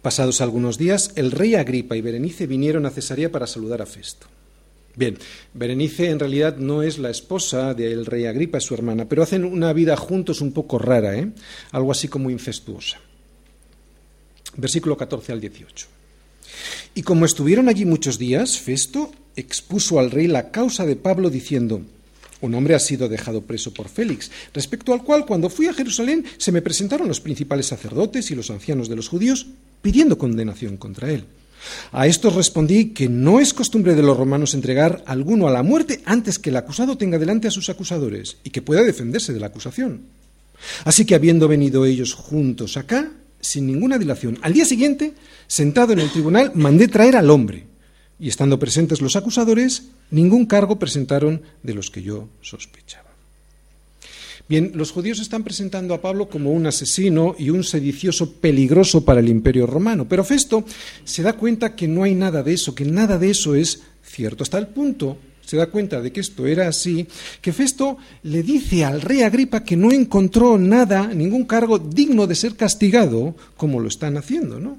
Pasados 0.00 0.40
algunos 0.40 0.78
días, 0.78 1.12
el 1.16 1.30
rey 1.30 1.54
Agripa 1.54 1.96
y 1.96 2.00
Berenice 2.00 2.46
vinieron 2.46 2.86
a 2.86 2.90
Cesarea 2.90 3.30
para 3.30 3.46
saludar 3.46 3.82
a 3.82 3.86
Festo. 3.86 4.31
Bien, 4.94 5.16
Berenice 5.54 6.10
en 6.10 6.18
realidad 6.18 6.58
no 6.58 6.82
es 6.82 6.98
la 6.98 7.10
esposa 7.10 7.72
del 7.72 8.04
rey 8.04 8.26
Agripa, 8.26 8.58
es 8.58 8.64
su 8.64 8.74
hermana, 8.74 9.08
pero 9.08 9.22
hacen 9.22 9.44
una 9.44 9.72
vida 9.72 9.96
juntos 9.96 10.40
un 10.42 10.52
poco 10.52 10.78
rara, 10.78 11.16
¿eh? 11.16 11.30
algo 11.70 11.92
así 11.92 12.08
como 12.08 12.30
incestuosa. 12.30 13.00
Versículo 14.56 14.98
14 14.98 15.32
al 15.32 15.40
18. 15.40 15.86
Y 16.94 17.02
como 17.02 17.24
estuvieron 17.24 17.68
allí 17.68 17.86
muchos 17.86 18.18
días, 18.18 18.58
Festo 18.58 19.10
expuso 19.34 19.98
al 19.98 20.10
rey 20.10 20.26
la 20.26 20.50
causa 20.50 20.84
de 20.84 20.96
Pablo 20.96 21.30
diciendo, 21.30 21.80
un 22.42 22.54
hombre 22.54 22.74
ha 22.74 22.78
sido 22.78 23.08
dejado 23.08 23.42
preso 23.42 23.72
por 23.72 23.88
Félix, 23.88 24.30
respecto 24.52 24.92
al 24.92 25.04
cual 25.04 25.24
cuando 25.24 25.48
fui 25.48 25.68
a 25.68 25.72
Jerusalén 25.72 26.26
se 26.36 26.52
me 26.52 26.60
presentaron 26.60 27.08
los 27.08 27.20
principales 27.20 27.66
sacerdotes 27.66 28.30
y 28.30 28.34
los 28.34 28.50
ancianos 28.50 28.90
de 28.90 28.96
los 28.96 29.08
judíos 29.08 29.46
pidiendo 29.80 30.18
condenación 30.18 30.76
contra 30.76 31.10
él. 31.10 31.24
A 31.92 32.06
estos 32.06 32.34
respondí 32.34 32.90
que 32.90 33.08
no 33.08 33.40
es 33.40 33.54
costumbre 33.54 33.94
de 33.94 34.02
los 34.02 34.16
romanos 34.16 34.54
entregar 34.54 35.02
alguno 35.06 35.48
a 35.48 35.52
la 35.52 35.62
muerte 35.62 36.00
antes 36.04 36.38
que 36.38 36.50
el 36.50 36.56
acusado 36.56 36.96
tenga 36.96 37.18
delante 37.18 37.48
a 37.48 37.52
sus 37.52 37.68
acusadores 37.68 38.38
y 38.44 38.50
que 38.50 38.62
pueda 38.62 38.82
defenderse 38.82 39.32
de 39.32 39.40
la 39.40 39.46
acusación. 39.46 40.02
Así 40.84 41.04
que 41.04 41.14
habiendo 41.14 41.48
venido 41.48 41.84
ellos 41.84 42.14
juntos 42.14 42.76
acá, 42.76 43.12
sin 43.40 43.66
ninguna 43.66 43.98
dilación. 43.98 44.38
Al 44.42 44.52
día 44.52 44.64
siguiente, 44.64 45.14
sentado 45.46 45.92
en 45.92 45.98
el 45.98 46.10
tribunal, 46.10 46.52
mandé 46.54 46.88
traer 46.88 47.16
al 47.16 47.30
hombre. 47.30 47.66
Y 48.18 48.28
estando 48.28 48.58
presentes 48.58 49.00
los 49.00 49.16
acusadores, 49.16 49.88
ningún 50.10 50.46
cargo 50.46 50.78
presentaron 50.78 51.42
de 51.62 51.74
los 51.74 51.90
que 51.90 52.02
yo 52.02 52.28
sospechaba. 52.40 53.11
Bien, 54.48 54.72
los 54.74 54.90
judíos 54.90 55.20
están 55.20 55.44
presentando 55.44 55.94
a 55.94 56.02
Pablo 56.02 56.28
como 56.28 56.50
un 56.50 56.66
asesino 56.66 57.34
y 57.38 57.50
un 57.50 57.64
sedicioso 57.64 58.32
peligroso 58.32 59.04
para 59.04 59.20
el 59.20 59.28
imperio 59.28 59.66
romano, 59.66 60.06
pero 60.08 60.24
Festo 60.24 60.64
se 61.04 61.22
da 61.22 61.34
cuenta 61.34 61.74
que 61.74 61.88
no 61.88 62.02
hay 62.02 62.14
nada 62.14 62.42
de 62.42 62.52
eso, 62.52 62.74
que 62.74 62.84
nada 62.84 63.18
de 63.18 63.30
eso 63.30 63.54
es 63.54 63.82
cierto, 64.02 64.42
hasta 64.42 64.58
el 64.58 64.66
punto 64.66 65.16
se 65.44 65.56
da 65.56 65.66
cuenta 65.66 66.00
de 66.00 66.12
que 66.12 66.20
esto 66.20 66.46
era 66.46 66.68
así, 66.68 67.06
que 67.40 67.52
Festo 67.52 67.98
le 68.24 68.42
dice 68.42 68.84
al 68.84 69.00
rey 69.00 69.22
Agripa 69.22 69.64
que 69.64 69.76
no 69.76 69.92
encontró 69.92 70.58
nada, 70.58 71.08
ningún 71.08 71.44
cargo 71.44 71.78
digno 71.78 72.26
de 72.26 72.34
ser 72.34 72.56
castigado, 72.56 73.34
como 73.56 73.80
lo 73.80 73.88
están 73.88 74.16
haciendo, 74.16 74.58
¿no? 74.58 74.78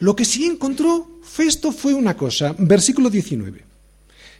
Lo 0.00 0.14
que 0.14 0.24
sí 0.24 0.44
encontró 0.44 1.20
Festo 1.22 1.72
fue 1.72 1.94
una 1.94 2.16
cosa, 2.16 2.54
versículo 2.58 3.10
19, 3.10 3.62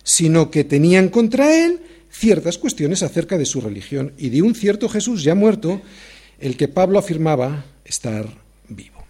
sino 0.02 0.50
que 0.50 0.64
tenían 0.64 1.08
contra 1.08 1.54
él 1.54 1.80
ciertas 2.10 2.58
cuestiones 2.58 3.02
acerca 3.02 3.38
de 3.38 3.46
su 3.46 3.60
religión 3.60 4.12
y 4.18 4.30
de 4.30 4.42
un 4.42 4.54
cierto 4.54 4.88
Jesús 4.88 5.22
ya 5.22 5.34
muerto, 5.34 5.80
el 6.38 6.56
que 6.56 6.68
Pablo 6.68 6.98
afirmaba 6.98 7.64
estar 7.84 8.26
vivo. 8.68 9.04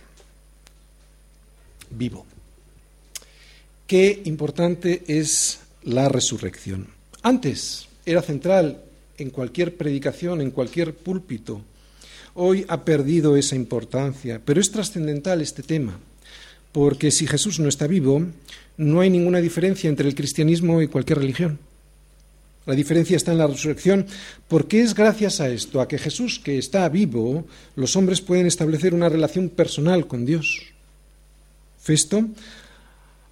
Vivo. 1.91 2.27
Qué 3.87 4.23
importante 4.25 5.03
es 5.09 5.61
la 5.83 6.09
resurrección. 6.09 6.89
Antes 7.23 7.89
era 8.07 8.23
central 8.23 8.83
en 9.19 9.31
cualquier 9.31 9.77
predicación, 9.77 10.41
en 10.41 10.51
cualquier 10.51 10.95
púlpito. 10.95 11.63
Hoy 12.35 12.65
ha 12.69 12.85
perdido 12.85 13.37
esa 13.37 13.57
importancia, 13.57 14.41
pero 14.45 14.61
es 14.61 14.71
trascendental 14.71 15.41
este 15.41 15.63
tema, 15.63 15.99
porque 16.73 17.11
si 17.11 17.27
Jesús 17.27 17.59
no 17.59 17.69
está 17.69 17.87
vivo, 17.87 18.23
no 18.77 19.01
hay 19.01 19.11
ninguna 19.11 19.41
diferencia 19.41 19.91
entre 19.91 20.09
el 20.09 20.15
cristianismo 20.15 20.81
y 20.81 20.87
cualquier 20.87 21.19
religión. 21.19 21.59
La 22.71 22.77
diferencia 22.77 23.17
está 23.17 23.33
en 23.33 23.39
la 23.39 23.49
resurrección, 23.49 24.07
porque 24.47 24.81
es 24.81 24.95
gracias 24.95 25.41
a 25.41 25.49
esto, 25.49 25.81
a 25.81 25.89
que 25.89 25.99
Jesús, 25.99 26.39
que 26.39 26.57
está 26.57 26.89
vivo, 26.89 27.45
los 27.75 27.97
hombres 27.97 28.21
pueden 28.21 28.47
establecer 28.47 28.95
una 28.95 29.09
relación 29.09 29.49
personal 29.49 30.07
con 30.07 30.25
Dios. 30.25 30.63
Festo, 31.81 32.29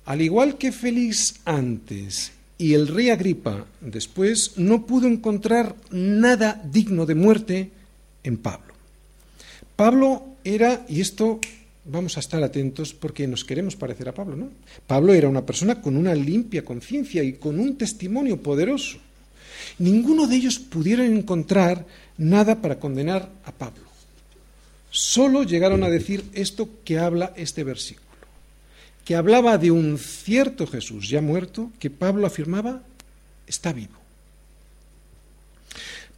al 0.07 0.23
igual 0.23 0.59
que 0.59 0.73
Félix 0.73 1.37
antes 1.45 2.33
y 2.59 2.75
el 2.75 2.89
rey 2.89 3.11
Agripa 3.11 3.65
después, 3.81 4.55
no 4.57 4.87
pudo 4.87 5.07
encontrar 5.07 5.77
nada 5.93 6.61
digno 6.65 7.07
de 7.07 7.15
muerte 7.15 7.71
en 8.25 8.39
Pablo. 8.39 8.75
Pablo 9.77 10.35
era, 10.43 10.85
y 10.89 11.01
esto 11.01 11.39
vamos 11.85 12.17
a 12.17 12.21
estar 12.21 12.43
atentos 12.43 12.93
porque 12.93 13.29
nos 13.29 13.45
queremos 13.45 13.77
parecer 13.77 14.09
a 14.09 14.15
Pablo, 14.15 14.35
¿no? 14.35 14.49
Pablo 14.89 15.15
era 15.15 15.29
una 15.29 15.47
persona 15.47 15.81
con 15.81 15.97
una 15.97 16.13
limpia 16.17 16.65
conciencia 16.65 17.23
y 17.23 17.35
con 17.35 17.61
un 17.61 17.79
testimonio 17.79 18.43
poderoso. 18.43 18.99
Ninguno 19.79 20.27
de 20.27 20.37
ellos 20.37 20.59
pudieron 20.59 21.07
encontrar 21.07 21.87
nada 22.17 22.61
para 22.63 22.79
condenar 22.79 23.31
a 23.45 23.53
Pablo. 23.53 23.85
Solo 24.91 25.43
llegaron 25.43 25.85
a 25.85 25.91
decir 25.91 26.25
esto 26.33 26.69
que 26.85 26.99
habla 26.99 27.33
este 27.37 27.63
versículo, 27.65 28.07
que 29.05 29.17
hablaba 29.17 29.59
de 29.59 29.71
un 29.71 29.99
cierto 29.99 30.67
Jesús 30.67 31.09
ya 31.09 31.21
muerto, 31.21 31.71
que 31.79 31.91
Pablo 31.91 32.27
afirmaba 32.27 32.83
está 33.47 33.73
vivo. 33.73 33.99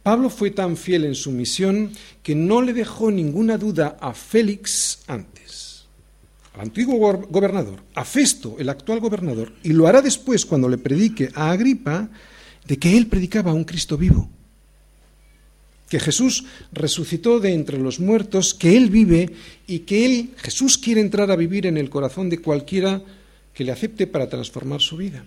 Pablo 0.03 0.29
fue 0.29 0.49
tan 0.49 0.77
fiel 0.77 1.05
en 1.05 1.15
su 1.15 1.31
misión 1.31 1.91
que 2.23 2.33
no 2.33 2.61
le 2.61 2.73
dejó 2.73 3.11
ninguna 3.11 3.57
duda 3.57 3.97
a 3.99 4.13
Félix 4.13 4.99
antes, 5.05 5.85
al 6.55 6.61
antiguo 6.61 6.97
gobernador, 7.29 7.83
a 7.93 8.03
Festo, 8.03 8.55
el 8.57 8.69
actual 8.69 8.99
gobernador, 8.99 9.53
y 9.63 9.73
lo 9.73 9.85
hará 9.85 10.01
después 10.01 10.45
cuando 10.45 10.69
le 10.69 10.79
predique 10.79 11.29
a 11.35 11.51
Agripa, 11.51 12.09
de 12.67 12.77
que 12.77 12.97
él 12.97 13.07
predicaba 13.07 13.51
a 13.51 13.55
un 13.55 13.63
Cristo 13.63 13.97
vivo, 13.97 14.29
que 15.89 15.99
Jesús 15.99 16.45
resucitó 16.71 17.41
de 17.41 17.53
entre 17.53 17.77
los 17.77 17.99
muertos, 17.99 18.53
que 18.53 18.77
él 18.77 18.89
vive 18.89 19.29
y 19.67 19.79
que 19.79 20.05
él, 20.05 20.29
Jesús, 20.37 20.77
quiere 20.77 21.01
entrar 21.01 21.29
a 21.31 21.35
vivir 21.35 21.65
en 21.65 21.77
el 21.77 21.89
corazón 21.89 22.29
de 22.29 22.37
cualquiera 22.37 23.01
que 23.53 23.65
le 23.65 23.73
acepte 23.73 24.07
para 24.07 24.29
transformar 24.29 24.79
su 24.79 24.95
vida. 24.95 25.25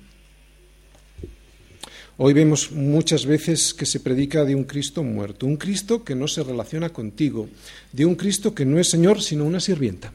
Hoy 2.17 2.33
vemos 2.33 2.71
muchas 2.71 3.27
veces 3.27 3.75
que 3.75 3.87
se 3.87 3.99
predica 3.99 4.45
de 4.45 4.55
un 4.55 4.65
Cristo 4.65 5.03
muerto, 5.03 5.47
un 5.47 5.57
Cristo 5.57 6.05
que 6.05 6.15
no 6.15 6.29
se 6.29 6.45
relaciona 6.45 6.91
contigo, 6.91 7.49
de 7.93 8.07
un 8.07 8.15
Cristo 8.15 8.55
que 8.55 8.65
no 8.65 8.79
es 8.79 8.89
Señor 8.89 9.21
sino 9.21 9.45
una 9.45 9.59
sirvienta, 9.59 10.13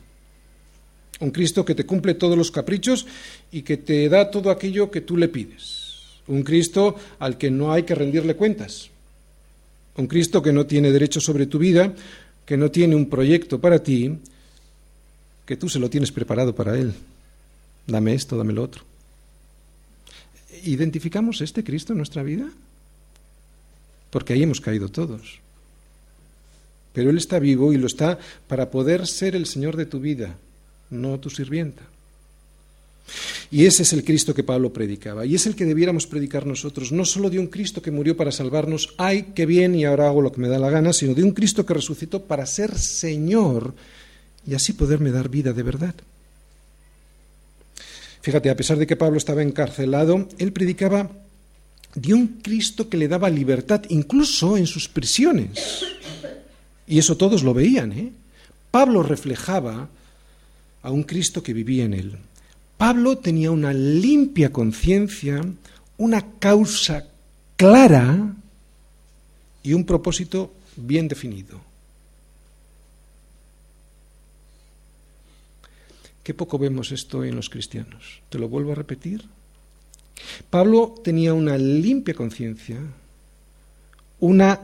un 1.19 1.31
Cristo 1.31 1.65
que 1.65 1.75
te 1.75 1.85
cumple 1.85 2.13
todos 2.13 2.37
los 2.37 2.51
caprichos 2.51 3.05
y 3.51 3.63
que 3.63 3.77
te 3.77 4.07
da 4.07 4.31
todo 4.31 4.49
aquello 4.49 4.89
que 4.89 5.01
tú 5.01 5.17
le 5.17 5.27
pides. 5.27 5.78
Un 6.29 6.43
Cristo 6.43 6.95
al 7.17 7.37
que 7.37 7.49
no 7.49 7.73
hay 7.73 7.83
que 7.83 7.95
rendirle 7.95 8.35
cuentas. 8.35 8.89
Un 9.97 10.07
Cristo 10.07 10.41
que 10.41 10.53
no 10.53 10.65
tiene 10.65 10.91
derecho 10.91 11.19
sobre 11.19 11.47
tu 11.47 11.57
vida, 11.57 11.93
que 12.45 12.55
no 12.55 12.71
tiene 12.71 12.95
un 12.95 13.09
proyecto 13.09 13.59
para 13.59 13.83
ti, 13.83 14.17
que 15.45 15.57
tú 15.57 15.67
se 15.67 15.79
lo 15.79 15.89
tienes 15.89 16.11
preparado 16.11 16.53
para 16.53 16.77
Él. 16.77 16.93
Dame 17.87 18.13
esto, 18.13 18.37
dame 18.37 18.53
lo 18.53 18.63
otro. 18.63 18.83
¿Identificamos 20.63 21.41
este 21.41 21.63
Cristo 21.63 21.93
en 21.93 21.97
nuestra 21.97 22.21
vida? 22.21 22.47
Porque 24.11 24.33
ahí 24.33 24.43
hemos 24.43 24.61
caído 24.61 24.89
todos. 24.89 25.39
Pero 26.93 27.09
Él 27.09 27.17
está 27.17 27.39
vivo 27.39 27.73
y 27.73 27.77
lo 27.77 27.87
está 27.87 28.19
para 28.47 28.69
poder 28.69 29.07
ser 29.07 29.35
el 29.35 29.47
Señor 29.47 29.75
de 29.77 29.87
tu 29.87 29.99
vida, 29.99 30.35
no 30.91 31.19
tu 31.19 31.31
sirvienta. 31.31 31.81
Y 33.51 33.65
ese 33.65 33.83
es 33.83 33.93
el 33.93 34.03
Cristo 34.03 34.33
que 34.33 34.43
Pablo 34.43 34.71
predicaba, 34.71 35.25
y 35.25 35.35
es 35.35 35.45
el 35.45 35.55
que 35.55 35.65
debiéramos 35.65 36.07
predicar 36.07 36.45
nosotros, 36.45 36.91
no 36.91 37.05
solo 37.05 37.29
de 37.29 37.39
un 37.39 37.47
Cristo 37.47 37.81
que 37.81 37.91
murió 37.91 38.15
para 38.15 38.31
salvarnos, 38.31 38.93
ay, 38.97 39.31
qué 39.35 39.45
bien, 39.45 39.75
y 39.75 39.85
ahora 39.85 40.07
hago 40.07 40.21
lo 40.21 40.31
que 40.31 40.41
me 40.41 40.47
da 40.47 40.59
la 40.59 40.69
gana, 40.69 40.93
sino 40.93 41.13
de 41.13 41.23
un 41.23 41.31
Cristo 41.31 41.65
que 41.65 41.73
resucitó 41.73 42.23
para 42.23 42.45
ser 42.45 42.77
Señor 42.77 43.73
y 44.45 44.53
así 44.53 44.73
poderme 44.73 45.11
dar 45.11 45.29
vida 45.29 45.53
de 45.53 45.63
verdad. 45.63 45.95
Fíjate, 48.21 48.49
a 48.49 48.55
pesar 48.55 48.77
de 48.77 48.87
que 48.87 48.95
Pablo 48.95 49.17
estaba 49.17 49.41
encarcelado, 49.41 50.27
él 50.37 50.51
predicaba 50.51 51.09
de 51.95 52.13
un 52.13 52.39
Cristo 52.41 52.89
que 52.89 52.97
le 52.97 53.07
daba 53.07 53.29
libertad, 53.29 53.83
incluso 53.89 54.57
en 54.57 54.67
sus 54.67 54.87
prisiones. 54.87 55.83
Y 56.87 56.99
eso 56.99 57.17
todos 57.17 57.43
lo 57.43 57.53
veían. 57.53 57.91
¿eh? 57.93 58.11
Pablo 58.71 59.03
reflejaba 59.03 59.87
a 60.81 60.91
un 60.91 61.03
Cristo 61.03 61.41
que 61.41 61.53
vivía 61.53 61.85
en 61.85 61.93
él. 61.93 62.17
Pablo 62.79 63.17
tenía 63.17 63.51
una 63.51 63.73
limpia 63.73 64.53
conciencia, 64.53 65.41
una 65.97 66.39
causa 66.39 67.09
clara 67.57 68.33
y 69.61 69.73
un 69.73 69.83
propósito 69.83 70.53
bien 70.77 71.09
definido. 71.09 71.59
Qué 76.23 76.33
poco 76.33 76.57
vemos 76.57 76.93
esto 76.93 77.25
en 77.25 77.35
los 77.35 77.49
cristianos. 77.49 78.21
Te 78.29 78.39
lo 78.39 78.47
vuelvo 78.47 78.71
a 78.71 78.75
repetir. 78.75 79.25
Pablo 80.49 80.95
tenía 81.03 81.33
una 81.33 81.57
limpia 81.57 82.13
conciencia, 82.13 82.79
una 84.21 84.57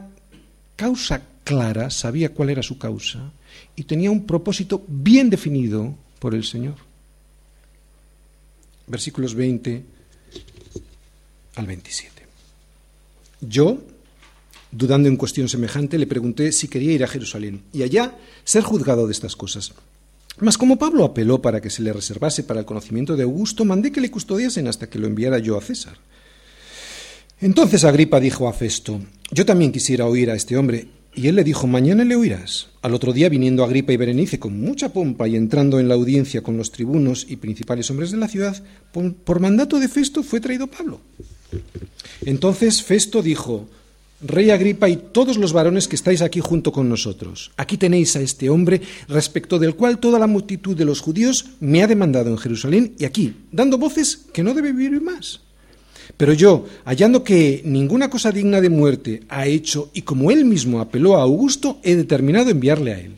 causa 0.74 1.20
clara, 1.44 1.90
sabía 1.90 2.32
cuál 2.32 2.48
era 2.48 2.62
su 2.62 2.78
causa, 2.78 3.30
y 3.76 3.84
tenía 3.84 4.10
un 4.10 4.24
propósito 4.24 4.82
bien 4.88 5.28
definido 5.28 5.94
por 6.18 6.34
el 6.34 6.44
Señor 6.44 6.85
versículos 8.86 9.34
20 9.34 9.84
al 11.56 11.66
27. 11.66 12.12
Yo, 13.40 13.78
dudando 14.70 15.08
en 15.08 15.16
cuestión 15.16 15.48
semejante, 15.48 15.98
le 15.98 16.06
pregunté 16.06 16.52
si 16.52 16.68
quería 16.68 16.92
ir 16.92 17.04
a 17.04 17.08
Jerusalén 17.08 17.62
y 17.72 17.82
allá 17.82 18.16
ser 18.44 18.62
juzgado 18.62 19.06
de 19.06 19.12
estas 19.12 19.36
cosas. 19.36 19.72
Mas 20.38 20.58
como 20.58 20.78
Pablo 20.78 21.04
apeló 21.04 21.40
para 21.40 21.60
que 21.60 21.70
se 21.70 21.82
le 21.82 21.92
reservase 21.92 22.44
para 22.44 22.60
el 22.60 22.66
conocimiento 22.66 23.16
de 23.16 23.22
Augusto, 23.22 23.64
mandé 23.64 23.90
que 23.90 24.02
le 24.02 24.10
custodiasen 24.10 24.68
hasta 24.68 24.88
que 24.88 24.98
lo 24.98 25.06
enviara 25.06 25.38
yo 25.38 25.56
a 25.56 25.62
César. 25.62 25.96
Entonces 27.40 27.84
Agripa 27.84 28.20
dijo 28.20 28.48
a 28.48 28.52
Festo, 28.52 29.00
yo 29.30 29.44
también 29.44 29.72
quisiera 29.72 30.06
oír 30.06 30.30
a 30.30 30.34
este 30.34 30.56
hombre, 30.56 30.88
y 31.16 31.28
él 31.28 31.36
le 31.36 31.44
dijo, 31.44 31.66
mañana 31.66 32.04
le 32.04 32.14
oirás. 32.14 32.68
Al 32.82 32.92
otro 32.92 33.14
día, 33.14 33.30
viniendo 33.30 33.64
Agripa 33.64 33.92
y 33.92 33.96
Berenice 33.96 34.38
con 34.38 34.60
mucha 34.60 34.92
pompa 34.92 35.26
y 35.26 35.34
entrando 35.34 35.80
en 35.80 35.88
la 35.88 35.94
audiencia 35.94 36.42
con 36.42 36.58
los 36.58 36.70
tribunos 36.70 37.26
y 37.26 37.36
principales 37.36 37.90
hombres 37.90 38.10
de 38.10 38.18
la 38.18 38.28
ciudad, 38.28 38.62
por, 38.92 39.40
mandato 39.40 39.80
de 39.80 39.88
Festo 39.88 40.22
fue 40.22 40.40
traído 40.40 40.66
Pablo. 40.66 41.00
Entonces 42.26 42.82
Festo 42.82 43.22
dijo, 43.22 43.66
Rey 44.20 44.50
Agripa 44.50 44.90
y 44.90 44.96
todos 44.96 45.38
los 45.38 45.54
varones 45.54 45.88
que 45.88 45.96
estáis 45.96 46.20
aquí 46.20 46.40
junto 46.40 46.70
con 46.70 46.88
nosotros, 46.88 47.50
aquí 47.56 47.78
tenéis 47.78 48.14
a 48.16 48.20
este 48.20 48.50
hombre 48.50 48.82
respecto 49.08 49.58
del 49.58 49.74
cual 49.74 49.98
toda 49.98 50.18
la 50.18 50.26
multitud 50.26 50.76
de 50.76 50.84
los 50.84 51.00
judíos 51.00 51.46
me 51.60 51.82
ha 51.82 51.86
demandado 51.86 52.28
en 52.28 52.38
Jerusalén 52.38 52.94
y 52.98 53.06
aquí, 53.06 53.34
dando 53.50 53.78
voces 53.78 54.26
que 54.34 54.42
no 54.42 54.52
debe 54.52 54.72
vivir 54.72 55.00
más. 55.00 55.45
Pero 56.16 56.32
yo, 56.32 56.64
hallando 56.84 57.22
que 57.22 57.60
ninguna 57.64 58.08
cosa 58.08 58.32
digna 58.32 58.60
de 58.60 58.70
muerte 58.70 59.22
ha 59.28 59.46
hecho, 59.46 59.90
y 59.92 60.02
como 60.02 60.30
él 60.30 60.44
mismo 60.44 60.80
apeló 60.80 61.16
a 61.16 61.22
Augusto, 61.22 61.78
he 61.82 61.94
determinado 61.94 62.50
enviarle 62.50 62.92
a 62.94 62.98
él. 63.00 63.16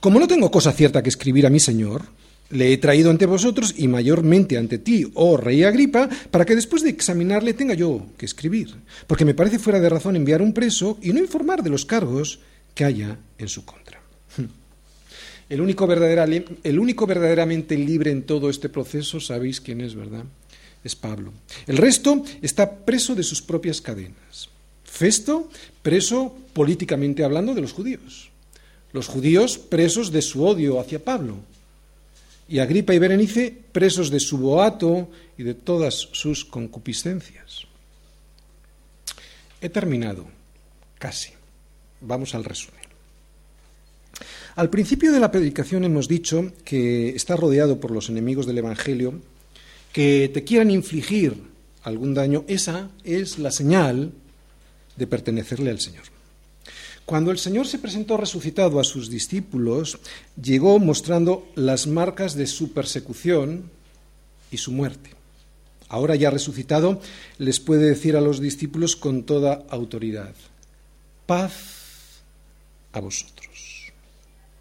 Como 0.00 0.18
no 0.18 0.26
tengo 0.26 0.50
cosa 0.50 0.72
cierta 0.72 1.02
que 1.02 1.10
escribir 1.10 1.46
a 1.46 1.50
mi 1.50 1.60
Señor, 1.60 2.02
le 2.50 2.72
he 2.72 2.78
traído 2.78 3.10
ante 3.10 3.26
vosotros 3.26 3.74
y 3.76 3.88
mayormente 3.88 4.56
ante 4.56 4.78
ti, 4.78 5.10
oh 5.14 5.36
rey 5.36 5.64
Agripa, 5.64 6.08
para 6.30 6.46
que 6.46 6.54
después 6.54 6.82
de 6.82 6.90
examinarle 6.90 7.52
tenga 7.52 7.74
yo 7.74 8.06
que 8.16 8.24
escribir, 8.24 8.74
porque 9.06 9.26
me 9.26 9.34
parece 9.34 9.58
fuera 9.58 9.80
de 9.80 9.90
razón 9.90 10.16
enviar 10.16 10.40
un 10.40 10.54
preso 10.54 10.98
y 11.02 11.12
no 11.12 11.18
informar 11.18 11.62
de 11.62 11.70
los 11.70 11.84
cargos 11.84 12.40
que 12.74 12.84
haya 12.84 13.18
en 13.36 13.48
su 13.48 13.64
contra. 13.64 14.00
El 15.50 15.62
único, 15.62 15.90
el 15.90 16.78
único 16.78 17.06
verdaderamente 17.06 17.78
libre 17.78 18.10
en 18.10 18.24
todo 18.24 18.50
este 18.50 18.68
proceso, 18.68 19.18
sabéis 19.18 19.62
quién 19.62 19.80
es, 19.80 19.94
¿verdad? 19.94 20.24
Es 20.84 20.94
Pablo. 20.94 21.32
El 21.66 21.76
resto 21.76 22.22
está 22.42 22.84
preso 22.84 23.14
de 23.14 23.22
sus 23.22 23.42
propias 23.42 23.80
cadenas. 23.80 24.48
Festo, 24.84 25.50
preso 25.82 26.36
políticamente 26.52 27.24
hablando 27.24 27.54
de 27.54 27.60
los 27.60 27.72
judíos. 27.72 28.30
Los 28.92 29.06
judíos 29.06 29.58
presos 29.58 30.10
de 30.12 30.22
su 30.22 30.44
odio 30.44 30.80
hacia 30.80 31.04
Pablo 31.04 31.36
y 32.48 32.60
Agripa 32.60 32.94
y 32.94 32.98
Berenice 32.98 33.54
presos 33.72 34.10
de 34.10 34.20
su 34.20 34.38
boato 34.38 35.10
y 35.36 35.42
de 35.42 35.54
todas 35.54 36.08
sus 36.12 36.44
concupiscencias. 36.44 37.66
He 39.60 39.68
terminado, 39.68 40.26
casi. 40.98 41.32
Vamos 42.00 42.34
al 42.34 42.44
resumen. 42.44 42.78
Al 44.56 44.70
principio 44.70 45.12
de 45.12 45.20
la 45.20 45.30
predicación 45.30 45.84
hemos 45.84 46.08
dicho 46.08 46.52
que 46.64 47.10
está 47.10 47.36
rodeado 47.36 47.78
por 47.78 47.90
los 47.90 48.08
enemigos 48.08 48.46
del 48.46 48.58
Evangelio 48.58 49.20
que 49.98 50.30
te 50.32 50.44
quieran 50.44 50.70
infligir 50.70 51.34
algún 51.82 52.14
daño. 52.14 52.44
Esa 52.46 52.88
es 53.02 53.40
la 53.40 53.50
señal 53.50 54.12
de 54.94 55.06
pertenecerle 55.08 55.72
al 55.72 55.80
Señor. 55.80 56.04
Cuando 57.04 57.32
el 57.32 57.38
Señor 57.38 57.66
se 57.66 57.80
presentó 57.80 58.16
resucitado 58.16 58.78
a 58.78 58.84
sus 58.84 59.10
discípulos, 59.10 59.98
llegó 60.40 60.78
mostrando 60.78 61.50
las 61.56 61.88
marcas 61.88 62.36
de 62.36 62.46
su 62.46 62.70
persecución 62.70 63.72
y 64.52 64.58
su 64.58 64.70
muerte. 64.70 65.10
Ahora 65.88 66.14
ya 66.14 66.30
resucitado, 66.30 67.00
les 67.38 67.58
puede 67.58 67.88
decir 67.88 68.16
a 68.16 68.20
los 68.20 68.38
discípulos 68.38 68.94
con 68.94 69.24
toda 69.24 69.66
autoridad, 69.68 70.36
paz 71.26 72.22
a 72.92 73.00
vosotros. 73.00 73.90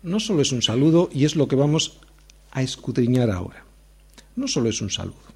No 0.02 0.20
solo 0.20 0.42
es 0.42 0.52
un 0.52 0.64
saludo, 0.64 1.12
y 1.14 1.26
es 1.26 1.36
lo 1.36 1.48
que 1.48 1.56
vamos 1.56 2.00
a 2.50 2.64
escudriñar 2.64 3.30
ahora. 3.30 3.64
No 4.36 4.48
solo 4.48 4.70
es 4.70 4.82
un 4.82 4.90
saludo. 4.90 5.27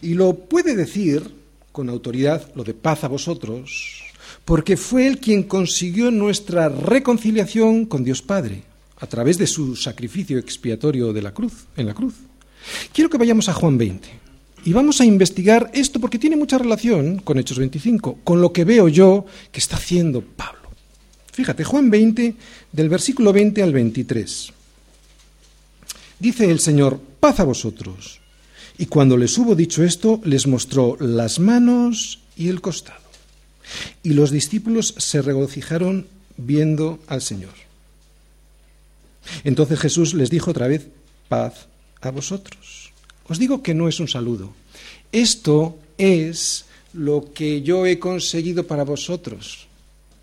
Y 0.00 0.14
lo 0.14 0.34
puede 0.34 0.74
decir 0.76 1.42
con 1.72 1.88
autoridad, 1.88 2.52
lo 2.54 2.64
de 2.64 2.74
paz 2.74 3.04
a 3.04 3.08
vosotros, 3.08 4.02
porque 4.44 4.76
fue 4.76 5.06
Él 5.06 5.18
quien 5.18 5.44
consiguió 5.44 6.10
nuestra 6.10 6.68
reconciliación 6.68 7.86
con 7.86 8.04
Dios 8.04 8.22
Padre, 8.22 8.62
a 8.98 9.06
través 9.06 9.38
de 9.38 9.46
su 9.46 9.76
sacrificio 9.76 10.38
expiatorio 10.38 11.12
de 11.12 11.22
la 11.22 11.32
cruz, 11.32 11.66
en 11.76 11.86
la 11.86 11.94
cruz. 11.94 12.14
Quiero 12.92 13.10
que 13.10 13.18
vayamos 13.18 13.48
a 13.48 13.54
Juan 13.54 13.78
20. 13.78 14.08
Y 14.64 14.72
vamos 14.72 15.00
a 15.00 15.04
investigar 15.04 15.70
esto 15.74 15.98
porque 15.98 16.20
tiene 16.20 16.36
mucha 16.36 16.56
relación 16.56 17.18
con 17.18 17.38
Hechos 17.38 17.58
25, 17.58 18.20
con 18.22 18.40
lo 18.40 18.52
que 18.52 18.64
veo 18.64 18.86
yo 18.88 19.26
que 19.50 19.58
está 19.58 19.76
haciendo 19.76 20.20
Pablo. 20.20 20.70
Fíjate, 21.32 21.64
Juan 21.64 21.90
20, 21.90 22.34
del 22.70 22.88
versículo 22.88 23.32
20 23.32 23.62
al 23.62 23.72
23. 23.72 24.52
Dice 26.20 26.48
el 26.48 26.60
Señor, 26.60 27.00
paz 27.18 27.40
a 27.40 27.44
vosotros. 27.44 28.21
Y 28.82 28.86
cuando 28.86 29.16
les 29.16 29.38
hubo 29.38 29.54
dicho 29.54 29.84
esto, 29.84 30.20
les 30.24 30.48
mostró 30.48 30.96
las 30.98 31.38
manos 31.38 32.18
y 32.36 32.48
el 32.48 32.60
costado. 32.60 32.98
Y 34.02 34.14
los 34.14 34.32
discípulos 34.32 34.96
se 34.98 35.22
regocijaron 35.22 36.08
viendo 36.36 36.98
al 37.06 37.22
Señor. 37.22 37.54
Entonces 39.44 39.78
Jesús 39.78 40.14
les 40.14 40.30
dijo 40.30 40.50
otra 40.50 40.66
vez, 40.66 40.88
paz 41.28 41.68
a 42.00 42.10
vosotros. 42.10 42.90
Os 43.28 43.38
digo 43.38 43.62
que 43.62 43.72
no 43.72 43.86
es 43.86 44.00
un 44.00 44.08
saludo. 44.08 44.52
Esto 45.12 45.78
es 45.96 46.64
lo 46.92 47.32
que 47.32 47.62
yo 47.62 47.86
he 47.86 48.00
conseguido 48.00 48.66
para 48.66 48.82
vosotros. 48.82 49.68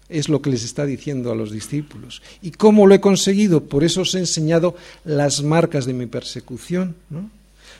Es 0.09 0.27
lo 0.27 0.41
que 0.41 0.49
les 0.49 0.65
está 0.65 0.85
diciendo 0.85 1.31
a 1.31 1.35
los 1.35 1.53
discípulos. 1.53 2.21
¿Y 2.41 2.51
cómo 2.51 2.87
lo 2.87 2.93
he 2.93 2.99
conseguido? 2.99 3.63
Por 3.63 3.85
eso 3.85 4.01
os 4.01 4.15
he 4.15 4.19
enseñado 4.19 4.75
las 5.05 5.43
marcas 5.43 5.85
de 5.85 5.93
mi 5.93 6.07
persecución. 6.07 6.97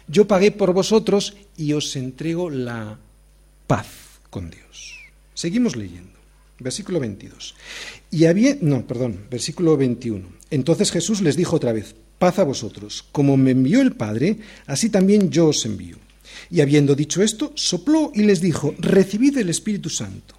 Yo 0.09 0.27
pagué 0.27 0.51
por 0.51 0.73
vosotros 0.73 1.35
y 1.55 1.73
os 1.73 1.95
entrego 1.95 2.49
la 2.49 2.97
paz 3.67 3.87
con 4.31 4.49
Dios. 4.49 4.97
Seguimos 5.35 5.75
leyendo. 5.75 6.17
Versículo 6.59 6.99
22. 6.99 7.55
Y 8.11 8.25
había, 8.25 8.57
no, 8.59 8.85
perdón, 8.85 9.27
versículo 9.29 9.77
21. 9.77 10.27
Entonces 10.49 10.91
Jesús 10.91 11.21
les 11.21 11.37
dijo 11.37 11.55
otra 11.55 11.71
vez, 11.71 11.95
paz 12.17 12.39
a 12.39 12.43
vosotros, 12.43 13.05
como 13.11 13.37
me 13.37 13.51
envió 13.51 13.81
el 13.81 13.93
Padre, 13.93 14.39
así 14.65 14.89
también 14.89 15.29
yo 15.29 15.47
os 15.47 15.63
envío. 15.65 15.97
Y 16.49 16.61
habiendo 16.61 16.95
dicho 16.95 17.21
esto, 17.21 17.53
sopló 17.55 18.11
y 18.13 18.23
les 18.23 18.41
dijo, 18.41 18.75
recibid 18.79 19.37
el 19.37 19.49
Espíritu 19.49 19.89
Santo. 19.89 20.35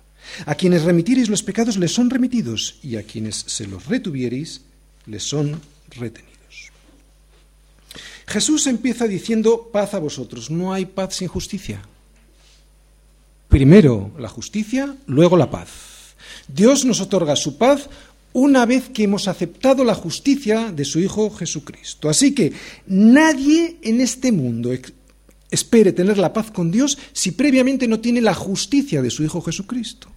A 0.47 0.57
quienes 0.57 0.83
remitiréis 0.83 1.29
los 1.29 1.43
pecados 1.43 1.79
les 1.79 1.93
son 1.93 2.11
remitidos, 2.11 2.79
y 2.83 2.97
a 2.97 3.03
quienes 3.05 3.37
se 3.37 3.67
los 3.67 3.87
retuviereis 3.87 4.63
les 5.07 5.23
son 5.23 5.61
retenidos. 5.91 6.30
Jesús 8.31 8.69
empieza 8.69 9.09
diciendo 9.09 9.71
paz 9.73 9.93
a 9.95 9.99
vosotros. 9.99 10.51
No 10.51 10.73
hay 10.73 10.87
paz 10.87 11.17
sin 11.17 11.27
justicia. 11.27 11.83
Primero 13.49 14.13
la 14.19 14.29
justicia, 14.29 14.95
luego 15.07 15.37
la 15.37 15.51
paz. 15.51 15.69
Dios 16.47 16.85
nos 16.85 17.01
otorga 17.01 17.35
su 17.35 17.59
paz 17.59 17.89
una 18.33 18.67
vez 18.67 18.89
que 18.89 19.03
hemos 19.03 19.27
aceptado 19.27 19.83
la 19.83 19.97
justicia 19.97 20.71
de 20.71 20.85
su 20.85 21.01
Hijo 21.01 21.31
Jesucristo. 21.31 22.09
Así 22.09 22.33
que 22.33 22.53
nadie 22.87 23.79
en 23.83 24.01
este 24.01 24.31
mundo 24.31 24.71
espere 25.51 25.93
tener 25.93 26.17
la 26.17 26.33
paz 26.33 26.53
con 26.53 26.71
Dios 26.71 26.99
si 27.13 27.33
previamente 27.33 27.89
no 27.89 27.99
tiene 27.99 28.21
la 28.21 28.35
justicia 28.35 29.03
de 29.03 29.11
su 29.11 29.25
Hijo 29.25 29.43
Jesucristo. 29.43 30.09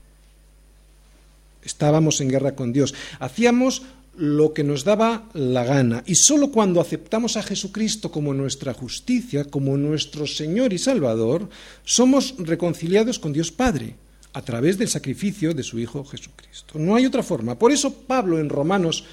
Estábamos 1.64 2.22
en 2.22 2.30
guerra 2.30 2.53
con 2.53 2.74
Dios, 2.74 2.93
hacíamos 3.20 3.82
lo 4.16 4.53
que 4.53 4.64
nos 4.64 4.84
daba 4.84 5.30
la 5.34 5.64
gana. 5.64 6.03
Y 6.05 6.16
sólo 6.16 6.51
cuando 6.51 6.80
aceptamos 6.80 7.36
a 7.38 7.43
Jesucristo 7.43 8.11
como 8.11 8.34
nuestra 8.34 8.74
justicia, 8.74 9.45
como 9.45 9.78
nuestro 9.78 10.28
Señor 10.28 10.74
y 10.74 10.78
Salvador, 10.78 11.49
somos 11.84 12.36
reconciliados 12.38 13.20
con 13.20 13.34
Dios 13.34 13.51
Padre 13.51 13.95
a 14.34 14.41
través 14.41 14.78
del 14.78 14.89
sacrificio 14.89 15.53
de 15.53 15.64
su 15.64 15.80
Hijo 15.80 16.03
Jesucristo. 16.05 16.80
No 16.80 16.95
hay 16.95 17.05
otra 17.05 17.24
forma. 17.24 17.57
Por 17.57 17.72
eso 17.72 17.93
Pablo 17.93 18.39
en 18.39 18.49
Romanos 18.49 19.05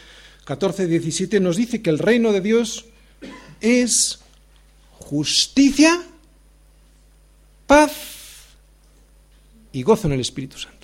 14, 0.45 0.87
17 0.87 1.41
nos 1.41 1.57
dice 1.57 1.83
que 1.83 1.91
el 1.91 1.99
reino 1.99 2.33
de 2.33 2.41
Dios 2.41 2.87
es 3.61 4.21
justicia, 4.99 6.01
paz 7.67 7.93
y 9.73 9.83
gozo 9.83 10.09
en 10.09 10.15
el 10.15 10.21
Espíritu 10.21 10.59
Santo. 10.59 10.80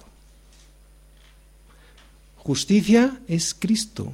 Justicia 2.46 3.18
es 3.26 3.54
Cristo. 3.58 4.12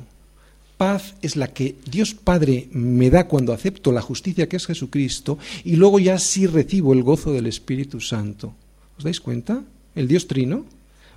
Paz 0.78 1.16
es 1.20 1.36
la 1.36 1.52
que 1.52 1.76
Dios 1.84 2.14
Padre 2.14 2.66
me 2.72 3.10
da 3.10 3.28
cuando 3.28 3.52
acepto 3.52 3.92
la 3.92 4.00
justicia 4.00 4.48
que 4.48 4.56
es 4.56 4.64
Jesucristo 4.64 5.36
y 5.64 5.76
luego 5.76 5.98
ya 5.98 6.18
sí 6.18 6.46
recibo 6.46 6.94
el 6.94 7.02
gozo 7.02 7.34
del 7.34 7.46
Espíritu 7.46 8.00
Santo. 8.00 8.54
¿Os 8.96 9.04
dais 9.04 9.20
cuenta? 9.20 9.62
El 9.94 10.08
Dios 10.08 10.28
Trino. 10.28 10.64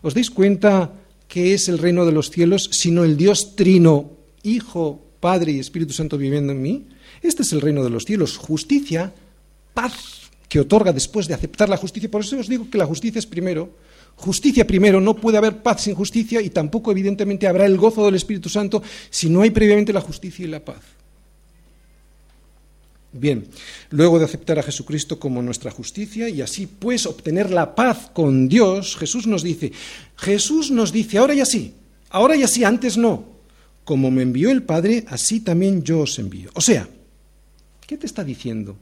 ¿Os 0.01 0.13
dais 0.13 0.29
cuenta 0.29 0.91
que 1.29 1.53
es 1.53 1.69
el 1.69 1.77
reino 1.77 2.05
de 2.05 2.11
los 2.11 2.29
cielos, 2.31 2.67
sino 2.73 3.05
el 3.05 3.15
Dios 3.15 3.55
Trino, 3.55 4.11
Hijo, 4.43 4.99
Padre 5.21 5.53
y 5.53 5.59
Espíritu 5.59 5.93
Santo 5.93 6.17
viviendo 6.17 6.51
en 6.51 6.61
mí? 6.61 6.83
Este 7.21 7.43
es 7.43 7.53
el 7.53 7.61
reino 7.61 7.81
de 7.81 7.91
los 7.91 8.03
cielos. 8.03 8.35
Justicia, 8.35 9.13
paz, 9.73 9.93
que 10.49 10.59
otorga 10.59 10.91
después 10.91 11.29
de 11.29 11.33
aceptar 11.33 11.69
la 11.69 11.77
justicia. 11.77 12.11
Por 12.11 12.25
eso 12.25 12.37
os 12.37 12.49
digo 12.49 12.69
que 12.69 12.77
la 12.77 12.85
justicia 12.85 13.19
es 13.19 13.25
primero 13.25 13.71
Justicia 14.17 14.65
primero, 14.65 15.01
no 15.01 15.15
puede 15.15 15.37
haber 15.37 15.61
paz 15.61 15.83
sin 15.83 15.95
justicia 15.95 16.41
y 16.41 16.49
tampoco 16.49 16.91
evidentemente 16.91 17.47
habrá 17.47 17.65
el 17.65 17.77
gozo 17.77 18.05
del 18.05 18.15
Espíritu 18.15 18.49
Santo 18.49 18.81
si 19.09 19.29
no 19.29 19.41
hay 19.41 19.51
previamente 19.51 19.93
la 19.93 20.01
justicia 20.01 20.45
y 20.45 20.49
la 20.49 20.63
paz. 20.63 20.81
Bien, 23.17 23.47
luego 23.91 24.19
de 24.19 24.25
aceptar 24.25 24.59
a 24.59 24.63
Jesucristo 24.63 25.19
como 25.19 25.41
nuestra 25.41 25.71
justicia 25.71 26.27
y 26.27 26.41
así 26.41 26.67
pues 26.67 27.05
obtener 27.05 27.49
la 27.49 27.73
paz 27.73 28.09
con 28.13 28.49
Dios, 28.49 28.97
Jesús 28.97 29.25
nos 29.25 29.41
dice, 29.41 29.71
Jesús 30.17 30.69
nos 30.69 30.91
dice, 30.91 31.17
ahora 31.17 31.33
ya 31.33 31.45
sí, 31.45 31.75
ahora 32.09 32.35
ya 32.35 32.47
sí, 32.47 32.65
antes 32.65 32.97
no, 32.97 33.25
como 33.85 34.11
me 34.11 34.21
envió 34.21 34.51
el 34.51 34.63
Padre, 34.63 35.05
así 35.07 35.39
también 35.39 35.81
yo 35.83 36.01
os 36.01 36.19
envío. 36.19 36.49
O 36.55 36.61
sea, 36.61 36.89
¿qué 37.87 37.97
te 37.97 38.05
está 38.05 38.25
diciendo? 38.25 38.75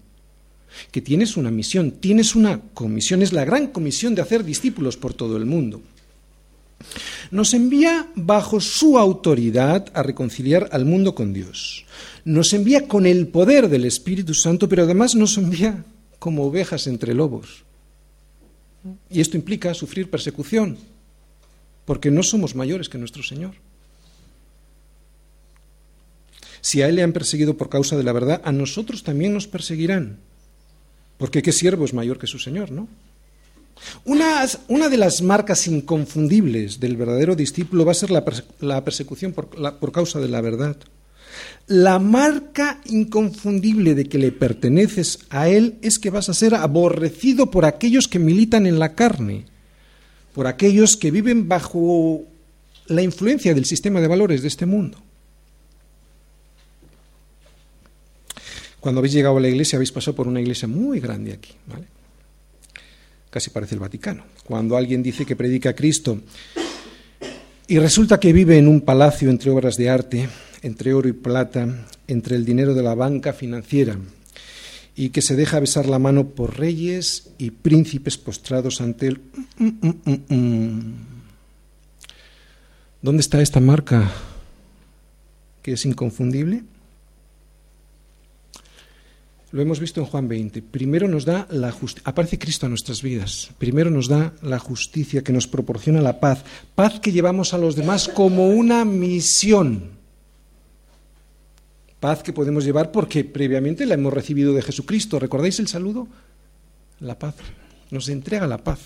Que 0.91 1.01
tienes 1.01 1.37
una 1.37 1.51
misión, 1.51 1.91
tienes 1.91 2.35
una 2.35 2.61
comisión, 2.73 3.21
es 3.21 3.33
la 3.33 3.45
gran 3.45 3.67
comisión 3.67 4.15
de 4.15 4.21
hacer 4.21 4.43
discípulos 4.43 4.97
por 4.97 5.13
todo 5.13 5.37
el 5.37 5.45
mundo. 5.45 5.81
Nos 7.31 7.53
envía 7.53 8.07
bajo 8.15 8.59
su 8.59 8.97
autoridad 8.97 9.89
a 9.93 10.03
reconciliar 10.03 10.69
al 10.71 10.85
mundo 10.85 11.15
con 11.15 11.33
Dios. 11.33 11.85
Nos 12.25 12.53
envía 12.53 12.87
con 12.87 13.05
el 13.05 13.27
poder 13.27 13.69
del 13.69 13.85
Espíritu 13.85 14.33
Santo, 14.33 14.69
pero 14.69 14.83
además 14.83 15.15
nos 15.15 15.37
envía 15.37 15.83
como 16.19 16.45
ovejas 16.45 16.87
entre 16.87 17.13
lobos. 17.13 17.63
Y 19.09 19.21
esto 19.21 19.37
implica 19.37 19.73
sufrir 19.73 20.09
persecución, 20.09 20.77
porque 21.85 22.11
no 22.11 22.21
somos 22.21 22.55
mayores 22.55 22.89
que 22.89 22.97
nuestro 22.97 23.23
Señor. 23.23 23.55
Si 26.61 26.81
a 26.81 26.87
él 26.87 26.95
le 26.95 27.03
han 27.03 27.11
perseguido 27.13 27.57
por 27.57 27.69
causa 27.69 27.97
de 27.97 28.03
la 28.03 28.13
verdad, 28.13 28.41
a 28.45 28.51
nosotros 28.51 29.03
también 29.03 29.33
nos 29.33 29.47
perseguirán. 29.47 30.19
Porque 31.23 31.41
qué 31.41 31.53
siervo 31.53 31.85
es 31.85 31.93
mayor 31.93 32.19
que 32.19 32.27
su 32.27 32.37
Señor, 32.37 32.69
¿no? 32.69 32.89
Una, 34.03 34.45
una 34.67 34.89
de 34.89 34.97
las 34.97 35.21
marcas 35.21 35.67
inconfundibles 35.67 36.81
del 36.81 36.97
verdadero 36.97 37.33
discípulo 37.33 37.85
va 37.85 37.93
a 37.93 37.95
ser 37.95 38.11
la, 38.11 38.83
persecución 38.83 39.31
por, 39.31 39.47
por 39.47 39.93
causa 39.93 40.19
de 40.19 40.27
la 40.27 40.41
verdad. 40.41 40.75
La 41.65 41.97
marca 41.97 42.81
inconfundible 42.87 43.95
de 43.95 44.03
que 44.09 44.17
le 44.17 44.33
perteneces 44.33 45.19
a 45.29 45.47
Él 45.47 45.75
es 45.81 45.97
que 45.97 46.09
vas 46.09 46.27
a 46.27 46.33
ser 46.33 46.55
aborrecido 46.55 47.49
por 47.49 47.63
aquellos 47.63 48.09
que 48.09 48.19
militan 48.19 48.65
en 48.65 48.77
la 48.77 48.93
carne, 48.93 49.45
por 50.33 50.45
aquellos 50.45 50.97
que 50.97 51.09
viven 51.09 51.47
bajo 51.47 52.23
la 52.87 53.01
influencia 53.01 53.53
del 53.53 53.63
sistema 53.63 54.01
de 54.01 54.09
valores 54.09 54.41
de 54.41 54.49
este 54.49 54.65
mundo. 54.65 54.97
Cuando 58.83 58.99
habéis 58.99 59.13
llegado 59.13 59.37
a 59.37 59.39
la 59.39 59.47
iglesia 59.47 59.77
habéis 59.77 59.93
pasado 59.93 60.13
por 60.13 60.27
una 60.27 60.41
iglesia 60.41 60.67
muy 60.67 60.99
grande 60.99 61.31
aquí, 61.31 61.51
¿vale? 61.67 61.87
Casi 63.29 63.49
parece 63.49 63.75
el 63.75 63.79
Vaticano. 63.79 64.25
Cuando 64.43 64.75
alguien 64.75 65.01
dice 65.01 65.25
que 65.25 65.37
predica 65.37 65.69
a 65.69 65.73
Cristo 65.73 66.19
y 67.65 67.79
resulta 67.79 68.19
que 68.19 68.33
vive 68.33 68.57
en 68.57 68.67
un 68.67 68.81
palacio 68.81 69.29
entre 69.29 69.51
obras 69.51 69.77
de 69.77 69.89
arte, 69.89 70.27
entre 70.63 70.93
oro 70.93 71.07
y 71.07 71.13
plata, 71.13 71.87
entre 72.09 72.35
el 72.35 72.43
dinero 72.43 72.73
de 72.73 72.83
la 72.83 72.93
banca 72.93 73.31
financiera, 73.31 73.97
y 74.97 75.11
que 75.11 75.21
se 75.21 75.37
deja 75.37 75.61
besar 75.61 75.85
la 75.85 75.97
mano 75.97 76.31
por 76.31 76.59
reyes 76.59 77.29
y 77.37 77.51
príncipes 77.51 78.17
postrados 78.17 78.81
ante 78.81 79.07
él. 79.07 79.21
Mm, 79.59 79.67
mm, 79.81 80.21
mm, 80.27 80.93
¿Dónde 83.01 83.21
está 83.21 83.41
esta 83.41 83.61
marca 83.61 84.11
que 85.61 85.71
es 85.71 85.85
inconfundible? 85.85 86.63
Lo 89.53 89.61
hemos 89.61 89.79
visto 89.79 90.01
en 90.01 90.07
Juan 90.07 90.27
20. 90.27 90.63
Primero 90.63 91.07
nos 91.07 91.25
da 91.25 91.45
la 91.51 91.71
justicia, 91.71 92.09
aparece 92.09 92.39
Cristo 92.39 92.65
a 92.65 92.69
nuestras 92.69 93.03
vidas. 93.03 93.51
Primero 93.59 93.91
nos 93.91 94.07
da 94.07 94.33
la 94.41 94.57
justicia 94.57 95.23
que 95.23 95.31
nos 95.31 95.45
proporciona 95.45 96.01
la 96.01 96.19
paz, 96.19 96.43
paz 96.73 96.99
que 96.99 97.11
llevamos 97.11 97.53
a 97.53 97.59
los 97.59 97.75
demás 97.75 98.07
como 98.07 98.47
una 98.47 98.83
misión. 98.83 99.91
Paz 101.99 102.23
que 102.23 102.33
podemos 102.33 102.65
llevar 102.65 102.91
porque 102.91 103.23
previamente 103.23 103.85
la 103.85 103.93
hemos 103.93 104.11
recibido 104.11 104.53
de 104.53 104.63
Jesucristo. 104.63 105.19
¿Recordáis 105.19 105.59
el 105.59 105.67
saludo? 105.67 106.07
La 106.99 107.19
paz. 107.19 107.35
Nos 107.91 108.09
entrega 108.09 108.47
la 108.47 108.57
paz. 108.57 108.79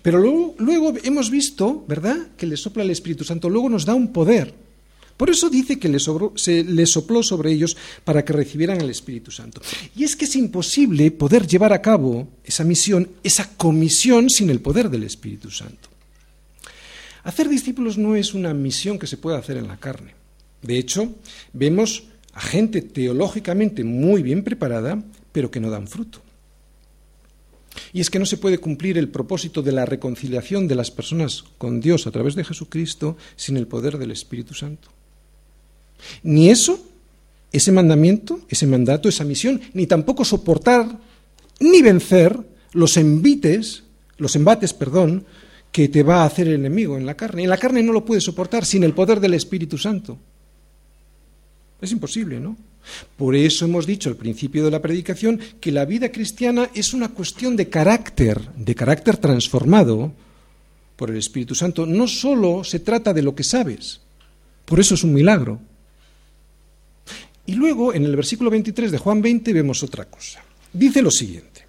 Pero 0.00 0.20
luego, 0.20 0.54
luego 0.58 0.94
hemos 1.02 1.28
visto, 1.28 1.84
¿verdad?, 1.88 2.28
que 2.36 2.46
le 2.46 2.56
sopla 2.56 2.84
el 2.84 2.90
Espíritu 2.90 3.24
Santo. 3.24 3.50
Luego 3.50 3.68
nos 3.68 3.84
da 3.84 3.94
un 3.94 4.12
poder 4.12 4.67
por 5.18 5.30
eso 5.30 5.50
dice 5.50 5.80
que 5.80 5.98
se 6.36 6.62
le 6.62 6.86
sopló 6.86 7.24
sobre 7.24 7.50
ellos 7.50 7.76
para 8.04 8.24
que 8.24 8.32
recibieran 8.32 8.80
el 8.80 8.88
Espíritu 8.88 9.32
Santo. 9.32 9.60
Y 9.96 10.04
es 10.04 10.14
que 10.14 10.26
es 10.26 10.36
imposible 10.36 11.10
poder 11.10 11.44
llevar 11.44 11.72
a 11.72 11.82
cabo 11.82 12.28
esa 12.44 12.62
misión, 12.62 13.10
esa 13.24 13.50
comisión, 13.56 14.30
sin 14.30 14.48
el 14.48 14.60
poder 14.60 14.88
del 14.88 15.02
Espíritu 15.02 15.50
Santo. 15.50 15.88
Hacer 17.24 17.48
discípulos 17.48 17.98
no 17.98 18.14
es 18.14 18.32
una 18.32 18.54
misión 18.54 18.96
que 18.96 19.08
se 19.08 19.16
pueda 19.16 19.38
hacer 19.38 19.56
en 19.56 19.66
la 19.66 19.76
carne. 19.76 20.14
De 20.62 20.78
hecho, 20.78 21.12
vemos 21.52 22.04
a 22.32 22.40
gente 22.40 22.80
teológicamente 22.80 23.82
muy 23.82 24.22
bien 24.22 24.44
preparada, 24.44 25.02
pero 25.32 25.50
que 25.50 25.58
no 25.58 25.68
dan 25.68 25.88
fruto. 25.88 26.22
Y 27.92 28.00
es 28.00 28.08
que 28.08 28.20
no 28.20 28.26
se 28.26 28.38
puede 28.38 28.58
cumplir 28.58 28.98
el 28.98 29.08
propósito 29.08 29.62
de 29.62 29.72
la 29.72 29.84
reconciliación 29.84 30.68
de 30.68 30.76
las 30.76 30.92
personas 30.92 31.42
con 31.58 31.80
Dios 31.80 32.06
a 32.06 32.12
través 32.12 32.36
de 32.36 32.44
Jesucristo 32.44 33.16
sin 33.34 33.56
el 33.56 33.66
poder 33.66 33.98
del 33.98 34.12
Espíritu 34.12 34.54
Santo. 34.54 34.90
Ni 36.22 36.50
eso, 36.50 36.78
ese 37.52 37.72
mandamiento, 37.72 38.40
ese 38.48 38.66
mandato, 38.66 39.08
esa 39.08 39.24
misión, 39.24 39.60
ni 39.72 39.86
tampoco 39.86 40.24
soportar 40.24 40.98
ni 41.60 41.82
vencer 41.82 42.38
los 42.72 42.96
envites, 42.96 43.84
los 44.18 44.36
embates, 44.36 44.72
perdón, 44.74 45.24
que 45.72 45.88
te 45.88 46.02
va 46.02 46.22
a 46.22 46.26
hacer 46.26 46.48
el 46.48 46.54
enemigo 46.54 46.96
en 46.96 47.06
la 47.06 47.16
carne. 47.16 47.44
En 47.44 47.50
la 47.50 47.58
carne 47.58 47.82
no 47.82 47.92
lo 47.92 48.04
puedes 48.04 48.24
soportar 48.24 48.64
sin 48.64 48.84
el 48.84 48.94
poder 48.94 49.20
del 49.20 49.34
Espíritu 49.34 49.78
Santo. 49.78 50.18
Es 51.80 51.92
imposible, 51.92 52.40
¿no? 52.40 52.56
Por 53.16 53.36
eso 53.36 53.64
hemos 53.64 53.86
dicho 53.86 54.08
al 54.08 54.16
principio 54.16 54.64
de 54.64 54.70
la 54.70 54.82
predicación 54.82 55.38
que 55.60 55.72
la 55.72 55.84
vida 55.84 56.10
cristiana 56.10 56.70
es 56.74 56.94
una 56.94 57.08
cuestión 57.10 57.54
de 57.56 57.68
carácter, 57.68 58.40
de 58.56 58.74
carácter 58.74 59.18
transformado 59.18 60.12
por 60.96 61.10
el 61.10 61.16
Espíritu 61.18 61.54
Santo. 61.54 61.86
No 61.86 62.08
solo 62.08 62.64
se 62.64 62.80
trata 62.80 63.12
de 63.12 63.22
lo 63.22 63.34
que 63.34 63.44
sabes, 63.44 64.00
por 64.64 64.80
eso 64.80 64.94
es 64.94 65.04
un 65.04 65.12
milagro. 65.12 65.60
Y 67.48 67.54
luego, 67.54 67.94
en 67.94 68.04
el 68.04 68.14
versículo 68.14 68.50
23 68.50 68.92
de 68.92 68.98
Juan 68.98 69.22
20, 69.22 69.54
vemos 69.54 69.82
otra 69.82 70.04
cosa. 70.04 70.44
Dice 70.70 71.00
lo 71.00 71.10
siguiente. 71.10 71.64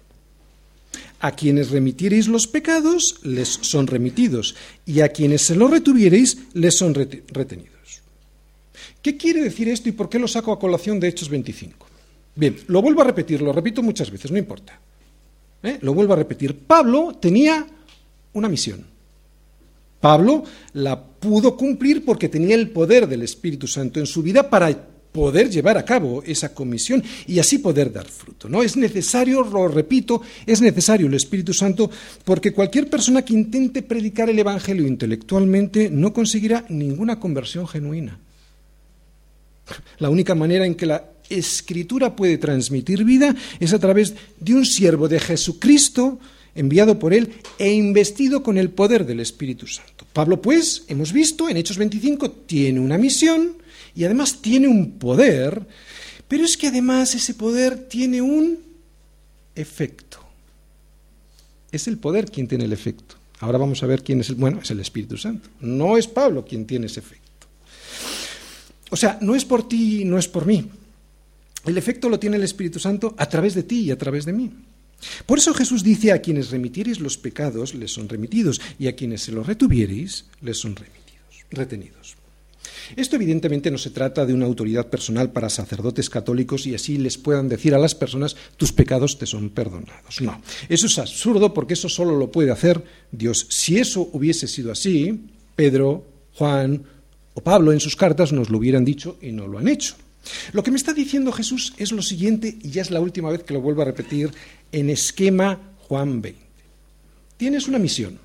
A 1.20 1.32
quienes 1.32 1.70
remitiereis 1.70 2.28
los 2.28 2.46
pecados, 2.46 3.18
les 3.22 3.48
son 3.48 3.86
remitidos, 3.86 4.54
y 4.84 5.00
a 5.00 5.08
quienes 5.08 5.46
se 5.46 5.56
los 5.56 5.70
retuviereis, 5.70 6.36
les 6.52 6.76
son 6.76 6.92
retenidos. 6.92 8.02
¿Qué 9.00 9.16
quiere 9.16 9.42
decir 9.42 9.70
esto 9.70 9.88
y 9.88 9.92
por 9.92 10.10
qué 10.10 10.18
lo 10.18 10.28
saco 10.28 10.52
a 10.52 10.58
colación 10.58 11.00
de 11.00 11.08
Hechos 11.08 11.30
25? 11.30 11.86
Bien, 12.36 12.58
lo 12.66 12.82
vuelvo 12.82 13.00
a 13.00 13.04
repetir, 13.04 13.40
lo 13.40 13.50
repito 13.50 13.82
muchas 13.82 14.10
veces, 14.10 14.30
no 14.30 14.36
importa. 14.36 14.78
¿Eh? 15.62 15.78
Lo 15.80 15.94
vuelvo 15.94 16.12
a 16.12 16.16
repetir. 16.16 16.58
Pablo 16.58 17.16
tenía 17.18 17.66
una 18.34 18.50
misión. 18.50 18.84
Pablo 19.98 20.44
la 20.74 21.02
pudo 21.02 21.56
cumplir 21.56 22.04
porque 22.04 22.28
tenía 22.28 22.54
el 22.54 22.68
poder 22.68 23.08
del 23.08 23.22
Espíritu 23.22 23.66
Santo 23.66 23.98
en 23.98 24.04
su 24.04 24.22
vida 24.22 24.50
para 24.50 24.68
poder 25.12 25.50
llevar 25.50 25.76
a 25.76 25.84
cabo 25.84 26.22
esa 26.24 26.54
comisión 26.54 27.02
y 27.26 27.38
así 27.38 27.58
poder 27.58 27.92
dar 27.92 28.06
fruto. 28.06 28.48
¿no? 28.48 28.62
Es 28.62 28.76
necesario, 28.76 29.42
lo 29.42 29.68
repito, 29.68 30.22
es 30.46 30.60
necesario 30.60 31.06
el 31.06 31.14
Espíritu 31.14 31.52
Santo 31.52 31.90
porque 32.24 32.52
cualquier 32.52 32.88
persona 32.88 33.24
que 33.24 33.34
intente 33.34 33.82
predicar 33.82 34.30
el 34.30 34.38
Evangelio 34.38 34.86
intelectualmente 34.86 35.90
no 35.90 36.12
conseguirá 36.12 36.64
ninguna 36.68 37.18
conversión 37.18 37.66
genuina. 37.66 38.18
La 39.98 40.10
única 40.10 40.34
manera 40.34 40.66
en 40.66 40.74
que 40.74 40.86
la 40.86 41.04
Escritura 41.28 42.16
puede 42.16 42.38
transmitir 42.38 43.04
vida 43.04 43.34
es 43.60 43.72
a 43.72 43.78
través 43.78 44.14
de 44.40 44.54
un 44.54 44.66
siervo 44.66 45.08
de 45.08 45.20
Jesucristo 45.20 46.18
enviado 46.56 46.98
por 46.98 47.14
él 47.14 47.32
e 47.58 47.72
investido 47.72 48.42
con 48.42 48.58
el 48.58 48.70
poder 48.70 49.06
del 49.06 49.20
Espíritu 49.20 49.68
Santo. 49.68 50.06
Pablo, 50.12 50.42
pues, 50.42 50.84
hemos 50.88 51.12
visto 51.12 51.48
en 51.48 51.56
Hechos 51.56 51.78
25, 51.78 52.30
tiene 52.30 52.80
una 52.80 52.98
misión, 52.98 53.59
y 53.94 54.04
además 54.04 54.40
tiene 54.40 54.68
un 54.68 54.98
poder, 54.98 55.66
pero 56.28 56.44
es 56.44 56.56
que 56.56 56.68
además 56.68 57.14
ese 57.14 57.34
poder 57.34 57.88
tiene 57.88 58.22
un 58.22 58.58
efecto. 59.54 60.18
Es 61.72 61.88
el 61.88 61.98
poder 61.98 62.30
quien 62.30 62.48
tiene 62.48 62.64
el 62.64 62.72
efecto. 62.72 63.16
Ahora 63.40 63.58
vamos 63.58 63.82
a 63.82 63.86
ver 63.86 64.02
quién 64.02 64.20
es 64.20 64.28
el... 64.28 64.34
Bueno, 64.34 64.60
es 64.62 64.70
el 64.70 64.80
Espíritu 64.80 65.16
Santo. 65.16 65.48
No 65.60 65.96
es 65.96 66.06
Pablo 66.06 66.44
quien 66.44 66.66
tiene 66.66 66.86
ese 66.86 67.00
efecto. 67.00 67.46
O 68.90 68.96
sea, 68.96 69.18
no 69.20 69.34
es 69.34 69.44
por 69.44 69.68
ti, 69.68 70.04
no 70.04 70.18
es 70.18 70.28
por 70.28 70.46
mí. 70.46 70.68
El 71.64 71.78
efecto 71.78 72.08
lo 72.08 72.18
tiene 72.18 72.36
el 72.36 72.42
Espíritu 72.42 72.78
Santo 72.78 73.14
a 73.16 73.26
través 73.28 73.54
de 73.54 73.62
ti 73.62 73.80
y 73.80 73.90
a 73.90 73.98
través 73.98 74.24
de 74.24 74.32
mí. 74.32 74.50
Por 75.26 75.38
eso 75.38 75.54
Jesús 75.54 75.82
dice, 75.82 76.12
a 76.12 76.20
quienes 76.20 76.50
remitiereis 76.50 77.00
los 77.00 77.16
pecados, 77.16 77.74
les 77.74 77.92
son 77.92 78.08
remitidos, 78.08 78.60
y 78.78 78.88
a 78.88 78.96
quienes 78.96 79.22
se 79.22 79.32
los 79.32 79.46
retuviereis, 79.46 80.26
les 80.42 80.58
son 80.58 80.76
remitidos, 80.76 81.46
retenidos. 81.50 82.16
Esto 82.96 83.16
evidentemente 83.16 83.70
no 83.70 83.78
se 83.78 83.90
trata 83.90 84.26
de 84.26 84.34
una 84.34 84.46
autoridad 84.46 84.88
personal 84.88 85.30
para 85.30 85.50
sacerdotes 85.50 86.10
católicos 86.10 86.66
y 86.66 86.74
así 86.74 86.98
les 86.98 87.18
puedan 87.18 87.48
decir 87.48 87.74
a 87.74 87.78
las 87.78 87.94
personas 87.94 88.36
tus 88.56 88.72
pecados 88.72 89.18
te 89.18 89.26
son 89.26 89.50
perdonados. 89.50 90.20
No, 90.20 90.40
eso 90.68 90.86
es 90.86 90.98
absurdo 90.98 91.54
porque 91.54 91.74
eso 91.74 91.88
solo 91.88 92.16
lo 92.16 92.30
puede 92.30 92.50
hacer 92.50 92.82
Dios. 93.10 93.46
Si 93.50 93.78
eso 93.78 94.08
hubiese 94.12 94.46
sido 94.46 94.72
así, 94.72 95.26
Pedro, 95.56 96.04
Juan 96.34 96.82
o 97.34 97.40
Pablo 97.42 97.72
en 97.72 97.80
sus 97.80 97.96
cartas 97.96 98.32
nos 98.32 98.50
lo 98.50 98.58
hubieran 98.58 98.84
dicho 98.84 99.16
y 99.20 99.32
no 99.32 99.46
lo 99.46 99.58
han 99.58 99.68
hecho. 99.68 99.94
Lo 100.52 100.62
que 100.62 100.70
me 100.70 100.76
está 100.76 100.92
diciendo 100.92 101.32
Jesús 101.32 101.72
es 101.78 101.92
lo 101.92 102.02
siguiente, 102.02 102.58
y 102.60 102.70
ya 102.70 102.82
es 102.82 102.90
la 102.90 103.00
última 103.00 103.30
vez 103.30 103.42
que 103.42 103.54
lo 103.54 103.60
vuelvo 103.60 103.82
a 103.82 103.86
repetir, 103.86 104.30
en 104.72 104.90
esquema 104.90 105.58
Juan 105.88 106.20
20. 106.20 106.40
Tienes 107.36 107.68
una 107.68 107.78
misión. 107.78 108.18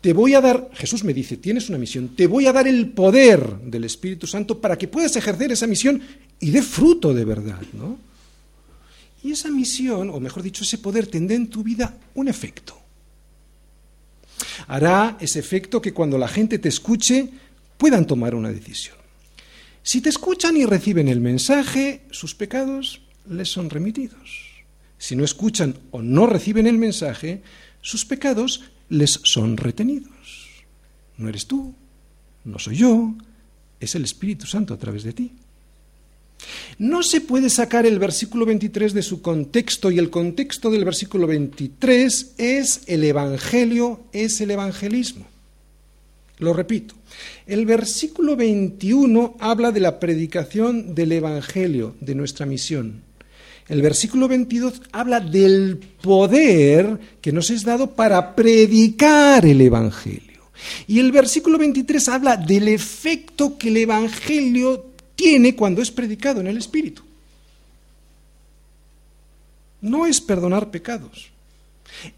Te 0.00 0.12
voy 0.12 0.34
a 0.34 0.40
dar, 0.40 0.70
Jesús 0.74 1.04
me 1.04 1.14
dice, 1.14 1.36
tienes 1.36 1.68
una 1.68 1.78
misión, 1.78 2.08
te 2.14 2.26
voy 2.26 2.46
a 2.46 2.52
dar 2.52 2.68
el 2.68 2.90
poder 2.90 3.58
del 3.60 3.84
Espíritu 3.84 4.26
Santo 4.26 4.60
para 4.60 4.76
que 4.76 4.88
puedas 4.88 5.16
ejercer 5.16 5.52
esa 5.52 5.66
misión 5.66 6.02
y 6.40 6.50
dé 6.50 6.62
fruto 6.62 7.14
de 7.14 7.24
verdad, 7.24 7.62
¿no? 7.72 7.98
Y 9.22 9.32
esa 9.32 9.50
misión, 9.50 10.10
o 10.10 10.20
mejor 10.20 10.42
dicho, 10.42 10.64
ese 10.64 10.78
poder 10.78 11.06
tendrá 11.06 11.34
en 11.34 11.48
tu 11.48 11.62
vida 11.62 11.96
un 12.14 12.28
efecto. 12.28 12.78
Hará 14.66 15.16
ese 15.20 15.38
efecto 15.38 15.80
que 15.80 15.94
cuando 15.94 16.18
la 16.18 16.28
gente 16.28 16.58
te 16.58 16.68
escuche 16.68 17.30
puedan 17.78 18.06
tomar 18.06 18.34
una 18.34 18.50
decisión. 18.50 18.96
Si 19.82 20.00
te 20.00 20.10
escuchan 20.10 20.56
y 20.56 20.64
reciben 20.64 21.08
el 21.08 21.20
mensaje, 21.20 22.02
sus 22.10 22.34
pecados 22.34 23.00
les 23.28 23.50
son 23.50 23.70
remitidos. 23.70 24.64
Si 24.98 25.16
no 25.16 25.24
escuchan 25.24 25.74
o 25.90 26.02
no 26.02 26.26
reciben 26.26 26.66
el 26.66 26.78
mensaje, 26.78 27.42
sus 27.80 28.04
pecados 28.04 28.62
les 28.88 29.20
son 29.22 29.56
retenidos. 29.56 30.10
No 31.16 31.28
eres 31.28 31.46
tú, 31.46 31.74
no 32.44 32.58
soy 32.58 32.76
yo, 32.76 33.14
es 33.80 33.94
el 33.94 34.04
Espíritu 34.04 34.46
Santo 34.46 34.74
a 34.74 34.78
través 34.78 35.04
de 35.04 35.12
ti. 35.12 35.32
No 36.78 37.02
se 37.02 37.20
puede 37.20 37.48
sacar 37.48 37.86
el 37.86 37.98
versículo 37.98 38.44
23 38.44 38.92
de 38.92 39.02
su 39.02 39.22
contexto 39.22 39.90
y 39.90 39.98
el 39.98 40.10
contexto 40.10 40.70
del 40.70 40.84
versículo 40.84 41.26
23 41.26 42.34
es 42.36 42.82
el 42.86 43.04
Evangelio, 43.04 44.00
es 44.12 44.40
el 44.40 44.50
evangelismo. 44.50 45.26
Lo 46.38 46.52
repito, 46.52 46.94
el 47.46 47.64
versículo 47.64 48.34
21 48.34 49.36
habla 49.38 49.70
de 49.70 49.80
la 49.80 50.00
predicación 50.00 50.94
del 50.94 51.12
Evangelio, 51.12 51.94
de 52.00 52.16
nuestra 52.16 52.44
misión. 52.44 53.02
El 53.68 53.80
versículo 53.80 54.28
22 54.28 54.82
habla 54.92 55.20
del 55.20 55.78
poder 56.02 56.98
que 57.20 57.32
nos 57.32 57.50
es 57.50 57.64
dado 57.64 57.92
para 57.92 58.34
predicar 58.34 59.46
el 59.46 59.60
Evangelio. 59.60 60.42
Y 60.86 60.98
el 60.98 61.12
versículo 61.12 61.58
23 61.58 62.08
habla 62.08 62.36
del 62.36 62.68
efecto 62.68 63.56
que 63.56 63.68
el 63.68 63.78
Evangelio 63.78 64.86
tiene 65.16 65.56
cuando 65.56 65.80
es 65.80 65.90
predicado 65.90 66.40
en 66.40 66.46
el 66.46 66.58
Espíritu. 66.58 67.02
No 69.80 70.06
es 70.06 70.20
perdonar 70.20 70.70
pecados. 70.70 71.30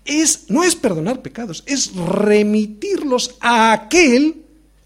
Es, 0.05 0.47
no 0.49 0.65
es 0.65 0.75
perdonar 0.75 1.23
pecados, 1.23 1.63
es 1.67 1.95
remitirlos 1.95 3.37
a 3.41 3.73
aquel 3.73 4.37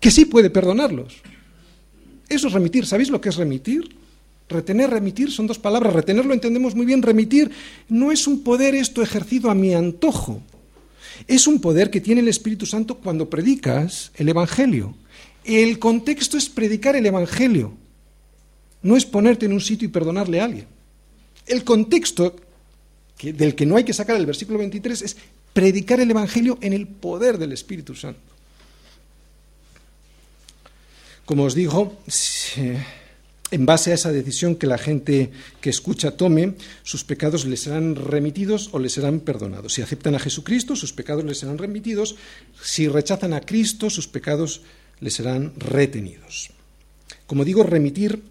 que 0.00 0.10
sí 0.10 0.24
puede 0.24 0.50
perdonarlos. 0.50 1.14
Eso 2.28 2.48
es 2.48 2.52
remitir. 2.52 2.86
¿Sabéis 2.86 3.10
lo 3.10 3.20
que 3.20 3.28
es 3.28 3.36
remitir? 3.36 3.99
Retener, 4.50 4.90
remitir 4.90 5.30
son 5.30 5.46
dos 5.46 5.58
palabras. 5.58 5.92
Retener 5.94 6.26
lo 6.26 6.34
entendemos 6.34 6.74
muy 6.74 6.84
bien. 6.84 7.02
Remitir 7.02 7.50
no 7.88 8.10
es 8.10 8.26
un 8.26 8.42
poder 8.42 8.74
esto 8.74 9.00
ejercido 9.00 9.48
a 9.48 9.54
mi 9.54 9.74
antojo. 9.74 10.42
Es 11.28 11.46
un 11.46 11.60
poder 11.60 11.90
que 11.90 12.00
tiene 12.00 12.20
el 12.20 12.28
Espíritu 12.28 12.66
Santo 12.66 12.96
cuando 12.96 13.30
predicas 13.30 14.10
el 14.16 14.28
Evangelio. 14.28 14.96
El 15.44 15.78
contexto 15.78 16.36
es 16.36 16.48
predicar 16.48 16.96
el 16.96 17.06
Evangelio. 17.06 17.72
No 18.82 18.96
es 18.96 19.06
ponerte 19.06 19.46
en 19.46 19.52
un 19.52 19.60
sitio 19.60 19.86
y 19.86 19.92
perdonarle 19.92 20.40
a 20.40 20.44
alguien. 20.44 20.66
El 21.46 21.62
contexto 21.62 22.34
del 23.22 23.54
que 23.54 23.66
no 23.66 23.76
hay 23.76 23.84
que 23.84 23.92
sacar 23.92 24.16
el 24.16 24.26
versículo 24.26 24.58
23 24.58 25.02
es 25.02 25.16
predicar 25.52 26.00
el 26.00 26.10
Evangelio 26.10 26.58
en 26.60 26.72
el 26.72 26.88
poder 26.88 27.38
del 27.38 27.52
Espíritu 27.52 27.94
Santo. 27.94 28.20
Como 31.24 31.44
os 31.44 31.54
digo, 31.54 31.96
en 33.50 33.66
base 33.66 33.90
a 33.90 33.94
esa 33.94 34.12
decisión 34.12 34.54
que 34.54 34.66
la 34.66 34.78
gente 34.78 35.30
que 35.60 35.70
escucha 35.70 36.16
tome, 36.16 36.54
sus 36.82 37.04
pecados 37.04 37.44
les 37.46 37.62
serán 37.62 37.96
remitidos 37.96 38.70
o 38.72 38.78
les 38.78 38.92
serán 38.92 39.20
perdonados. 39.20 39.74
Si 39.74 39.82
aceptan 39.82 40.14
a 40.14 40.20
Jesucristo, 40.20 40.76
sus 40.76 40.92
pecados 40.92 41.24
les 41.24 41.38
serán 41.38 41.58
remitidos. 41.58 42.16
Si 42.62 42.88
rechazan 42.88 43.32
a 43.32 43.40
Cristo, 43.40 43.90
sus 43.90 44.06
pecados 44.06 44.62
les 45.00 45.14
serán 45.14 45.52
retenidos. 45.56 46.50
Como 47.26 47.44
digo, 47.44 47.62
remitir 47.62 48.22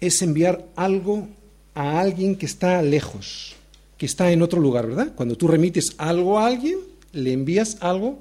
es 0.00 0.22
enviar 0.22 0.66
algo 0.76 1.28
a 1.74 2.00
alguien 2.00 2.36
que 2.36 2.46
está 2.46 2.80
lejos, 2.82 3.54
que 3.98 4.06
está 4.06 4.32
en 4.32 4.42
otro 4.42 4.60
lugar, 4.60 4.86
¿verdad? 4.86 5.12
Cuando 5.14 5.36
tú 5.36 5.48
remites 5.48 5.94
algo 5.98 6.38
a 6.38 6.46
alguien, 6.46 6.78
le 7.12 7.32
envías 7.32 7.76
algo 7.80 8.20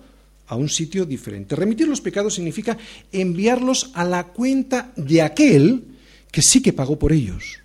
a 0.50 0.56
un 0.56 0.68
sitio 0.68 1.06
diferente. 1.06 1.56
Remitir 1.56 1.88
los 1.88 2.02
pecados 2.02 2.34
significa 2.34 2.78
enviarlos 3.12 3.91
a 3.93 4.04
la 4.04 4.26
cuenta 4.26 4.91
de 4.95 5.22
aquel 5.22 5.84
que 6.32 6.41
sí 6.41 6.62
que 6.62 6.74
pagó 6.74 6.97
por 6.97 7.14
ellos, 7.14 7.60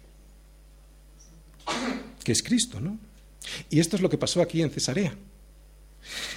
que 2.23 2.33
es 2.33 2.43
Cristo, 2.43 2.81
¿no? 2.81 2.99
Y 3.71 3.81
esto 3.81 3.97
es 3.97 4.03
lo 4.03 4.11
que 4.11 4.19
pasó 4.19 4.41
aquí 4.41 4.63
en 4.63 4.71
Cesarea. 4.71 5.15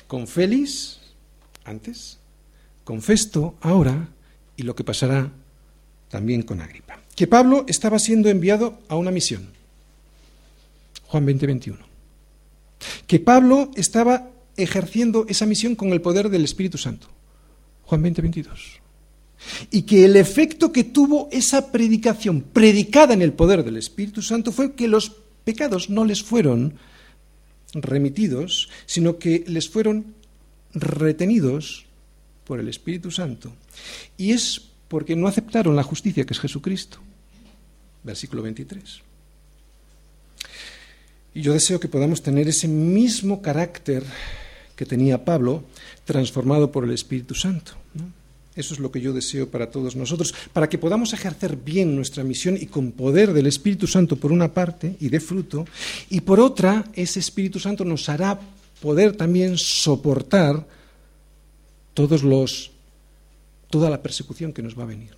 Con 0.08 0.28
Félix, 0.28 1.00
antes, 1.66 2.18
con 2.86 3.02
Festo, 3.02 3.56
ahora, 3.62 4.10
y 4.56 4.64
lo 4.64 4.74
que 4.74 4.86
pasará 4.86 5.30
también 6.10 6.44
con 6.44 6.62
Agripa. 6.62 7.02
Que 7.14 7.28
Pablo 7.28 7.66
estaba 7.68 8.00
siendo 8.00 8.30
enviado 8.30 8.80
a 8.88 8.96
una 8.96 9.12
misión. 9.12 9.50
Juan 11.08 11.26
20, 11.26 11.46
21. 11.46 11.78
Que 13.06 13.20
Pablo 13.20 13.72
estaba 13.76 14.32
ejerciendo 14.58 15.26
esa 15.30 15.46
misión 15.46 15.76
con 15.76 15.90
el 15.90 16.02
poder 16.02 16.30
del 16.30 16.44
Espíritu 16.44 16.78
Santo. 16.78 17.08
Juan 17.84 18.02
20, 18.02 18.22
22. 18.22 18.82
Y 19.72 19.84
que 19.84 20.04
el 20.04 20.16
efecto 20.16 20.72
que 20.72 20.84
tuvo 20.84 21.30
esa 21.32 21.72
predicación 21.72 22.42
predicada 22.42 23.14
en 23.14 23.22
el 23.22 23.34
poder 23.34 23.64
del 23.64 23.78
Espíritu 23.78 24.22
Santo 24.22 24.52
fue 24.52 24.74
que 24.74 24.88
los 24.88 25.12
pecados 25.44 25.90
no 25.90 26.04
les 26.04 26.24
fueron 26.24 26.74
remitidos, 27.74 28.70
sino 28.86 29.20
que 29.20 29.44
les 29.48 29.70
fueron 29.70 30.14
retenidos 30.74 31.86
por 32.44 32.60
el 32.60 32.68
Espíritu 32.68 33.12
Santo. 33.12 33.54
Y 34.18 34.32
es 34.32 34.62
porque 34.88 35.16
no 35.16 35.28
aceptaron 35.28 35.76
la 35.76 35.84
justicia 35.84 36.26
que 36.26 36.34
es 36.34 36.40
Jesucristo. 36.40 36.98
Versículo 38.04 38.42
23. 38.42 39.02
Y 41.34 41.42
yo 41.42 41.54
deseo 41.54 41.80
que 41.80 41.88
podamos 41.88 42.24
tener 42.24 42.48
ese 42.48 42.68
mismo 42.68 43.42
carácter 43.42 44.04
que 44.78 44.86
tenía 44.86 45.26
Pablo, 45.26 45.64
transformado 46.06 46.72
por 46.72 46.86
el 46.86 46.92
Espíritu 46.92 47.36
Santo. 47.36 47.74
Eso 48.56 48.74
es 48.74 48.80
lo 48.80 48.92
que 48.92 49.02
yo 49.02 49.12
deseo 49.12 49.50
para 49.50 49.70
todos 49.70 49.96
nosotros, 49.96 50.34
para 50.54 50.70
que 50.70 50.78
podamos 50.78 51.14
ejercer 51.14 51.58
bien 51.58 51.96
nuestra 51.96 52.24
misión 52.24 52.58
y 52.60 52.68
con 52.68 52.92
poder 52.92 53.34
del 53.34 53.48
Espíritu 53.48 53.86
Santo 53.86 54.16
por 54.16 54.32
una 54.32 54.54
parte 54.54 54.96
y 55.00 55.10
de 55.10 55.20
fruto, 55.20 55.66
y 56.10 56.22
por 56.22 56.40
otra, 56.40 56.86
ese 56.94 57.20
Espíritu 57.20 57.60
Santo 57.60 57.84
nos 57.84 58.08
hará 58.08 58.40
poder 58.82 59.18
también 59.18 59.58
soportar 59.58 60.66
todos 61.94 62.24
los, 62.24 62.72
toda 63.70 63.90
la 63.90 64.02
persecución 64.02 64.54
que 64.54 64.62
nos 64.62 64.78
va 64.78 64.84
a 64.84 64.94
venir. 64.94 65.18